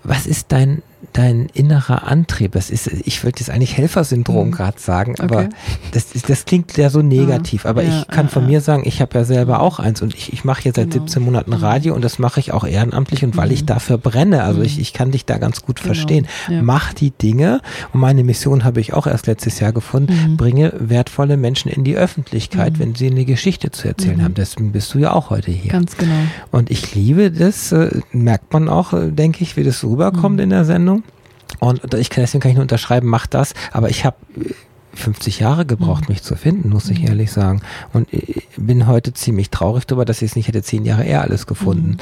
Was 0.02 0.26
ist 0.26 0.52
dein 0.52 0.82
dein 1.12 1.46
innerer 1.52 2.06
Antrieb, 2.06 2.52
das 2.52 2.70
ist, 2.70 2.86
ich 2.86 3.22
würde 3.24 3.40
jetzt 3.40 3.50
eigentlich 3.50 3.76
Helfersyndrom 3.76 4.48
mhm. 4.48 4.52
gerade 4.52 4.78
sagen, 4.78 5.18
aber 5.18 5.38
okay. 5.38 5.48
das, 5.92 6.08
das 6.26 6.44
klingt 6.44 6.76
ja 6.76 6.90
so 6.90 7.02
negativ. 7.02 7.66
Aber 7.66 7.82
ja, 7.82 8.00
ich 8.00 8.08
kann 8.08 8.26
ja, 8.26 8.32
von 8.32 8.42
ja. 8.44 8.48
mir 8.48 8.60
sagen, 8.60 8.82
ich 8.84 9.00
habe 9.00 9.18
ja 9.18 9.24
selber 9.24 9.60
auch 9.60 9.78
eins 9.78 10.02
und 10.02 10.14
ich, 10.14 10.32
ich 10.32 10.44
mache 10.44 10.62
jetzt 10.64 10.76
seit 10.76 10.90
genau. 10.90 11.04
17 11.06 11.22
Monaten 11.22 11.50
mhm. 11.50 11.56
Radio 11.56 11.94
und 11.94 12.02
das 12.02 12.18
mache 12.18 12.40
ich 12.40 12.52
auch 12.52 12.64
ehrenamtlich 12.64 13.24
und 13.24 13.36
weil 13.36 13.48
mhm. 13.48 13.54
ich 13.54 13.66
dafür 13.66 13.98
brenne. 13.98 14.44
Also 14.44 14.62
ich, 14.62 14.76
mhm. 14.76 14.82
ich 14.82 14.92
kann 14.92 15.10
dich 15.10 15.24
da 15.24 15.38
ganz 15.38 15.62
gut 15.62 15.76
genau. 15.76 15.94
verstehen. 15.94 16.26
Mach 16.62 16.92
die 16.92 17.10
Dinge 17.10 17.60
und 17.92 18.00
meine 18.00 18.24
Mission 18.24 18.64
habe 18.64 18.80
ich 18.80 18.92
auch 18.92 19.06
erst 19.06 19.26
letztes 19.26 19.60
Jahr 19.60 19.72
gefunden, 19.72 20.32
mhm. 20.32 20.36
bringe 20.36 20.72
wertvolle 20.78 21.36
Menschen 21.36 21.70
in 21.70 21.84
die 21.84 21.96
Öffentlichkeit, 21.96 22.74
mhm. 22.74 22.78
wenn 22.78 22.94
sie 22.94 23.08
eine 23.08 23.24
Geschichte 23.24 23.70
zu 23.70 23.88
erzählen 23.88 24.22
haben. 24.22 24.34
Deswegen 24.34 24.72
bist 24.72 24.94
du 24.94 24.98
ja 24.98 25.12
auch 25.12 25.30
heute 25.30 25.50
hier. 25.50 25.70
Ganz 25.70 25.96
genau. 25.96 26.14
Und 26.50 26.70
ich 26.70 26.94
liebe 26.94 27.30
das, 27.30 27.72
äh, 27.72 28.00
merkt 28.12 28.52
man 28.52 28.68
auch, 28.68 28.92
äh, 28.92 29.10
denke 29.10 29.42
ich, 29.42 29.56
wie 29.56 29.64
das 29.64 29.82
rüberkommt 29.84 30.40
in 30.40 30.50
der 30.50 30.64
Sendung. 30.64 30.99
Und 31.60 31.94
ich 31.94 32.10
kann, 32.10 32.22
deswegen 32.22 32.40
kann 32.40 32.50
ich 32.50 32.56
nur 32.56 32.62
unterschreiben, 32.62 33.08
mach 33.08 33.26
das. 33.26 33.54
Aber 33.72 33.88
ich 33.90 34.04
habe 34.04 34.16
50 34.94 35.40
Jahre 35.40 35.66
gebraucht, 35.66 36.08
mhm. 36.08 36.14
mich 36.14 36.22
zu 36.22 36.34
finden, 36.36 36.70
muss 36.70 36.90
ich 36.90 37.00
mhm. 37.00 37.08
ehrlich 37.08 37.30
sagen. 37.32 37.62
Und 37.92 38.12
ich 38.12 38.48
bin 38.56 38.86
heute 38.86 39.12
ziemlich 39.12 39.50
traurig 39.50 39.86
darüber, 39.86 40.04
dass 40.04 40.22
ich 40.22 40.30
es 40.30 40.36
nicht 40.36 40.48
hätte 40.48 40.62
zehn 40.62 40.84
Jahre 40.84 41.04
eher 41.04 41.22
alles 41.22 41.46
gefunden. 41.46 41.92
Mhm. 41.92 41.96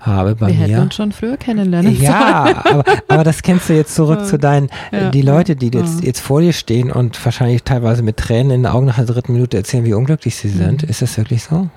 Habe 0.00 0.34
bei 0.34 0.46
Wir 0.48 0.54
mir. 0.54 0.60
hätten 0.62 0.80
uns 0.80 0.94
schon 0.94 1.12
früher 1.12 1.36
kennenlernen 1.36 2.00
Ja, 2.00 2.64
aber, 2.64 2.84
aber 3.06 3.22
das 3.22 3.42
kennst 3.42 3.68
du 3.68 3.74
jetzt 3.74 3.94
zurück 3.94 4.24
zu 4.26 4.38
deinen, 4.38 4.70
ja. 4.92 5.10
die 5.10 5.20
Leute, 5.20 5.56
die 5.56 5.68
jetzt, 5.68 6.02
jetzt 6.02 6.20
vor 6.20 6.40
dir 6.40 6.54
stehen 6.54 6.90
und 6.90 7.22
wahrscheinlich 7.22 7.64
teilweise 7.64 8.02
mit 8.02 8.16
Tränen 8.16 8.50
in 8.50 8.62
den 8.62 8.72
Augen 8.72 8.86
nach 8.86 8.96
der 8.96 9.04
dritten 9.04 9.34
Minute 9.34 9.58
erzählen, 9.58 9.84
wie 9.84 9.92
unglücklich 9.92 10.36
sie 10.36 10.48
sind. 10.48 10.84
Mhm. 10.84 10.88
Ist 10.88 11.02
das 11.02 11.18
wirklich 11.18 11.42
so? 11.42 11.68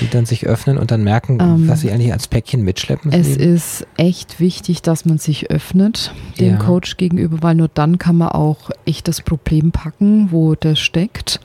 Die 0.00 0.08
dann 0.08 0.26
sich 0.26 0.46
öffnen 0.46 0.78
und 0.78 0.90
dann 0.90 1.02
merken, 1.02 1.38
ähm, 1.40 1.68
was 1.68 1.80
sie 1.80 1.90
eigentlich 1.90 2.12
als 2.12 2.28
Päckchen 2.28 2.62
mitschleppen? 2.62 3.12
Es 3.12 3.36
Leben? 3.36 3.54
ist 3.54 3.86
echt 3.96 4.40
wichtig, 4.40 4.82
dass 4.82 5.04
man 5.04 5.18
sich 5.18 5.50
öffnet 5.50 6.12
dem 6.38 6.54
ja. 6.54 6.56
Coach 6.56 6.96
gegenüber, 6.96 7.38
weil 7.42 7.54
nur 7.54 7.68
dann 7.68 7.98
kann 7.98 8.16
man 8.16 8.28
auch 8.28 8.70
echt 8.84 9.08
das 9.08 9.22
Problem 9.22 9.72
packen, 9.72 10.30
wo 10.30 10.54
das 10.54 10.78
steckt. 10.78 11.40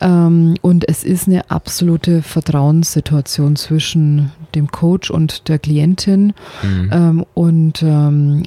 Ähm, 0.00 0.54
und 0.62 0.88
es 0.88 1.04
ist 1.04 1.28
eine 1.28 1.50
absolute 1.50 2.22
Vertrauenssituation 2.22 3.56
zwischen 3.56 4.32
dem 4.54 4.70
Coach 4.70 5.10
und 5.10 5.48
der 5.48 5.58
Klientin. 5.58 6.32
Mhm. 6.62 6.90
Ähm, 6.92 7.26
und 7.34 7.82
ähm, 7.82 8.44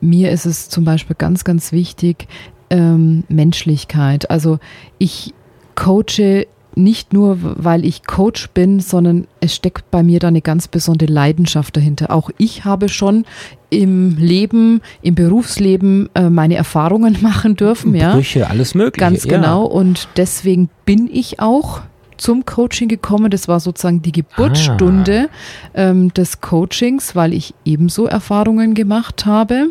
mir 0.00 0.30
ist 0.30 0.46
es 0.46 0.68
zum 0.68 0.84
Beispiel 0.84 1.16
ganz, 1.18 1.44
ganz 1.44 1.72
wichtig, 1.72 2.28
ähm, 2.70 3.24
Menschlichkeit. 3.28 4.30
Also 4.30 4.58
ich 4.98 5.34
coache 5.74 6.46
nicht 6.76 7.12
nur, 7.12 7.38
weil 7.40 7.84
ich 7.84 8.04
Coach 8.04 8.50
bin, 8.50 8.80
sondern 8.80 9.26
es 9.40 9.54
steckt 9.54 9.90
bei 9.90 10.02
mir 10.02 10.20
da 10.20 10.28
eine 10.28 10.42
ganz 10.42 10.68
besondere 10.68 11.12
Leidenschaft 11.12 11.76
dahinter. 11.76 12.10
Auch 12.10 12.30
ich 12.38 12.64
habe 12.64 12.88
schon 12.88 13.24
im 13.70 14.16
Leben, 14.18 14.80
im 15.02 15.14
Berufsleben 15.14 16.08
äh, 16.14 16.30
meine 16.30 16.56
Erfahrungen 16.56 17.18
machen 17.22 17.56
dürfen. 17.56 17.92
Brüche, 17.92 18.40
ja. 18.40 18.46
alles 18.46 18.74
Mögliche. 18.74 19.10
Ganz 19.10 19.24
genau. 19.24 19.64
Ja. 19.64 19.70
Und 19.70 20.08
deswegen 20.16 20.68
bin 20.84 21.08
ich 21.12 21.40
auch 21.40 21.82
zum 22.16 22.44
Coaching 22.44 22.88
gekommen. 22.88 23.30
Das 23.30 23.48
war 23.48 23.60
sozusagen 23.60 24.02
die 24.02 24.12
Geburtsstunde 24.12 25.28
ah. 25.74 25.90
ähm, 25.90 26.14
des 26.14 26.40
Coachings, 26.40 27.16
weil 27.16 27.32
ich 27.32 27.54
ebenso 27.64 28.06
Erfahrungen 28.06 28.74
gemacht 28.74 29.26
habe. 29.26 29.68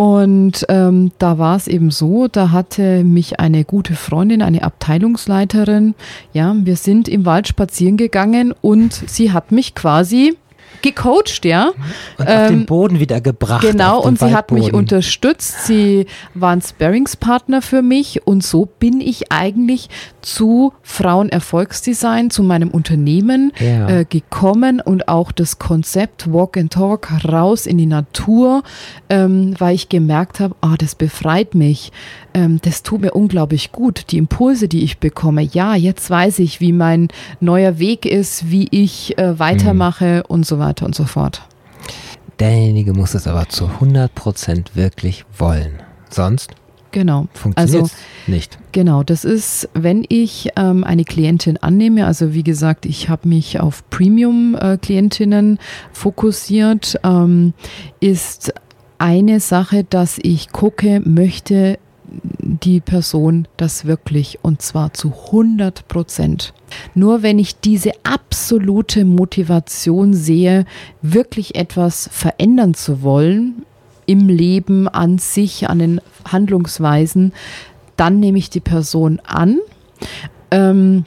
Und 0.00 0.64
ähm, 0.70 1.12
da 1.18 1.36
war 1.36 1.56
es 1.56 1.68
eben 1.68 1.90
so, 1.90 2.26
da 2.26 2.52
hatte 2.52 3.04
mich 3.04 3.38
eine 3.38 3.64
gute 3.64 3.92
Freundin, 3.92 4.40
eine 4.40 4.62
Abteilungsleiterin, 4.62 5.94
ja, 6.32 6.56
wir 6.56 6.76
sind 6.76 7.06
im 7.06 7.26
Wald 7.26 7.48
spazieren 7.48 7.98
gegangen 7.98 8.54
und 8.62 8.94
sie 8.94 9.30
hat 9.30 9.52
mich 9.52 9.74
quasi 9.74 10.38
gecoacht, 10.82 11.44
ja. 11.44 11.72
Und 12.18 12.28
auf 12.28 12.48
den 12.48 12.60
ähm, 12.60 12.66
Boden 12.66 13.00
wieder 13.00 13.20
gebracht. 13.20 13.62
Genau, 13.62 14.00
und 14.00 14.18
sie 14.18 14.34
hat 14.34 14.50
mich 14.50 14.72
unterstützt. 14.72 15.66
Sie 15.66 16.06
war 16.34 16.50
ein 16.50 16.62
Sparringspartner 16.62 17.62
für 17.62 17.82
mich 17.82 18.26
und 18.26 18.42
so 18.42 18.66
bin 18.78 19.00
ich 19.00 19.32
eigentlich 19.32 19.88
zu 20.22 20.72
Frauenerfolgsdesign, 20.82 22.30
zu 22.30 22.42
meinem 22.42 22.70
Unternehmen 22.70 23.52
ja. 23.58 23.88
äh, 23.88 24.04
gekommen 24.04 24.80
und 24.80 25.08
auch 25.08 25.32
das 25.32 25.58
Konzept 25.58 26.32
Walk 26.32 26.56
and 26.56 26.72
Talk 26.72 27.08
raus 27.24 27.66
in 27.66 27.78
die 27.78 27.86
Natur, 27.86 28.62
ähm, 29.08 29.54
weil 29.58 29.74
ich 29.74 29.88
gemerkt 29.88 30.40
habe, 30.40 30.54
ah, 30.60 30.74
das 30.78 30.94
befreit 30.94 31.54
mich 31.54 31.92
ähm, 32.34 32.58
das 32.62 32.82
tut 32.82 33.00
mir 33.00 33.12
unglaublich 33.12 33.72
gut. 33.72 34.04
Die 34.10 34.18
Impulse, 34.18 34.68
die 34.68 34.82
ich 34.82 34.98
bekomme, 34.98 35.42
ja, 35.42 35.74
jetzt 35.74 36.08
weiß 36.10 36.38
ich, 36.40 36.60
wie 36.60 36.72
mein 36.72 37.08
neuer 37.40 37.78
Weg 37.78 38.06
ist, 38.06 38.50
wie 38.50 38.68
ich 38.70 39.18
äh, 39.18 39.38
weitermache 39.38 40.16
mhm. 40.16 40.22
und 40.28 40.46
so 40.46 40.58
weiter 40.58 40.69
und 40.82 40.94
so 40.94 41.04
fort. 41.04 41.42
Derjenige 42.38 42.94
muss 42.94 43.14
es 43.14 43.26
aber 43.26 43.48
zu 43.48 43.66
100 43.66 44.14
Prozent 44.14 44.76
wirklich 44.76 45.24
wollen. 45.36 45.82
Sonst 46.08 46.54
Genau. 46.92 47.28
Funktioniert 47.34 47.82
also, 47.82 47.94
nicht. 48.26 48.58
Genau, 48.72 49.02
das 49.02 49.24
ist, 49.24 49.68
wenn 49.74 50.04
ich 50.08 50.50
ähm, 50.56 50.82
eine 50.84 51.04
Klientin 51.04 51.56
annehme, 51.56 52.06
also 52.06 52.34
wie 52.34 52.42
gesagt, 52.42 52.84
ich 52.86 53.08
habe 53.08 53.28
mich 53.28 53.60
auf 53.60 53.88
Premium-Klientinnen 53.90 55.56
äh, 55.56 55.58
fokussiert, 55.92 56.98
ähm, 57.04 57.52
ist 58.00 58.52
eine 58.98 59.40
Sache, 59.40 59.84
dass 59.84 60.18
ich 60.22 60.50
gucke, 60.50 61.00
möchte 61.04 61.78
die 62.38 62.80
Person 62.80 63.46
das 63.56 63.84
wirklich 63.84 64.38
und 64.42 64.62
zwar 64.62 64.92
zu 64.92 65.12
100 65.26 65.88
Prozent. 65.88 66.52
Nur 66.94 67.22
wenn 67.22 67.38
ich 67.38 67.60
diese 67.60 67.92
absolute 68.02 69.04
Motivation 69.04 70.14
sehe, 70.14 70.64
wirklich 71.02 71.54
etwas 71.54 72.08
verändern 72.12 72.74
zu 72.74 73.02
wollen 73.02 73.64
im 74.06 74.28
Leben 74.28 74.88
an 74.88 75.18
sich, 75.18 75.68
an 75.68 75.78
den 75.78 76.00
Handlungsweisen, 76.24 77.32
dann 77.96 78.18
nehme 78.18 78.38
ich 78.38 78.50
die 78.50 78.60
Person 78.60 79.20
an. 79.24 79.58
Ähm, 80.50 81.04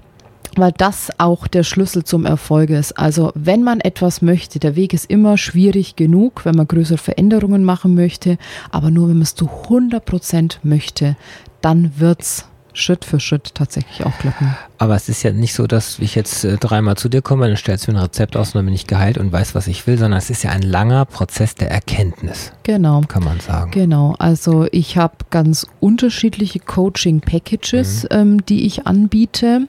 weil 0.60 0.72
das 0.72 1.10
auch 1.18 1.48
der 1.48 1.64
Schlüssel 1.64 2.04
zum 2.04 2.26
Erfolg 2.26 2.70
ist. 2.70 2.98
Also 2.98 3.32
wenn 3.36 3.64
man 3.64 3.80
etwas 3.80 4.22
möchte, 4.22 4.60
der 4.60 4.76
Weg 4.76 4.94
ist 4.94 5.10
immer 5.10 5.38
schwierig 5.38 5.96
genug, 5.96 6.46
wenn 6.46 6.56
man 6.56 6.68
größere 6.68 6.98
Veränderungen 6.98 7.64
machen 7.64 7.96
möchte, 7.96 8.38
aber 8.72 8.92
nur 8.92 9.10
wenn 9.10 9.16
man 9.16 9.24
es 9.24 9.36
zu 9.36 9.50
100 9.50 10.04
Prozent 10.04 10.60
möchte, 10.64 11.16
dann 11.62 11.94
wird's 11.98 12.46
Schritt 12.74 13.06
für 13.06 13.20
Schritt 13.20 13.56
tatsächlich 13.56 14.06
auch 14.06 14.18
klappen. 14.20 14.56
Aber 14.78 14.96
es 14.96 15.08
ist 15.08 15.24
ja 15.24 15.32
nicht 15.32 15.54
so, 15.54 15.68
dass 15.68 16.00
ich 16.00 16.16
jetzt 16.16 16.44
äh, 16.44 16.58
dreimal 16.58 16.98
zu 16.98 17.08
dir 17.08 17.22
komme, 17.22 17.48
dann 17.48 17.56
stellst 17.56 17.88
du 17.88 17.92
mir 17.92 18.00
ein 18.00 18.04
Rezept 18.04 18.36
aus 18.36 18.50
und 18.50 18.56
dann 18.56 18.66
bin 18.66 18.74
ich 18.74 18.88
geheilt 18.88 19.18
und 19.18 19.32
weiß, 19.32 19.56
was 19.56 19.68
ich 19.68 19.88
will, 19.88 19.98
sondern 19.98 20.18
es 20.18 20.30
ist 20.30 20.44
ja 20.44 20.52
ein 20.52 20.62
langer 20.62 21.06
Prozess 21.06 21.56
der 21.56 21.72
Erkenntnis. 21.72 22.52
Genau. 22.64 23.02
Kann 23.08 23.24
man 23.24 23.40
sagen. 23.40 23.72
Genau. 23.72 24.16
Also 24.20 24.68
ich 24.72 24.98
habe 24.98 25.16
ganz 25.30 25.68
unterschiedliche 25.80 26.60
Coaching-Packages, 26.60 28.04
mhm. 28.04 28.10
ähm, 28.12 28.46
die 28.46 28.66
ich 28.66 28.86
anbiete. 28.86 29.68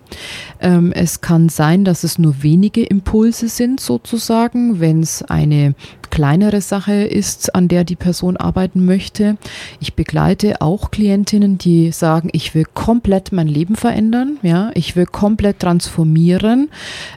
Ähm, 0.60 0.92
es 0.92 1.20
kann 1.20 1.48
sein, 1.48 1.84
dass 1.84 2.02
es 2.02 2.18
nur 2.18 2.42
wenige 2.42 2.84
Impulse 2.84 3.48
sind, 3.48 3.80
sozusagen, 3.80 4.80
wenn 4.80 5.02
es 5.02 5.22
eine 5.22 5.74
kleinere 6.14 6.60
Sache 6.60 6.92
ist, 6.92 7.56
an 7.56 7.66
der 7.66 7.82
die 7.82 7.96
Person 7.96 8.36
arbeiten 8.36 8.84
möchte. 8.84 9.36
Ich 9.80 9.94
begleite 9.94 10.60
auch 10.60 10.92
Klientinnen, 10.92 11.58
die 11.58 11.90
sagen, 11.90 12.28
ich 12.30 12.54
will 12.54 12.66
komplett 12.72 13.32
mein 13.32 13.48
Leben 13.48 13.74
verändern, 13.74 14.38
ja, 14.42 14.70
ich 14.74 14.94
will 14.94 15.06
komplett 15.06 15.58
transformieren. 15.58 16.70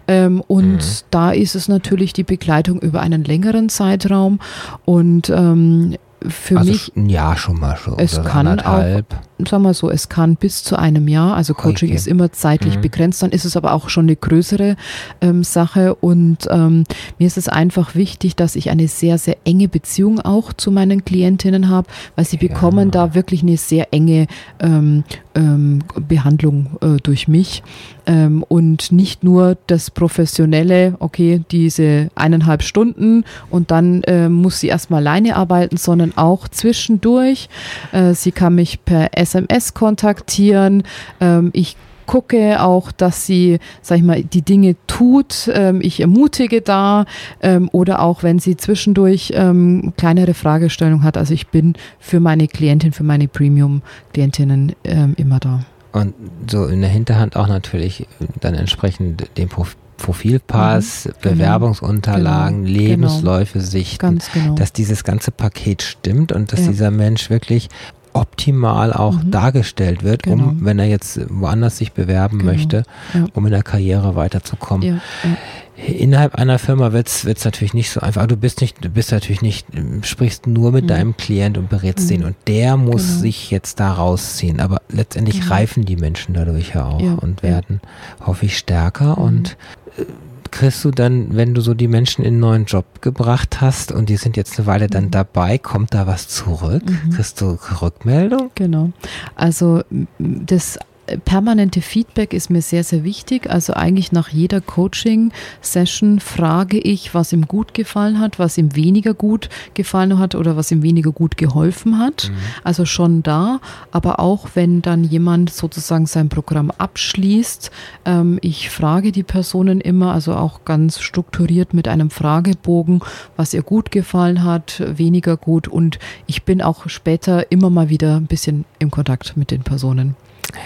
Ähm, 0.08 0.41
und 0.48 0.78
mhm. 0.78 1.06
da 1.12 1.32
ist 1.32 1.54
es 1.54 1.68
natürlich 1.68 2.14
die 2.14 2.24
Begleitung 2.24 2.80
über 2.80 3.02
einen 3.02 3.24
längeren 3.24 3.70
Zeitraum. 3.70 4.39
Und 4.86 5.30
ähm, 5.30 5.95
für 6.28 6.58
also 6.58 6.72
mich. 6.72 6.91
Jahr 6.95 7.38
schon 7.38 7.60
mal 7.60 7.78
schon. 7.78 8.00
Es 8.00 8.24
kann 8.24 8.60
auch, 8.60 9.04
sagen 9.46 9.64
wir 9.64 9.74
so, 9.74 9.90
es 9.90 10.10
kann 10.10 10.36
bis 10.36 10.64
zu 10.64 10.78
einem 10.78 11.08
Jahr, 11.08 11.36
also 11.36 11.54
Coaching 11.54 11.90
okay. 11.90 11.96
ist 11.96 12.08
immer 12.08 12.32
zeitlich 12.32 12.78
mhm. 12.78 12.82
begrenzt, 12.82 13.22
dann 13.22 13.32
ist 13.32 13.46
es 13.46 13.56
aber 13.56 13.74
auch 13.74 13.90
schon 13.90 14.06
eine 14.06 14.16
größere 14.16 14.76
ähm, 15.22 15.44
Sache 15.44 15.96
und 15.96 16.48
ähm, 16.50 16.86
mir 17.20 17.28
ist 17.28 17.38
es 17.38 17.48
einfach 17.48 17.96
wichtig, 17.96 18.36
dass 18.36 18.56
ich 18.56 18.70
eine 18.70 18.88
sehr, 18.88 19.18
sehr 19.18 19.38
enge 19.46 19.68
Beziehung 19.68 20.20
auch 20.20 20.54
zu 20.54 20.72
meinen 20.72 21.06
Klientinnen 21.06 21.70
habe, 21.70 21.88
weil 22.16 22.26
sie 22.26 22.38
ja. 22.38 22.48
bekommen 22.48 22.92
da 22.92 23.14
wirklich 23.14 23.44
eine 23.44 23.58
sehr 23.58 23.94
enge 23.94 24.28
ähm, 24.60 25.04
ähm, 25.36 25.80
Behandlung 26.08 26.78
äh, 26.82 26.98
durch 27.02 27.28
mich 27.28 27.64
ähm, 28.08 28.44
und 28.48 28.92
nicht 28.92 29.24
nur 29.24 29.58
das 29.68 29.92
professionelle, 29.92 30.96
okay, 31.00 31.42
diese 31.52 32.10
eineinhalb 32.16 32.64
Stunden 32.64 33.24
und 33.50 33.70
dann 33.70 34.04
äh, 34.04 34.30
muss 34.30 34.60
sie 34.60 34.68
erstmal 34.68 35.06
alleine 35.06 35.36
arbeiten, 35.36 35.78
sondern 35.78 36.18
auch 36.18 36.48
zwischendurch. 36.48 37.50
Äh, 37.92 38.14
sie 38.14 38.32
kann 38.32 38.56
mich 38.56 38.84
per 38.84 39.16
SMS 39.34 39.74
kontaktieren. 39.74 40.84
Ähm, 41.20 41.50
ich 41.54 41.76
gucke 42.08 42.64
auch, 42.64 42.92
dass 42.92 43.26
sie, 43.26 43.60
sag 43.82 43.98
ich 43.98 44.04
mal, 44.04 44.24
die 44.24 44.42
Dinge 44.42 44.76
tut. 44.88 45.50
Ähm, 45.54 45.82
ich 45.82 46.00
ermutige 46.00 46.62
da 46.62 47.06
ähm, 47.42 47.70
oder 47.72 48.02
auch, 48.02 48.24
wenn 48.24 48.40
sie 48.40 48.58
zwischendurch 48.58 49.34
ähm, 49.36 49.94
kleinere 49.98 50.34
Fragestellungen 50.34 51.04
hat. 51.04 51.18
Also 51.18 51.34
ich 51.34 51.48
bin 51.48 51.74
für 52.00 52.20
meine 52.20 52.48
Klientin, 52.48 52.94
für 52.94 53.04
meine 53.04 53.28
Premium-Klientinnen 53.28 54.74
ähm, 54.84 55.14
immer 55.18 55.40
da. 55.40 55.66
Und 55.92 56.14
so 56.50 56.66
in 56.66 56.82
der 56.82 56.90
Hinterhand 56.90 57.36
auch 57.36 57.48
natürlich 57.48 58.08
dann 58.40 58.56
entsprechend 58.56 59.38
den 59.38 59.50
Profil 59.50 59.78
Profilpass, 59.98 61.06
mhm, 61.06 61.12
genau. 61.22 61.36
Bewerbungsunterlagen, 61.36 62.66
genau, 62.66 62.78
Lebensläufe 62.78 63.60
genau, 63.60 63.66
sichten, 63.66 64.20
genau. 64.34 64.56
dass 64.56 64.72
dieses 64.72 65.04
ganze 65.04 65.32
Paket 65.32 65.82
stimmt 65.82 66.32
und 66.32 66.54
dass 66.54 66.62
ja. 66.62 66.68
dieser 66.68 66.92
Mensch 66.92 67.30
wirklich 67.30 67.70
optimal 68.18 68.93
auch 68.93 69.24
mhm. 69.24 69.32
dargestellt 69.32 70.03
wird, 70.03 70.24
genau. 70.24 70.49
um, 70.49 70.65
wenn 70.65 70.80
er 70.80 70.86
jetzt 70.86 71.20
woanders 71.30 71.78
sich 71.78 71.93
bewerben 71.93 72.39
genau. 72.39 72.51
möchte, 72.51 72.84
ja. 73.13 73.26
um 73.34 73.45
in 73.45 73.51
der 73.51 73.63
Karriere 73.63 74.15
weiterzukommen. 74.15 74.88
Ja, 74.88 74.93
ja. 75.24 75.38
Innerhalb 75.86 76.34
einer 76.34 76.57
Firma 76.57 76.91
wird 76.91 77.07
es 77.07 77.45
natürlich 77.45 77.76
nicht 77.76 77.91
so 77.91 77.99
einfach. 78.01 78.26
Du 78.26 78.36
bist 78.36 78.61
nicht, 78.61 78.84
du 78.84 78.89
bist 78.89 79.11
natürlich 79.11 79.43
nicht, 79.43 79.68
sprichst 80.01 80.47
nur 80.47 80.72
mit 80.72 80.86
mhm. 80.86 80.88
deinem 80.88 81.18
Klient 81.18 81.55
und 81.59 81.70
berätst 81.70 82.05
mhm. 82.05 82.15
den 82.15 82.24
und 82.24 82.36
der 82.47 82.78
muss 82.78 83.07
genau. 83.07 83.20
sich 83.22 83.51
jetzt 83.51 83.80
da 83.80 83.93
rausziehen. 83.93 84.59
Aber 84.59 84.82
letztendlich 84.89 85.41
genau. 85.41 85.53
reifen 85.53 85.86
die 85.86 85.95
Menschen 85.95 86.34
dadurch 86.34 86.74
ja 86.74 86.86
auch 86.86 87.22
und 87.22 87.43
werden, 87.43 87.80
hoffe 88.26 88.47
ich, 88.47 88.57
stärker 88.57 89.18
mhm. 89.20 89.24
und 89.24 89.57
äh, 89.97 90.05
kriegst 90.48 90.84
du 90.86 90.91
dann, 90.91 91.36
wenn 91.36 91.54
du 91.54 91.62
so 91.62 91.74
die 91.74 91.88
Menschen 91.88 92.24
in 92.24 92.34
einen 92.34 92.39
neuen 92.39 92.66
Job 92.66 93.02
gebracht 93.02 93.62
hast 93.62 93.91
und 93.91 94.10
die 94.10 94.18
sind 94.18 94.38
jetzt 94.38 94.58
eine 94.58 94.68
Weile 94.68 94.88
dann 94.88 95.06
mhm. 95.06 95.12
dabei, 95.12 95.58
kommt 95.58 95.93
da 95.93 96.08
was 96.08 96.28
zurück? 96.28 96.84
Mhm. 96.86 97.12
Kriegst 97.12 97.41
du 97.41 97.58
Rückmeldung? 97.82 98.52
Genau. 98.56 98.91
Also 99.36 99.84
das 100.20 100.80
permanente 101.26 101.82
Feedback 101.82 102.34
ist 102.34 102.49
mir 102.49 102.62
sehr, 102.62 102.84
sehr 102.84 103.03
wichtig. 103.03 103.49
Also 103.49 103.74
eigentlich 103.74 104.12
nach 104.12 104.30
jeder 104.30 104.62
Coaching-Session 104.62 106.20
frage 106.20 106.78
ich, 106.78 107.14
was 107.14 107.34
ihm 107.34 107.47
gut 107.47 107.74
gefallen 107.74 108.20
hat, 108.20 108.39
was 108.39 108.58
ihm 108.58 108.76
weniger 108.76 109.14
gut 109.14 109.49
gefallen 109.74 110.20
hat 110.20 110.36
oder 110.36 110.58
was 110.58 110.72
ihm 110.72 110.84
weniger 110.84 111.12
gut 111.12 111.38
geholfen 111.38 111.97
hat. 111.97 112.30
Mhm. 112.30 112.38
Also 112.64 112.86
schon 112.86 113.24
da, 113.24 113.60
aber 113.91 114.20
auch 114.20 114.49
wenn 114.55 114.82
dann 114.82 115.03
jemand 115.03 115.51
sozusagen 115.51 116.05
sein 116.05 116.30
Programm 116.30 116.72
abschließt, 116.72 117.72
ähm, 118.05 118.39
ich 118.41 118.70
frage 118.70 119.12
die 119.12 119.24
Personen 119.24 119.82
immer, 119.82 120.14
also 120.14 120.36
auch 120.36 120.66
ganz 120.66 120.99
strukturiert 120.99 121.74
mit 121.74 121.88
einem 121.88 122.10
Fragebogen, 122.10 123.01
was 123.36 123.53
ihr 123.53 123.64
gut 123.64 123.91
gefallen 123.91 124.43
hat, 124.43 124.84
weniger 124.86 125.38
gut 125.38 125.68
und 125.68 125.99
ich 126.26 126.43
bin 126.43 126.62
auch 126.62 126.89
später 126.89 127.51
immer 127.51 127.70
mal 127.70 127.89
wieder 127.89 128.18
ein 128.18 128.28
bisschen 128.28 128.66
im 128.80 128.91
Kontakt 128.91 129.38
mit 129.38 129.51
den 129.51 129.62
Personen. 129.64 130.16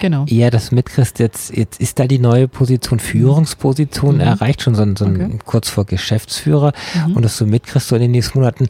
Genau. 0.00 0.24
Ja, 0.28 0.50
das 0.50 0.72
mitkriegst 0.72 1.18
jetzt, 1.18 1.56
jetzt 1.56 1.80
ist 1.80 1.98
da 1.98 2.06
die 2.06 2.18
neue 2.18 2.48
Position, 2.48 2.98
Führungsposition 2.98 4.16
mhm. 4.16 4.20
erreicht, 4.20 4.62
schon 4.62 4.74
so, 4.74 4.84
so 4.96 5.04
ein, 5.04 5.16
okay. 5.16 5.38
kurz 5.44 5.68
vor 5.68 5.84
Geschäftsführer 5.84 6.72
mhm. 7.06 7.16
und 7.16 7.22
das 7.22 7.36
so 7.36 7.46
mitkriegst 7.46 7.90
du 7.90 7.96
in 7.96 8.02
den 8.02 8.10
nächsten 8.10 8.38
Monaten. 8.38 8.68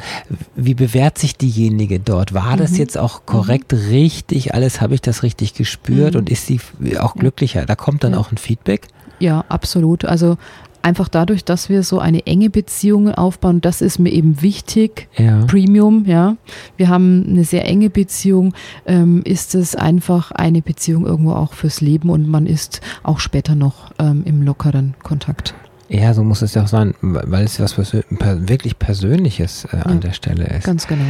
Wie 0.54 0.74
bewährt 0.74 1.18
sich 1.18 1.36
diejenige 1.36 2.00
dort? 2.00 2.34
War 2.34 2.54
mhm. 2.54 2.58
das 2.58 2.76
jetzt 2.78 2.98
auch 2.98 3.26
korrekt, 3.26 3.72
mhm. 3.72 3.78
richtig? 3.78 4.54
Alles 4.54 4.80
habe 4.80 4.94
ich 4.94 5.00
das 5.00 5.22
richtig 5.22 5.54
gespürt 5.54 6.14
mhm. 6.14 6.20
und 6.20 6.30
ist 6.30 6.46
sie 6.46 6.60
auch 6.98 7.14
glücklicher? 7.14 7.66
Da 7.66 7.74
kommt 7.74 8.04
dann 8.04 8.12
ja. 8.12 8.18
auch 8.18 8.32
ein 8.32 8.38
Feedback? 8.38 8.88
Ja, 9.18 9.44
absolut. 9.48 10.04
Also 10.04 10.36
einfach 10.82 11.08
dadurch, 11.08 11.44
dass 11.44 11.68
wir 11.68 11.82
so 11.82 11.98
eine 11.98 12.26
enge 12.26 12.50
Beziehung 12.50 13.10
aufbauen, 13.14 13.60
das 13.60 13.80
ist 13.80 13.98
mir 13.98 14.10
eben 14.10 14.42
wichtig. 14.42 15.08
Ja. 15.16 15.44
Premium, 15.46 16.04
ja. 16.06 16.36
Wir 16.76 16.88
haben 16.88 17.24
eine 17.28 17.44
sehr 17.44 17.66
enge 17.66 17.90
Beziehung, 17.90 18.54
ähm, 18.86 19.22
ist 19.24 19.54
es 19.54 19.76
einfach 19.76 20.32
eine 20.32 20.62
Beziehung 20.62 21.06
irgendwo 21.06 21.32
auch 21.32 21.52
fürs 21.52 21.80
Leben 21.80 22.10
und 22.10 22.28
man 22.28 22.46
ist 22.46 22.80
auch 23.02 23.20
später 23.20 23.54
noch 23.54 23.92
ähm, 23.98 24.22
im 24.24 24.42
lockeren 24.42 24.94
Kontakt. 25.02 25.54
Ja, 25.92 26.14
so 26.14 26.24
muss 26.24 26.40
es 26.40 26.54
ja 26.54 26.62
auch 26.62 26.68
sein, 26.68 26.94
weil 27.02 27.44
es 27.44 27.60
was 27.60 27.76
wirklich 27.76 28.78
Persönliches 28.78 29.66
äh, 29.66 29.76
an 29.76 29.94
ja, 29.94 30.00
der 30.00 30.12
Stelle 30.12 30.46
ist. 30.46 30.64
Ganz 30.64 30.86
genau. 30.86 31.04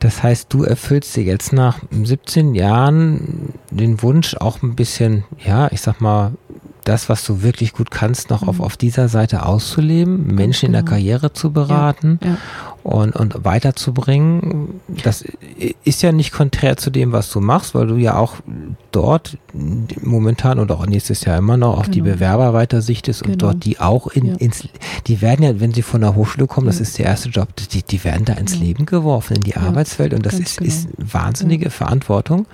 Das 0.00 0.22
heißt, 0.22 0.52
du 0.52 0.64
erfüllst 0.64 1.16
dir 1.16 1.24
jetzt 1.24 1.54
nach 1.54 1.78
17 1.90 2.54
Jahren 2.54 3.54
den 3.70 4.02
Wunsch, 4.02 4.36
auch 4.36 4.62
ein 4.62 4.76
bisschen, 4.76 5.24
ja, 5.42 5.68
ich 5.72 5.80
sag 5.80 6.02
mal, 6.02 6.32
das, 6.88 7.08
was 7.08 7.24
du 7.24 7.42
wirklich 7.42 7.74
gut 7.74 7.90
kannst, 7.90 8.30
noch 8.30 8.42
mhm. 8.42 8.48
auf, 8.48 8.60
auf 8.60 8.76
dieser 8.76 9.08
Seite 9.08 9.44
auszuleben, 9.44 10.34
Menschen 10.34 10.66
genau. 10.66 10.66
in 10.66 10.72
der 10.72 10.82
genau. 10.82 10.90
Karriere 10.90 11.32
zu 11.32 11.52
beraten 11.52 12.18
ja, 12.22 12.30
ja. 12.30 12.36
Und, 12.82 13.14
und 13.14 13.44
weiterzubringen. 13.44 14.80
Das 15.04 15.22
ist 15.84 16.00
ja 16.00 16.10
nicht 16.12 16.32
konträr 16.32 16.78
zu 16.78 16.88
dem, 16.90 17.12
was 17.12 17.30
du 17.30 17.40
machst, 17.40 17.74
weil 17.74 17.86
du 17.86 17.96
ja 17.96 18.16
auch 18.16 18.36
dort 18.92 19.36
momentan 20.00 20.58
und 20.58 20.72
auch 20.72 20.86
nächstes 20.86 21.24
Jahr 21.26 21.36
immer 21.36 21.58
noch 21.58 21.76
auf 21.76 21.82
genau. 21.82 21.92
die 21.92 22.00
Bewerber 22.00 22.54
weiter 22.54 22.80
sichtest 22.80 23.22
und 23.22 23.32
genau. 23.32 23.52
dort 23.52 23.64
die 23.66 23.78
auch 23.78 24.06
in, 24.06 24.26
ja. 24.26 24.34
ins, 24.36 24.66
die 25.06 25.20
werden 25.20 25.42
ja, 25.42 25.60
wenn 25.60 25.74
sie 25.74 25.82
von 25.82 26.00
der 26.00 26.14
Hochschule 26.14 26.46
kommen, 26.46 26.66
das 26.66 26.80
ist 26.80 26.96
der 26.98 27.06
erste 27.06 27.28
Job, 27.28 27.48
die, 27.56 27.82
die 27.82 28.04
werden 28.04 28.24
da 28.24 28.32
ins 28.34 28.56
Leben 28.56 28.86
geworfen, 28.86 29.36
in 29.36 29.42
die 29.42 29.56
Arbeitswelt 29.56 30.14
und 30.14 30.24
das 30.24 30.38
ist, 30.38 30.58
genau. 30.58 30.68
ist 30.68 30.88
wahnsinnige 30.96 31.68
Verantwortung. 31.68 32.46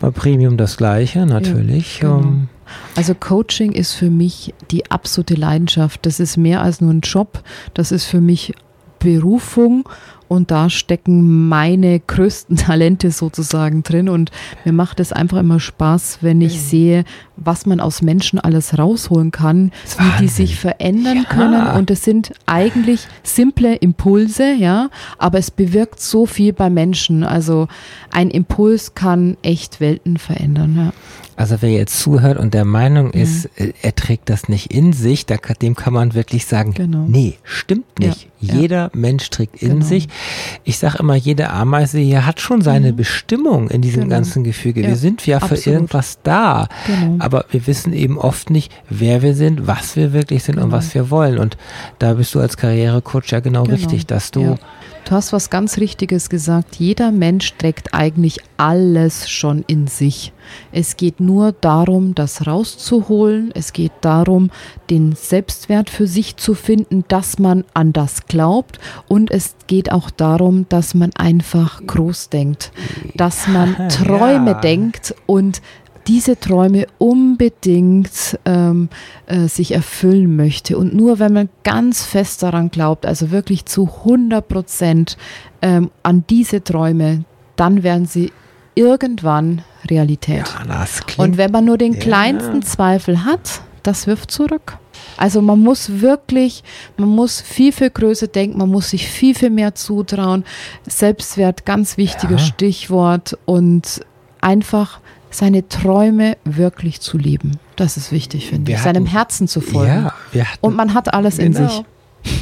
Bei 0.00 0.10
Premium 0.10 0.56
das 0.56 0.78
Gleiche 0.78 1.26
natürlich. 1.26 2.00
Genau. 2.00 2.16
Um, 2.16 2.48
also 2.96 3.14
Coaching 3.14 3.72
ist 3.72 3.92
für 3.94 4.10
mich 4.10 4.54
die 4.70 4.90
absolute 4.90 5.34
Leidenschaft. 5.34 6.06
Das 6.06 6.20
ist 6.20 6.36
mehr 6.36 6.62
als 6.62 6.80
nur 6.80 6.90
ein 6.90 7.00
Job. 7.00 7.42
Das 7.74 7.92
ist 7.92 8.04
für 8.04 8.20
mich 8.20 8.54
Berufung 8.98 9.86
und 10.28 10.50
da 10.50 10.70
stecken 10.70 11.48
meine 11.48 12.00
größten 12.00 12.56
Talente 12.56 13.10
sozusagen 13.10 13.82
drin 13.82 14.08
und 14.08 14.30
mir 14.64 14.72
macht 14.72 14.98
es 14.98 15.12
einfach 15.12 15.38
immer 15.38 15.60
Spaß, 15.60 16.18
wenn 16.22 16.40
ich 16.40 16.60
sehe, 16.60 17.04
was 17.36 17.66
man 17.66 17.80
aus 17.80 18.02
Menschen 18.02 18.38
alles 18.38 18.78
rausholen 18.78 19.30
kann, 19.30 19.72
wie 19.98 20.22
die 20.22 20.28
sich 20.28 20.56
verändern 20.56 21.18
ja. 21.18 21.24
können 21.24 21.66
und 21.76 21.90
es 21.90 22.04
sind 22.04 22.32
eigentlich 22.46 23.06
simple 23.22 23.74
Impulse, 23.76 24.54
ja, 24.54 24.90
aber 25.18 25.38
es 25.38 25.50
bewirkt 25.50 26.00
so 26.00 26.26
viel 26.26 26.52
bei 26.52 26.70
Menschen. 26.70 27.24
Also 27.24 27.68
ein 28.12 28.30
Impuls 28.30 28.94
kann 28.94 29.36
echt 29.42 29.80
Welten 29.80 30.16
verändern, 30.16 30.74
ja. 30.76 30.92
Also 31.36 31.56
wer 31.60 31.70
jetzt 31.70 31.98
zuhört 31.98 32.38
und 32.38 32.54
der 32.54 32.64
Meinung 32.64 33.06
mhm. 33.06 33.20
ist, 33.20 33.46
äh, 33.56 33.72
er 33.82 33.94
trägt 33.94 34.30
das 34.30 34.48
nicht 34.48 34.72
in 34.72 34.92
sich, 34.92 35.26
da, 35.26 35.36
dem 35.36 35.74
kann 35.74 35.92
man 35.92 36.14
wirklich 36.14 36.46
sagen, 36.46 36.74
genau. 36.74 37.06
nee, 37.08 37.38
stimmt 37.42 37.98
nicht. 37.98 38.28
Ja, 38.40 38.54
Jeder 38.54 38.76
ja. 38.76 38.90
Mensch 38.92 39.30
trägt 39.30 39.60
in 39.62 39.70
genau. 39.70 39.84
sich. 39.84 40.08
Ich 40.64 40.78
sage 40.78 40.98
immer, 40.98 41.14
jede 41.14 41.50
Ameise 41.50 41.98
hier 41.98 42.26
hat 42.26 42.40
schon 42.40 42.60
seine 42.60 42.92
mhm. 42.92 42.96
Bestimmung 42.96 43.68
in 43.70 43.80
diesem 43.80 44.04
genau. 44.04 44.16
ganzen 44.16 44.44
Gefüge. 44.44 44.82
Wir 44.82 44.96
sind 44.96 45.26
ja 45.26 45.38
Absolut. 45.38 45.62
für 45.62 45.70
irgendwas 45.70 46.18
da, 46.22 46.68
genau. 46.86 47.16
Aber 47.24 47.46
wir 47.50 47.66
wissen 47.66 47.92
eben 47.92 48.18
oft 48.18 48.50
nicht, 48.50 48.72
wer 48.88 49.22
wir 49.22 49.34
sind, 49.34 49.66
was 49.66 49.96
wir 49.96 50.12
wirklich 50.12 50.44
sind 50.44 50.56
und 50.56 50.64
genau. 50.64 50.76
was 50.76 50.94
wir 50.94 51.10
wollen. 51.10 51.38
Und 51.38 51.56
da 51.98 52.14
bist 52.14 52.34
du 52.34 52.40
als 52.40 52.56
Karrierecoach 52.56 53.28
ja 53.28 53.40
genau, 53.40 53.64
genau. 53.64 53.74
richtig, 53.74 54.06
dass 54.06 54.30
du 54.30 54.58
Du 55.04 55.10
hast 55.10 55.34
was 55.34 55.50
ganz 55.50 55.76
Richtiges 55.76 56.30
gesagt. 56.30 56.76
Jeder 56.76 57.12
Mensch 57.12 57.52
trägt 57.58 57.92
eigentlich 57.92 58.38
alles 58.56 59.28
schon 59.28 59.62
in 59.66 59.86
sich. 59.86 60.32
Es 60.72 60.96
geht 60.96 61.20
nur 61.20 61.52
darum, 61.52 62.14
das 62.14 62.46
rauszuholen. 62.46 63.50
Es 63.54 63.74
geht 63.74 63.92
darum, 64.00 64.50
den 64.88 65.12
Selbstwert 65.12 65.90
für 65.90 66.06
sich 66.06 66.36
zu 66.36 66.54
finden, 66.54 67.04
dass 67.08 67.38
man 67.38 67.64
an 67.74 67.92
das 67.92 68.26
glaubt. 68.28 68.78
Und 69.06 69.30
es 69.30 69.56
geht 69.66 69.92
auch 69.92 70.10
darum, 70.10 70.66
dass 70.70 70.94
man 70.94 71.10
einfach 71.16 71.82
groß 71.86 72.30
denkt, 72.30 72.72
dass 73.14 73.46
man 73.46 73.88
Träume 73.90 74.52
ja. 74.52 74.60
denkt 74.60 75.14
und 75.26 75.60
diese 76.06 76.38
Träume 76.38 76.86
unbedingt 76.98 78.38
ähm, 78.44 78.88
äh, 79.26 79.48
sich 79.48 79.72
erfüllen 79.72 80.36
möchte. 80.36 80.76
Und 80.78 80.94
nur 80.94 81.18
wenn 81.18 81.32
man 81.32 81.48
ganz 81.62 82.04
fest 82.04 82.42
daran 82.42 82.70
glaubt, 82.70 83.06
also 83.06 83.30
wirklich 83.30 83.64
zu 83.66 83.88
100 83.88 84.46
Prozent 84.46 85.16
ähm, 85.62 85.90
an 86.02 86.24
diese 86.28 86.62
Träume, 86.62 87.24
dann 87.56 87.82
werden 87.82 88.06
sie 88.06 88.32
irgendwann 88.74 89.62
Realität. 89.88 90.52
Ja, 90.68 90.86
Und 91.16 91.36
wenn 91.36 91.50
man 91.50 91.64
nur 91.64 91.78
den 91.78 91.98
kleinsten 91.98 92.60
ja. 92.60 92.66
Zweifel 92.66 93.24
hat, 93.24 93.62
das 93.82 94.06
wirft 94.06 94.30
zurück. 94.30 94.78
Also 95.16 95.42
man 95.42 95.60
muss 95.60 96.00
wirklich, 96.00 96.64
man 96.96 97.08
muss 97.08 97.40
viel, 97.40 97.72
viel 97.72 97.90
größer 97.90 98.26
denken, 98.26 98.58
man 98.58 98.70
muss 98.70 98.90
sich 98.90 99.06
viel, 99.06 99.34
viel 99.34 99.50
mehr 99.50 99.74
zutrauen. 99.74 100.44
Selbstwert, 100.86 101.64
ganz 101.64 101.96
wichtiges 101.96 102.40
ja. 102.40 102.46
Stichwort 102.46 103.38
und 103.44 104.00
einfach 104.40 105.00
seine 105.34 105.68
Träume 105.68 106.36
wirklich 106.44 107.00
zu 107.00 107.18
leben. 107.18 107.58
Das 107.76 107.96
ist 107.96 108.12
wichtig, 108.12 108.48
finde 108.48 108.72
ich. 108.72 108.78
Seinem 108.78 109.06
Herzen 109.06 109.48
zu 109.48 109.60
folgen. 109.60 110.10
Ja, 110.32 110.44
hatten, 110.44 110.58
Und 110.60 110.76
man 110.76 110.94
hat 110.94 111.12
alles 111.12 111.38
genau. 111.38 111.60
in 111.60 111.68
sich. 111.68 111.84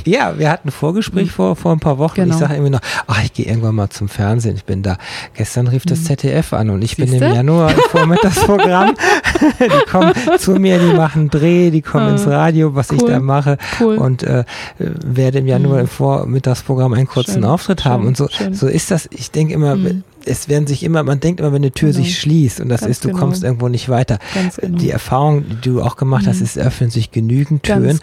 Ja, 0.05 0.38
wir 0.38 0.51
hatten 0.51 0.68
ein 0.68 0.72
Vorgespräch 0.72 1.26
mhm. 1.26 1.30
vor, 1.30 1.57
vor 1.57 1.72
ein 1.72 1.80
paar 1.80 1.99
Wochen. 1.99 2.14
Genau. 2.14 2.34
Ich 2.34 2.40
sage 2.40 2.55
immer 2.55 2.70
noch, 2.70 2.80
ach, 3.07 3.22
ich 3.24 3.32
gehe 3.32 3.47
irgendwann 3.47 3.74
mal 3.74 3.90
zum 3.90 4.09
Fernsehen. 4.09 4.57
Ich 4.57 4.64
bin 4.64 4.82
da. 4.82 4.97
Gestern 5.34 5.66
rief 5.66 5.84
das 5.84 6.01
mhm. 6.01 6.05
ZDF 6.05 6.53
an 6.53 6.70
und 6.70 6.82
ich 6.82 6.95
Siehste? 6.97 7.18
bin 7.18 7.22
im 7.22 7.34
Januar 7.34 7.70
im 7.72 7.80
Vormittagsprogramm. 7.90 8.95
die 9.61 9.90
kommen 9.90 10.12
zu 10.38 10.53
mir, 10.53 10.78
die 10.78 10.95
machen 10.95 11.30
Dreh, 11.30 11.70
die 11.70 11.82
kommen 11.82 12.11
ins 12.11 12.26
ah, 12.26 12.36
Radio, 12.36 12.74
was 12.74 12.90
cool. 12.90 12.99
ich 12.99 13.05
da 13.05 13.20
mache 13.20 13.59
cool. 13.80 13.97
und 13.97 14.22
äh, 14.22 14.45
werde 14.78 15.38
im 15.38 15.49
Januar 15.49 15.74
mhm. 15.74 15.80
im 15.80 15.88
Vormittagsprogramm 15.88 16.93
einen 16.95 17.09
kurzen 17.09 17.34
schön, 17.34 17.45
Auftritt 17.45 17.82
schön, 17.82 17.93
haben. 17.93 18.07
Und 18.07 18.16
so, 18.16 18.28
so 18.53 18.68
ist 18.68 18.90
das. 18.90 19.09
Ich 19.11 19.30
denke 19.30 19.55
immer, 19.55 19.76
mhm. 19.76 20.05
Es 20.26 20.48
werden 20.48 20.66
sich 20.66 20.82
immer, 20.82 21.02
man 21.02 21.20
denkt 21.20 21.40
immer, 21.40 21.52
wenn 21.52 21.62
eine 21.62 21.72
Tür 21.72 21.90
genau. 21.90 22.04
sich 22.04 22.18
schließt 22.18 22.60
und 22.60 22.68
das 22.68 22.82
Ganz 22.82 22.90
ist, 22.90 23.04
du 23.04 23.08
genau. 23.08 23.20
kommst 23.20 23.44
irgendwo 23.44 23.68
nicht 23.68 23.88
weiter. 23.88 24.18
Genau. 24.60 24.78
Die 24.78 24.90
Erfahrung, 24.90 25.44
die 25.48 25.56
du 25.60 25.82
auch 25.82 25.96
gemacht 25.96 26.26
hast, 26.26 26.38
mhm. 26.38 26.44
ist, 26.44 26.58
öffnen 26.58 26.90
sich 26.90 27.10
genügend 27.10 27.64
Türen. 27.64 28.00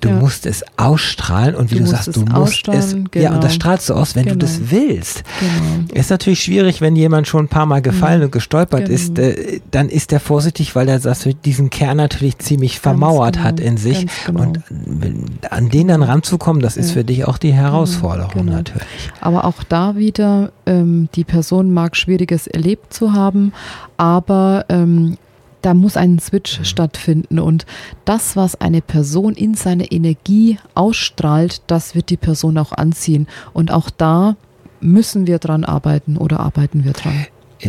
genau. 0.00 0.14
Du 0.14 0.18
ja. 0.18 0.22
musst 0.22 0.46
es 0.46 0.64
ausstrahlen 0.76 1.54
und 1.54 1.70
wie 1.70 1.76
du, 1.76 1.84
du 1.84 1.90
sagst, 1.90 2.16
du 2.16 2.20
musst 2.20 2.68
es, 2.68 2.92
genau. 2.92 3.08
ja, 3.14 3.34
und 3.34 3.42
das 3.42 3.52
genau. 3.52 3.62
strahlst 3.62 3.88
du 3.88 3.94
aus, 3.94 4.14
wenn 4.14 4.24
genau. 4.24 4.34
du 4.34 4.38
das 4.40 4.70
willst. 4.70 5.24
Genau. 5.40 6.00
Ist 6.00 6.10
natürlich 6.10 6.42
schwierig, 6.42 6.80
wenn 6.80 6.96
jemand 6.96 7.26
schon 7.26 7.44
ein 7.44 7.48
paar 7.48 7.66
Mal 7.66 7.82
gefallen 7.82 8.18
mhm. 8.18 8.26
und 8.26 8.32
gestolpert 8.32 8.86
genau. 8.86 8.94
ist, 8.94 9.18
äh, 9.18 9.60
dann 9.70 9.88
ist 9.88 10.10
der 10.10 10.20
vorsichtig, 10.20 10.74
weil 10.74 10.88
er 10.88 10.98
das, 10.98 11.28
diesen 11.44 11.70
Kern 11.70 11.96
natürlich 11.96 12.38
ziemlich 12.38 12.80
vermauert 12.80 13.34
genau. 13.34 13.44
hat 13.46 13.60
in 13.60 13.76
sich. 13.76 14.06
Genau. 14.26 14.42
Und 14.42 14.58
äh, 14.58 15.46
an 15.50 15.68
den 15.68 15.88
dann 15.88 16.02
ranzukommen, 16.02 16.62
das 16.62 16.76
ist 16.76 16.92
für 16.92 17.04
dich 17.04 17.26
auch 17.26 17.38
die 17.38 17.52
Herausforderung 17.52 18.46
natürlich. 18.46 19.10
Aber 19.20 19.44
auch 19.44 19.62
da 19.68 19.96
wieder, 19.96 20.52
ähm, 20.66 21.08
die 21.14 21.24
Person 21.24 21.72
mag 21.72 21.96
Schwieriges 21.96 22.46
erlebt 22.46 22.92
zu 22.92 23.12
haben, 23.12 23.52
aber 23.96 24.66
ähm, 24.68 25.16
da 25.62 25.74
muss 25.74 25.96
ein 25.96 26.18
Switch 26.18 26.58
mhm. 26.58 26.64
stattfinden 26.64 27.38
und 27.38 27.66
das, 28.04 28.36
was 28.36 28.60
eine 28.60 28.80
Person 28.80 29.34
in 29.34 29.54
seiner 29.54 29.90
Energie 29.90 30.58
ausstrahlt, 30.74 31.62
das 31.66 31.94
wird 31.94 32.10
die 32.10 32.16
Person 32.16 32.58
auch 32.58 32.72
anziehen 32.72 33.26
und 33.52 33.70
auch 33.70 33.90
da 33.90 34.36
müssen 34.80 35.26
wir 35.26 35.38
dran 35.38 35.64
arbeiten 35.64 36.16
oder 36.16 36.40
arbeiten 36.40 36.84
wir 36.84 36.92
dran. 36.92 37.26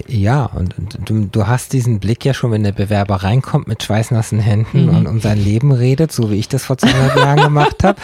Ja, 0.07 0.45
und, 0.45 0.77
und 0.77 0.97
du, 1.05 1.25
du, 1.31 1.47
hast 1.47 1.73
diesen 1.73 1.99
Blick 1.99 2.23
ja 2.23 2.35
schon, 2.35 2.51
wenn 2.51 2.63
der 2.63 2.71
Bewerber 2.71 3.15
reinkommt 3.15 3.67
mit 3.67 3.81
schweißnassen 3.81 4.39
Händen 4.39 4.85
mhm. 4.85 4.95
und 4.95 5.07
um 5.07 5.19
sein 5.19 5.43
Leben 5.43 5.71
redet, 5.71 6.11
so 6.11 6.29
wie 6.29 6.35
ich 6.35 6.47
das 6.47 6.63
vor 6.65 6.77
zweieinhalb 6.77 7.15
Jahren 7.17 7.41
gemacht 7.41 7.83
habe. 7.83 7.99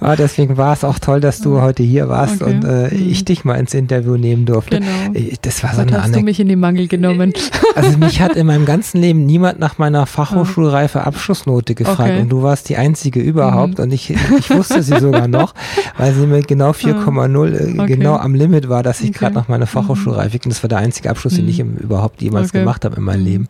Aber 0.00 0.16
deswegen 0.16 0.56
war 0.56 0.72
es 0.72 0.82
auch 0.82 0.98
toll, 0.98 1.20
dass 1.20 1.40
du 1.40 1.60
heute 1.60 1.84
hier 1.84 2.08
warst 2.08 2.42
okay. 2.42 2.54
und 2.54 2.64
äh, 2.64 2.92
mhm. 2.92 3.10
ich 3.10 3.24
dich 3.24 3.44
mal 3.44 3.54
ins 3.54 3.74
Interview 3.74 4.16
nehmen 4.16 4.44
durfte. 4.44 4.80
Genau. 4.80 5.20
Das 5.42 5.62
war 5.62 5.74
so 5.74 5.82
eine 5.82 6.02
hast 6.02 6.16
du 6.16 6.20
mich 6.20 6.40
in 6.40 6.48
die 6.48 6.56
Mangel 6.56 6.88
genommen. 6.88 7.32
Also 7.76 7.96
mich 7.98 8.20
hat 8.20 8.34
in 8.34 8.48
meinem 8.48 8.64
ganzen 8.64 9.00
Leben 9.00 9.26
niemand 9.26 9.60
nach 9.60 9.78
meiner 9.78 10.04
Fachhochschulreife 10.06 11.02
Abschlussnote 11.02 11.76
gefragt 11.76 12.00
okay. 12.00 12.20
und 12.20 12.28
du 12.28 12.42
warst 12.42 12.68
die 12.68 12.76
einzige 12.76 13.20
überhaupt 13.20 13.78
mhm. 13.78 13.84
und 13.84 13.92
ich, 13.92 14.10
ich 14.10 14.50
wusste 14.50 14.82
sie 14.82 14.98
sogar 14.98 15.28
noch, 15.28 15.54
weil 15.96 16.12
sie 16.12 16.26
mir 16.26 16.42
genau 16.42 16.72
4,0 16.72 17.76
äh, 17.76 17.78
okay. 17.78 17.94
genau 17.94 18.16
am 18.16 18.34
Limit 18.34 18.68
war, 18.68 18.82
dass 18.82 19.00
ich 19.00 19.12
gerade 19.12 19.36
nach 19.36 19.46
meiner 19.46 19.66
mhm. 19.66 19.68
Fachhochschulreife 19.68 20.40
und 20.44 20.50
das 20.50 20.62
war 20.64 20.68
der 20.68 20.78
einzige 20.78 21.10
Abschluss 21.10 21.19
Abschluss, 21.20 21.34
den 21.34 21.48
ich 21.48 21.62
mhm. 21.62 21.76
überhaupt 21.76 22.22
jemals 22.22 22.48
okay. 22.48 22.60
gemacht 22.60 22.84
habe 22.84 22.96
in 22.96 23.02
meinem 23.02 23.20
mhm. 23.20 23.26
Leben. 23.26 23.48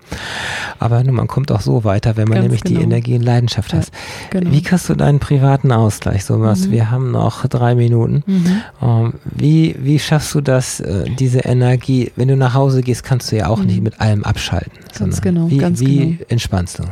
Aber 0.79 1.05
man 1.05 1.29
kommt 1.29 1.53
auch 1.53 1.61
so 1.61 1.85
weiter, 1.85 2.17
wenn 2.17 2.29
man 2.29 2.37
Ganz 2.37 2.45
nämlich 2.45 2.63
genau. 2.63 2.81
die 2.81 2.85
Energie 2.85 3.15
und 3.15 3.23
Leidenschaft 3.23 3.73
ja, 3.73 3.79
hat. 3.79 3.91
Genau. 4.31 4.51
Wie 4.51 4.63
kriegst 4.63 4.89
du 4.89 4.95
deinen 4.95 5.21
privaten 5.21 5.71
Ausgleich? 5.71 6.25
So 6.25 6.41
was, 6.41 6.67
mhm. 6.67 6.73
wir 6.73 6.91
haben 6.91 7.11
noch 7.13 7.47
drei 7.47 7.75
Minuten. 7.75 8.25
Mhm. 8.27 8.63
Um, 8.81 8.89
ähm, 8.89 9.15
wie, 9.25 9.77
wie 9.79 9.99
schaffst 9.99 10.35
du 10.35 10.41
das, 10.41 10.81
äh, 10.81 11.05
diese 11.19 11.41
Energie, 11.41 12.11
wenn 12.17 12.29
du 12.29 12.37
nach 12.37 12.55
Hause 12.55 12.83
gehst, 12.83 13.05
kannst 13.05 13.31
du 13.31 13.37
ja 13.37 13.49
auch 13.49 13.61
mhm. 13.61 13.67
nicht 13.67 13.83
mit 13.83 14.01
allem 14.01 14.25
abschalten. 14.25 14.73
Ganz 14.99 15.21
genau. 15.21 15.49
Wie, 15.49 15.59
ganz 15.59 15.81
wie 15.81 15.99
genau. 15.99 16.25
entspannst 16.29 16.81
du? 16.81 16.85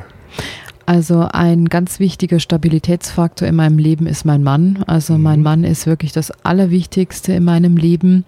Also 0.89 1.29
ein 1.31 1.67
ganz 1.67 2.01
wichtiger 2.01 2.41
Stabilitätsfaktor 2.41 3.47
in 3.47 3.57
meinem 3.57 3.77
Leben 3.77 4.07
ist 4.07 4.25
mein 4.25 4.43
Mann. 4.43 4.83
Also 4.87 5.19
mein 5.19 5.41
mhm. 5.41 5.45
Mann 5.45 5.65
ist 5.65 5.87
wirklich 5.87 6.13
das 6.13 6.31
Allerwichtigste 6.45 7.35
in 7.35 7.45
meinem 7.45 7.77
Leben. 7.77 8.25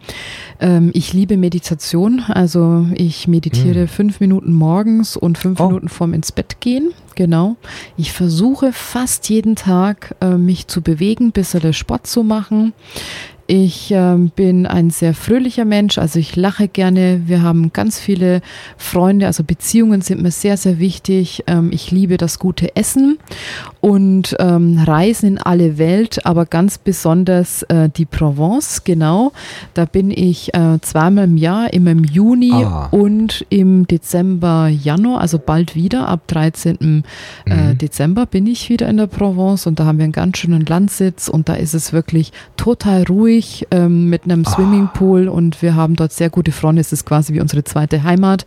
Ähm, 0.61 0.91
ich 0.93 1.15
liebe 1.15 1.39
Meditation. 1.39 2.21
Also 2.29 2.87
ich 2.93 3.27
meditiere 3.27 3.85
mhm. 3.85 3.89
fünf 3.89 4.21
Minuten 4.21 4.53
morgens 4.53 5.17
und 5.17 5.39
fünf 5.39 5.59
oh. 5.59 5.69
Minuten 5.69 5.89
vorm 5.89 6.13
ins 6.13 6.33
Bett 6.33 6.61
gehen. 6.61 6.91
Genau. 7.15 7.57
Ich 7.97 8.13
versuche 8.13 8.75
fast 8.75 9.31
jeden 9.31 9.57
Tag, 9.57 10.15
äh, 10.21 10.37
mich 10.37 10.67
zu 10.67 10.83
bewegen, 10.83 11.33
bisschen 11.33 11.73
Sport 11.73 12.07
zu 12.07 12.23
machen. 12.23 12.75
Ich 13.53 13.91
äh, 13.91 14.17
bin 14.37 14.65
ein 14.65 14.91
sehr 14.91 15.13
fröhlicher 15.13 15.65
Mensch, 15.65 15.99
also 15.99 16.21
ich 16.21 16.37
lache 16.37 16.69
gerne. 16.69 17.23
Wir 17.27 17.43
haben 17.43 17.73
ganz 17.73 17.99
viele 17.99 18.43
Freunde, 18.77 19.27
also 19.27 19.43
Beziehungen 19.43 20.03
sind 20.03 20.23
mir 20.23 20.31
sehr, 20.31 20.57
sehr 20.57 20.79
wichtig. 20.79 21.43
Ähm, 21.49 21.71
ich 21.73 21.91
liebe 21.91 22.17
das 22.17 22.39
gute 22.39 22.77
Essen 22.77 23.19
und 23.81 24.37
ähm, 24.39 24.79
Reisen 24.79 25.31
in 25.31 25.39
alle 25.39 25.79
Welt, 25.79 26.25
aber 26.27 26.47
ganz 26.47 26.79
besonders 26.79 27.65
äh, 27.65 27.89
die 27.89 28.05
Provence, 28.05 28.85
genau. 28.85 29.33
Da 29.75 29.85
bin 29.85 30.13
ich 30.13 30.55
äh, 30.55 30.79
zweimal 30.81 31.25
im 31.25 31.37
Jahr, 31.37 31.73
immer 31.73 31.91
im 31.91 32.05
Juni 32.05 32.53
ah. 32.53 32.87
und 32.93 33.45
im 33.49 33.85
Dezember, 33.89 34.69
Januar, 34.69 35.23
also 35.23 35.41
bald 35.41 35.75
wieder. 35.75 36.07
Ab 36.07 36.29
13. 36.29 37.03
Äh, 37.47 37.53
mhm. 37.53 37.79
Dezember 37.79 38.27
bin 38.27 38.47
ich 38.47 38.69
wieder 38.69 38.89
in 38.89 38.99
der 38.99 39.09
Provence 39.09 39.67
und 39.67 39.81
da 39.81 39.87
haben 39.87 39.99
wir 39.99 40.05
einen 40.05 40.13
ganz 40.13 40.39
schönen 40.39 40.65
Landsitz 40.65 41.27
und 41.27 41.49
da 41.49 41.55
ist 41.55 41.75
es 41.75 41.93
wirklich 41.93 42.31
total 42.57 43.03
ruhig 43.03 43.40
ruhig 43.41 43.67
ähm, 43.71 44.09
mit 44.09 44.25
einem 44.25 44.45
ah. 44.47 44.51
Swimmingpool 44.51 45.29
und 45.29 45.63
wir 45.63 45.75
haben 45.75 45.97
dort 45.97 46.13
sehr 46.13 46.31
gute 46.31 46.53
Freunde. 46.53 46.81
Es 46.81 46.93
ist 46.93 47.07
quasi 47.07 47.33
wie 47.33 47.41
unsere 47.41 47.65
zweite 47.65 48.03
Heimat 48.03 48.45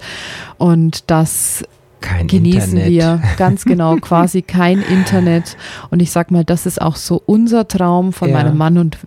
und 0.58 1.10
das 1.10 1.64
kein 2.02 2.28
genießen 2.28 2.78
Internet. 2.78 2.90
wir 2.90 3.22
ganz 3.38 3.64
genau 3.64 3.96
quasi 3.96 4.42
kein 4.42 4.82
Internet 4.82 5.56
und 5.90 6.02
ich 6.02 6.12
sag 6.12 6.32
mal 6.32 6.44
das 6.44 6.66
ist 6.66 6.82
auch 6.82 6.98
so 6.98 7.22
unser 7.26 7.66
Traum 7.70 8.12
von 8.12 8.30
ja. 8.30 8.36
meinem 8.36 8.58
Mann 8.58 8.78
und 8.78 8.98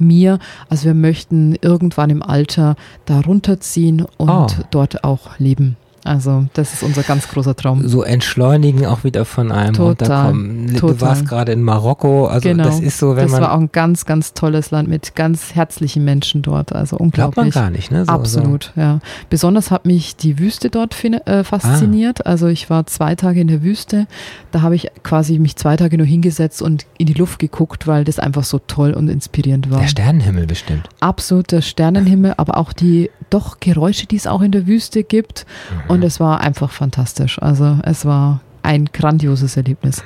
mir 0.00 0.38
also 0.70 0.86
wir 0.86 0.94
möchten 0.94 1.54
irgendwann 1.60 2.08
im 2.08 2.22
Alter 2.22 2.76
da 3.04 3.20
runterziehen 3.20 4.06
und 4.16 4.30
oh. 4.30 4.46
dort 4.70 5.04
auch 5.04 5.38
leben 5.38 5.76
also 6.06 6.46
das 6.54 6.72
ist 6.72 6.82
unser 6.82 7.02
ganz 7.02 7.28
großer 7.28 7.56
Traum. 7.56 7.86
So 7.86 8.02
entschleunigen 8.02 8.86
auch 8.86 9.04
wieder 9.04 9.24
von 9.24 9.52
einem 9.52 9.74
total, 9.74 9.88
runterkommen. 10.26 10.66
Du 10.68 10.78
total. 10.78 11.00
warst 11.00 11.28
gerade 11.28 11.52
in 11.52 11.62
Marokko, 11.62 12.26
also 12.26 12.48
genau. 12.48 12.64
das 12.64 12.80
ist 12.80 12.98
so, 12.98 13.16
wenn 13.16 13.24
das 13.24 13.32
man... 13.32 13.40
Das 13.40 13.50
war 13.50 13.56
auch 13.56 13.60
ein 13.60 13.70
ganz, 13.72 14.04
ganz 14.04 14.32
tolles 14.34 14.70
Land 14.70 14.88
mit 14.88 15.14
ganz 15.14 15.54
herzlichen 15.54 16.04
Menschen 16.04 16.42
dort, 16.42 16.72
also 16.72 16.96
unglaublich. 16.96 17.52
Glaubt 17.52 17.54
man 17.54 17.64
gar 17.64 17.70
nicht, 17.70 17.90
ne? 17.90 18.04
So, 18.04 18.12
Absolut, 18.12 18.72
so. 18.74 18.80
ja. 18.80 19.00
Besonders 19.30 19.70
hat 19.70 19.86
mich 19.86 20.16
die 20.16 20.38
Wüste 20.38 20.70
dort 20.70 20.96
äh, 21.04 21.44
fasziniert. 21.44 22.26
Ah. 22.26 22.30
Also 22.30 22.46
ich 22.48 22.70
war 22.70 22.86
zwei 22.86 23.14
Tage 23.14 23.40
in 23.40 23.48
der 23.48 23.62
Wüste, 23.62 24.06
da 24.52 24.62
habe 24.62 24.74
ich 24.74 24.88
quasi 25.02 25.38
mich 25.38 25.56
zwei 25.56 25.76
Tage 25.76 25.96
nur 25.96 26.06
hingesetzt 26.06 26.62
und 26.62 26.86
in 26.98 27.06
die 27.06 27.14
Luft 27.14 27.38
geguckt, 27.38 27.86
weil 27.86 28.04
das 28.04 28.18
einfach 28.18 28.44
so 28.44 28.58
toll 28.58 28.92
und 28.92 29.08
inspirierend 29.08 29.70
war. 29.70 29.80
Der 29.80 29.88
Sternenhimmel 29.88 30.46
bestimmt. 30.46 30.88
Absolut, 31.00 31.52
der 31.52 31.62
Sternenhimmel, 31.62 32.34
aber 32.36 32.56
auch 32.56 32.72
die 32.72 33.10
doch 33.30 33.60
Geräusche, 33.60 34.06
die 34.06 34.16
es 34.16 34.26
auch 34.26 34.42
in 34.42 34.52
der 34.52 34.66
Wüste 34.66 35.04
gibt. 35.04 35.46
Mhm. 35.70 35.90
Und 35.90 36.02
es 36.04 36.20
war 36.20 36.40
einfach 36.40 36.70
fantastisch. 36.70 37.40
Also 37.40 37.78
es 37.82 38.04
war 38.04 38.40
ein 38.62 38.86
grandioses 38.92 39.56
Erlebnis. 39.56 40.02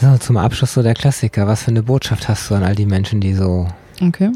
So, 0.00 0.16
zum 0.18 0.36
Abschluss 0.36 0.74
so 0.74 0.82
der 0.82 0.94
Klassiker. 0.94 1.46
Was 1.46 1.62
für 1.64 1.70
eine 1.70 1.82
Botschaft 1.82 2.28
hast 2.28 2.50
du 2.50 2.54
an 2.54 2.62
all 2.62 2.74
die 2.74 2.86
Menschen, 2.86 3.20
die 3.20 3.34
so. 3.34 3.68
Okay. 4.02 4.32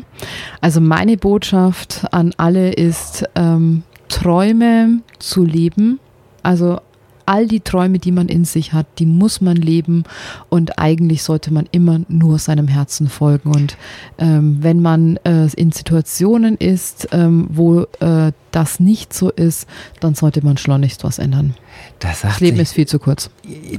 Also 0.61 0.81
meine 0.81 1.17
Botschaft 1.17 2.07
an 2.13 2.33
alle 2.37 2.73
ist, 2.73 3.25
ähm, 3.35 3.83
Träume 4.09 5.01
zu 5.19 5.45
leben. 5.45 5.99
Also 6.43 6.81
all 7.29 7.47
die 7.47 7.61
Träume, 7.61 7.99
die 7.99 8.11
man 8.11 8.29
in 8.29 8.47
sich 8.47 8.73
hat, 8.73 8.87
die 8.99 9.05
muss 9.05 9.43
man 9.43 9.57
leben 9.57 10.05
und 10.49 10.79
eigentlich 10.79 11.23
sollte 11.23 11.53
man 11.53 11.69
immer 11.73 12.01
nur 12.09 12.39
seinem 12.39 12.69
Herzen 12.69 13.09
folgen. 13.09 13.55
Und 13.55 13.77
ähm, 14.17 14.59
wenn 14.61 14.81
man 14.81 15.19
äh, 15.25 15.47
in 15.55 15.71
Situationen 15.71 16.57
ist, 16.57 17.09
ähm, 17.13 17.47
wo 17.51 17.83
äh, 18.01 18.33
das 18.51 18.81
nicht 18.81 19.13
so 19.13 19.31
ist, 19.31 19.69
dann 20.01 20.15
sollte 20.15 20.43
man 20.43 20.57
schleunigst 20.57 21.05
was 21.05 21.19
ändern. 21.19 21.55
Das, 21.99 22.23
das 22.23 22.41
Leben 22.41 22.57
sich, 22.57 22.63
ist 22.63 22.73
viel 22.73 22.87
zu 22.87 22.99
kurz. 22.99 23.29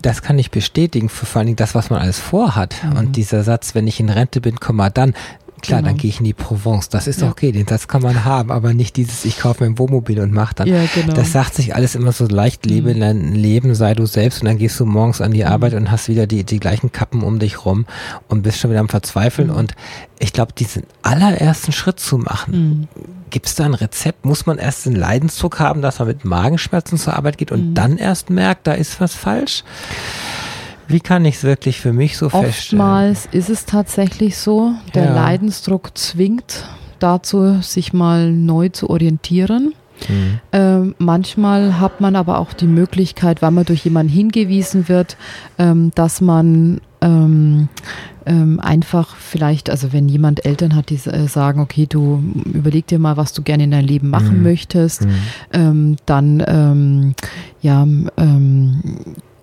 Das 0.04 0.22
kann 0.22 0.38
ich 0.38 0.52
bestätigen, 0.52 1.10
vor 1.10 1.42
allem 1.42 1.56
das, 1.56 1.74
was 1.74 1.90
man 1.90 2.02
alles 2.02 2.20
vorhat. 2.20 2.76
Mhm. 2.84 2.98
Und 2.98 3.16
dieser 3.16 3.44
Satz, 3.44 3.74
wenn 3.74 3.88
ich 3.88 4.00
in 4.00 4.10
Rente 4.10 4.42
bin, 4.42 4.60
komm 4.60 4.76
mal 4.76 4.92
dann, 4.92 5.16
Klar, 5.62 5.80
genau. 5.80 5.90
dann 5.90 5.98
gehe 5.98 6.10
ich 6.10 6.20
in 6.20 6.26
die 6.26 6.34
Provence. 6.34 6.90
Das 6.90 7.08
ist 7.08 7.22
ja. 7.22 7.30
okay, 7.30 7.52
den 7.52 7.68
Satz 7.68 7.88
kann 7.88 8.02
man 8.02 8.26
haben, 8.26 8.52
aber 8.52 8.74
nicht 8.74 8.96
dieses, 8.98 9.26
ich 9.26 9.40
kaufe 9.40 9.64
mir 9.64 9.70
ein 9.70 9.80
Wohnmobil 9.80 10.20
und 10.20 10.32
mach 10.32 10.54
dann. 10.54 10.68
Ja, 10.68 10.84
genau. 10.94 11.14
Das 11.14 11.32
sagt 11.32 11.56
sich 11.56 11.76
alles 11.76 11.96
immer 11.96 12.12
so 12.12 12.26
leicht, 12.28 12.66
lebe 12.66 12.94
mhm. 12.94 13.00
dein 13.00 13.36
Leben, 13.36 13.76
sei 13.76 13.94
du 13.94 14.06
selbst 14.06 14.42
und 14.42 14.48
dann 14.48 14.58
gehst 14.58 14.80
du 14.80 14.86
morgens 14.86 15.22
an 15.22 15.32
die 15.32 15.44
mhm. 15.44 15.50
Arbeit 15.50 15.74
und 15.74 15.92
hast 15.92 16.08
wieder 16.10 16.28
die, 16.28 16.44
die 16.44 16.60
gleichen 16.60 16.92
Kappen 16.92 17.24
um 17.24 17.40
dich 17.40 17.66
rum 17.66 17.86
und 18.28 18.44
bist 18.44 18.60
schon 18.60 18.72
wieder 18.72 18.80
am 18.80 18.90
Verzweifeln. 18.90 19.50
Mhm. 19.50 19.56
Und 19.56 19.76
ich 20.20 20.34
glaube, 20.34 20.54
diesen 20.54 20.84
allerersten 21.02 21.72
Schritt 21.72 22.00
zu 22.00 22.18
machen, 22.18 22.54
mhm. 22.54 22.88
gibt 23.30 23.48
es 23.48 23.56
da 23.56 23.66
ein 23.66 23.74
Rezept? 23.74 24.26
Muss 24.26 24.46
man 24.46 24.58
erst 24.58 24.86
den 24.86 24.96
Leidensdruck 24.96 25.60
haben, 25.60 25.82
dass 25.82 26.00
man 26.00 26.08
mit 26.08 26.26
Magenschmerzen 26.26 26.98
zur 26.98 27.16
Arbeit 27.16 27.38
geht 27.38 27.52
und 27.52 27.70
mhm. 27.70 27.74
dann 27.74 27.98
erst 27.98 28.30
merkt, 28.30 28.68
da 28.68 28.74
ist 28.74 29.00
was 29.00 29.16
falsch? 29.16 29.64
Wie 30.90 31.00
kann 31.00 31.24
ich 31.24 31.36
es 31.36 31.44
wirklich 31.44 31.80
für 31.80 31.94
mich 31.94 32.18
so 32.18 32.26
Oftmals 32.26 32.46
feststellen? 32.48 32.82
Oftmals 32.82 33.30
ist 33.32 33.50
es 33.50 33.66
tatsächlich 33.66 34.38
so, 34.38 34.74
der 34.96 35.06
ja. 35.06 35.14
Leidensdruck 35.14 35.96
zwingt 35.96 36.66
dazu, 36.98 37.62
sich 37.62 37.94
mal 37.94 38.32
neu 38.32 38.70
zu 38.70 38.90
orientieren. 38.90 39.74
Mhm. 40.08 40.40
Ähm, 40.52 40.96
manchmal 40.98 41.80
hat 41.80 42.02
man 42.02 42.16
aber 42.16 42.40
auch 42.40 42.54
die 42.54 42.68
Möglichkeit, 42.68 43.42
weil 43.42 43.52
man 43.52 43.66
durch 43.66 43.84
jemanden 43.84 44.12
hingewiesen 44.12 44.90
wird, 44.90 45.16
ähm, 45.60 45.92
dass 45.94 46.22
man 46.22 46.82
ähm, 47.02 47.70
ähm 48.26 48.60
einfach 48.60 49.16
vielleicht, 49.16 49.70
also 49.70 49.94
wenn 49.94 50.10
jemand 50.10 50.46
Eltern 50.46 50.76
hat, 50.76 50.90
die 50.90 50.96
äh, 50.96 51.28
sagen, 51.28 51.60
okay, 51.60 51.86
du 51.88 52.24
überleg 52.46 52.88
dir 52.88 52.98
mal, 52.98 53.16
was 53.16 53.34
du 53.34 53.44
gerne 53.44 53.66
in 53.66 53.72
deinem 53.72 53.88
Leben 53.88 54.10
machen 54.10 54.38
mhm. 54.38 54.44
möchtest, 54.44 55.06
mhm. 55.06 55.12
Ähm, 55.54 55.96
dann 56.06 56.44
ähm, 56.48 57.16
ja, 57.62 57.86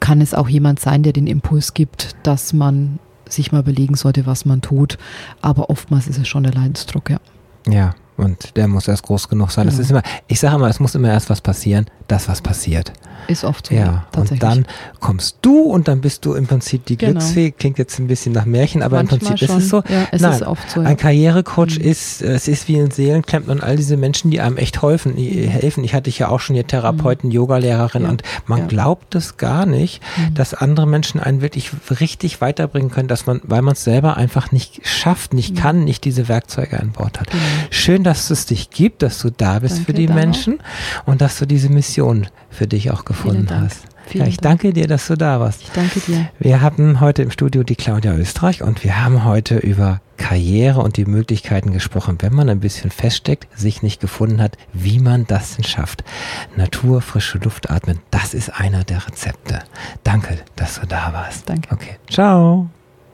kann 0.00 0.20
es 0.20 0.34
auch 0.34 0.48
jemand 0.48 0.80
sein, 0.80 1.02
der 1.02 1.12
den 1.12 1.26
Impuls 1.26 1.74
gibt, 1.74 2.16
dass 2.22 2.52
man 2.52 2.98
sich 3.28 3.52
mal 3.52 3.60
überlegen 3.60 3.94
sollte, 3.94 4.26
was 4.26 4.44
man 4.44 4.60
tut. 4.60 4.98
Aber 5.40 5.70
oftmals 5.70 6.06
ist 6.06 6.18
es 6.18 6.28
schon 6.28 6.44
der 6.44 6.52
Leidensdruck, 6.52 7.10
ja. 7.10 7.18
Ja, 7.68 7.94
und 8.16 8.56
der 8.56 8.68
muss 8.68 8.88
erst 8.88 9.02
groß 9.04 9.28
genug 9.28 9.50
sein. 9.50 9.66
Das 9.66 9.78
ist 9.78 9.90
immer, 9.90 10.02
ich 10.26 10.40
sage 10.40 10.56
immer, 10.56 10.68
es 10.68 10.80
muss 10.80 10.94
immer 10.94 11.08
erst 11.08 11.30
was 11.30 11.40
passieren, 11.40 11.86
dass 12.08 12.28
was 12.28 12.40
passiert. 12.40 12.92
Ist 13.28 13.44
oft 13.44 13.66
so. 13.66 13.74
Ja, 13.74 14.06
und 14.16 14.42
dann 14.42 14.66
kommst 15.00 15.38
du 15.42 15.62
und 15.62 15.88
dann 15.88 16.00
bist 16.00 16.24
du 16.24 16.34
im 16.34 16.46
Prinzip 16.46 16.86
die 16.86 16.96
genau. 16.96 17.12
Glücksfee. 17.12 17.50
Klingt 17.50 17.78
jetzt 17.78 17.98
ein 17.98 18.06
bisschen 18.06 18.32
nach 18.32 18.44
Märchen, 18.44 18.82
aber 18.82 18.96
Manchmal 18.96 19.20
im 19.20 19.26
Prinzip 19.26 19.48
schon. 19.48 19.58
ist 19.58 19.64
es 19.64 19.68
so. 19.68 19.82
Ja, 19.88 20.06
es 20.12 20.22
Nein, 20.22 20.32
ist 20.32 20.42
oft 20.42 20.70
so. 20.70 20.80
Ja. 20.80 20.86
Ein 20.86 20.96
Karrierecoach 20.96 21.78
mhm. 21.78 21.84
ist, 21.84 22.22
es 22.22 22.46
ist 22.46 22.68
wie 22.68 22.78
ein 22.78 22.90
Seelenklempner 22.90 23.52
und 23.52 23.62
all 23.62 23.76
diese 23.76 23.96
Menschen, 23.96 24.30
die 24.30 24.40
einem 24.40 24.56
echt 24.56 24.82
helfen. 24.82 25.14
Mhm. 25.16 25.48
helfen. 25.48 25.82
Ich 25.82 25.94
hatte 25.94 26.10
ja 26.10 26.28
auch 26.28 26.38
schon 26.38 26.54
hier 26.54 26.66
Therapeuten, 26.66 27.30
mhm. 27.30 27.34
Yogalehrerin 27.34 28.02
ja. 28.04 28.08
und 28.10 28.22
man 28.46 28.60
ja. 28.60 28.66
glaubt 28.66 29.14
es 29.16 29.36
gar 29.36 29.66
nicht, 29.66 30.02
mhm. 30.16 30.34
dass 30.34 30.54
andere 30.54 30.86
Menschen 30.86 31.20
einen 31.20 31.40
wirklich 31.40 31.70
richtig 32.00 32.40
weiterbringen 32.40 32.90
können, 32.90 33.08
dass 33.08 33.26
man, 33.26 33.40
weil 33.42 33.62
man 33.62 33.72
es 33.72 33.82
selber 33.82 34.16
einfach 34.16 34.52
nicht 34.52 34.86
schafft, 34.86 35.34
nicht 35.34 35.54
mhm. 35.54 35.58
kann, 35.58 35.84
nicht 35.84 36.04
diese 36.04 36.28
Werkzeuge 36.28 36.78
an 36.78 36.92
Bord 36.92 37.18
hat. 37.18 37.30
Genau. 37.30 37.42
Schön, 37.70 38.04
dass 38.06 38.30
es 38.30 38.46
dich 38.46 38.70
gibt, 38.70 39.02
dass 39.02 39.18
du 39.18 39.30
da 39.30 39.58
bist 39.58 39.78
Danke, 39.78 39.86
für 39.86 39.92
die 39.92 40.06
Menschen 40.06 40.60
und 41.04 41.20
dass 41.20 41.38
du 41.38 41.46
diese 41.46 41.68
Mission 41.68 42.28
für 42.50 42.66
dich 42.66 42.90
auch 42.92 43.04
gefunden 43.04 43.48
hast. 43.50 43.82
Vielen 44.06 44.24
ja, 44.24 44.28
ich 44.28 44.36
Dank. 44.36 44.60
danke 44.60 44.72
dir, 44.72 44.86
dass 44.86 45.08
du 45.08 45.16
da 45.16 45.40
warst. 45.40 45.62
Ich 45.62 45.70
danke 45.70 45.98
dir. 45.98 46.30
Wir 46.38 46.60
hatten 46.60 47.00
heute 47.00 47.22
im 47.22 47.32
Studio 47.32 47.64
die 47.64 47.74
Claudia 47.74 48.14
Österreich 48.14 48.62
und 48.62 48.84
wir 48.84 49.02
haben 49.02 49.24
heute 49.24 49.56
über 49.56 50.00
Karriere 50.16 50.80
und 50.80 50.96
die 50.96 51.04
Möglichkeiten 51.04 51.72
gesprochen, 51.72 52.18
wenn 52.20 52.32
man 52.32 52.48
ein 52.48 52.60
bisschen 52.60 52.92
feststeckt, 52.92 53.48
sich 53.58 53.82
nicht 53.82 54.00
gefunden 54.00 54.40
hat, 54.40 54.56
wie 54.72 55.00
man 55.00 55.26
das 55.26 55.56
denn 55.56 55.64
schafft. 55.64 56.04
Natur, 56.54 57.02
frische 57.02 57.38
Luft 57.38 57.70
atmen, 57.70 57.98
das 58.12 58.32
ist 58.34 58.50
einer 58.50 58.84
der 58.84 59.04
Rezepte. 59.04 59.58
Danke, 60.04 60.38
dass 60.54 60.80
du 60.80 60.86
da 60.86 61.12
warst. 61.12 61.48
Danke. 61.48 61.72
Okay. 61.72 61.96
Ciao. 62.08 62.70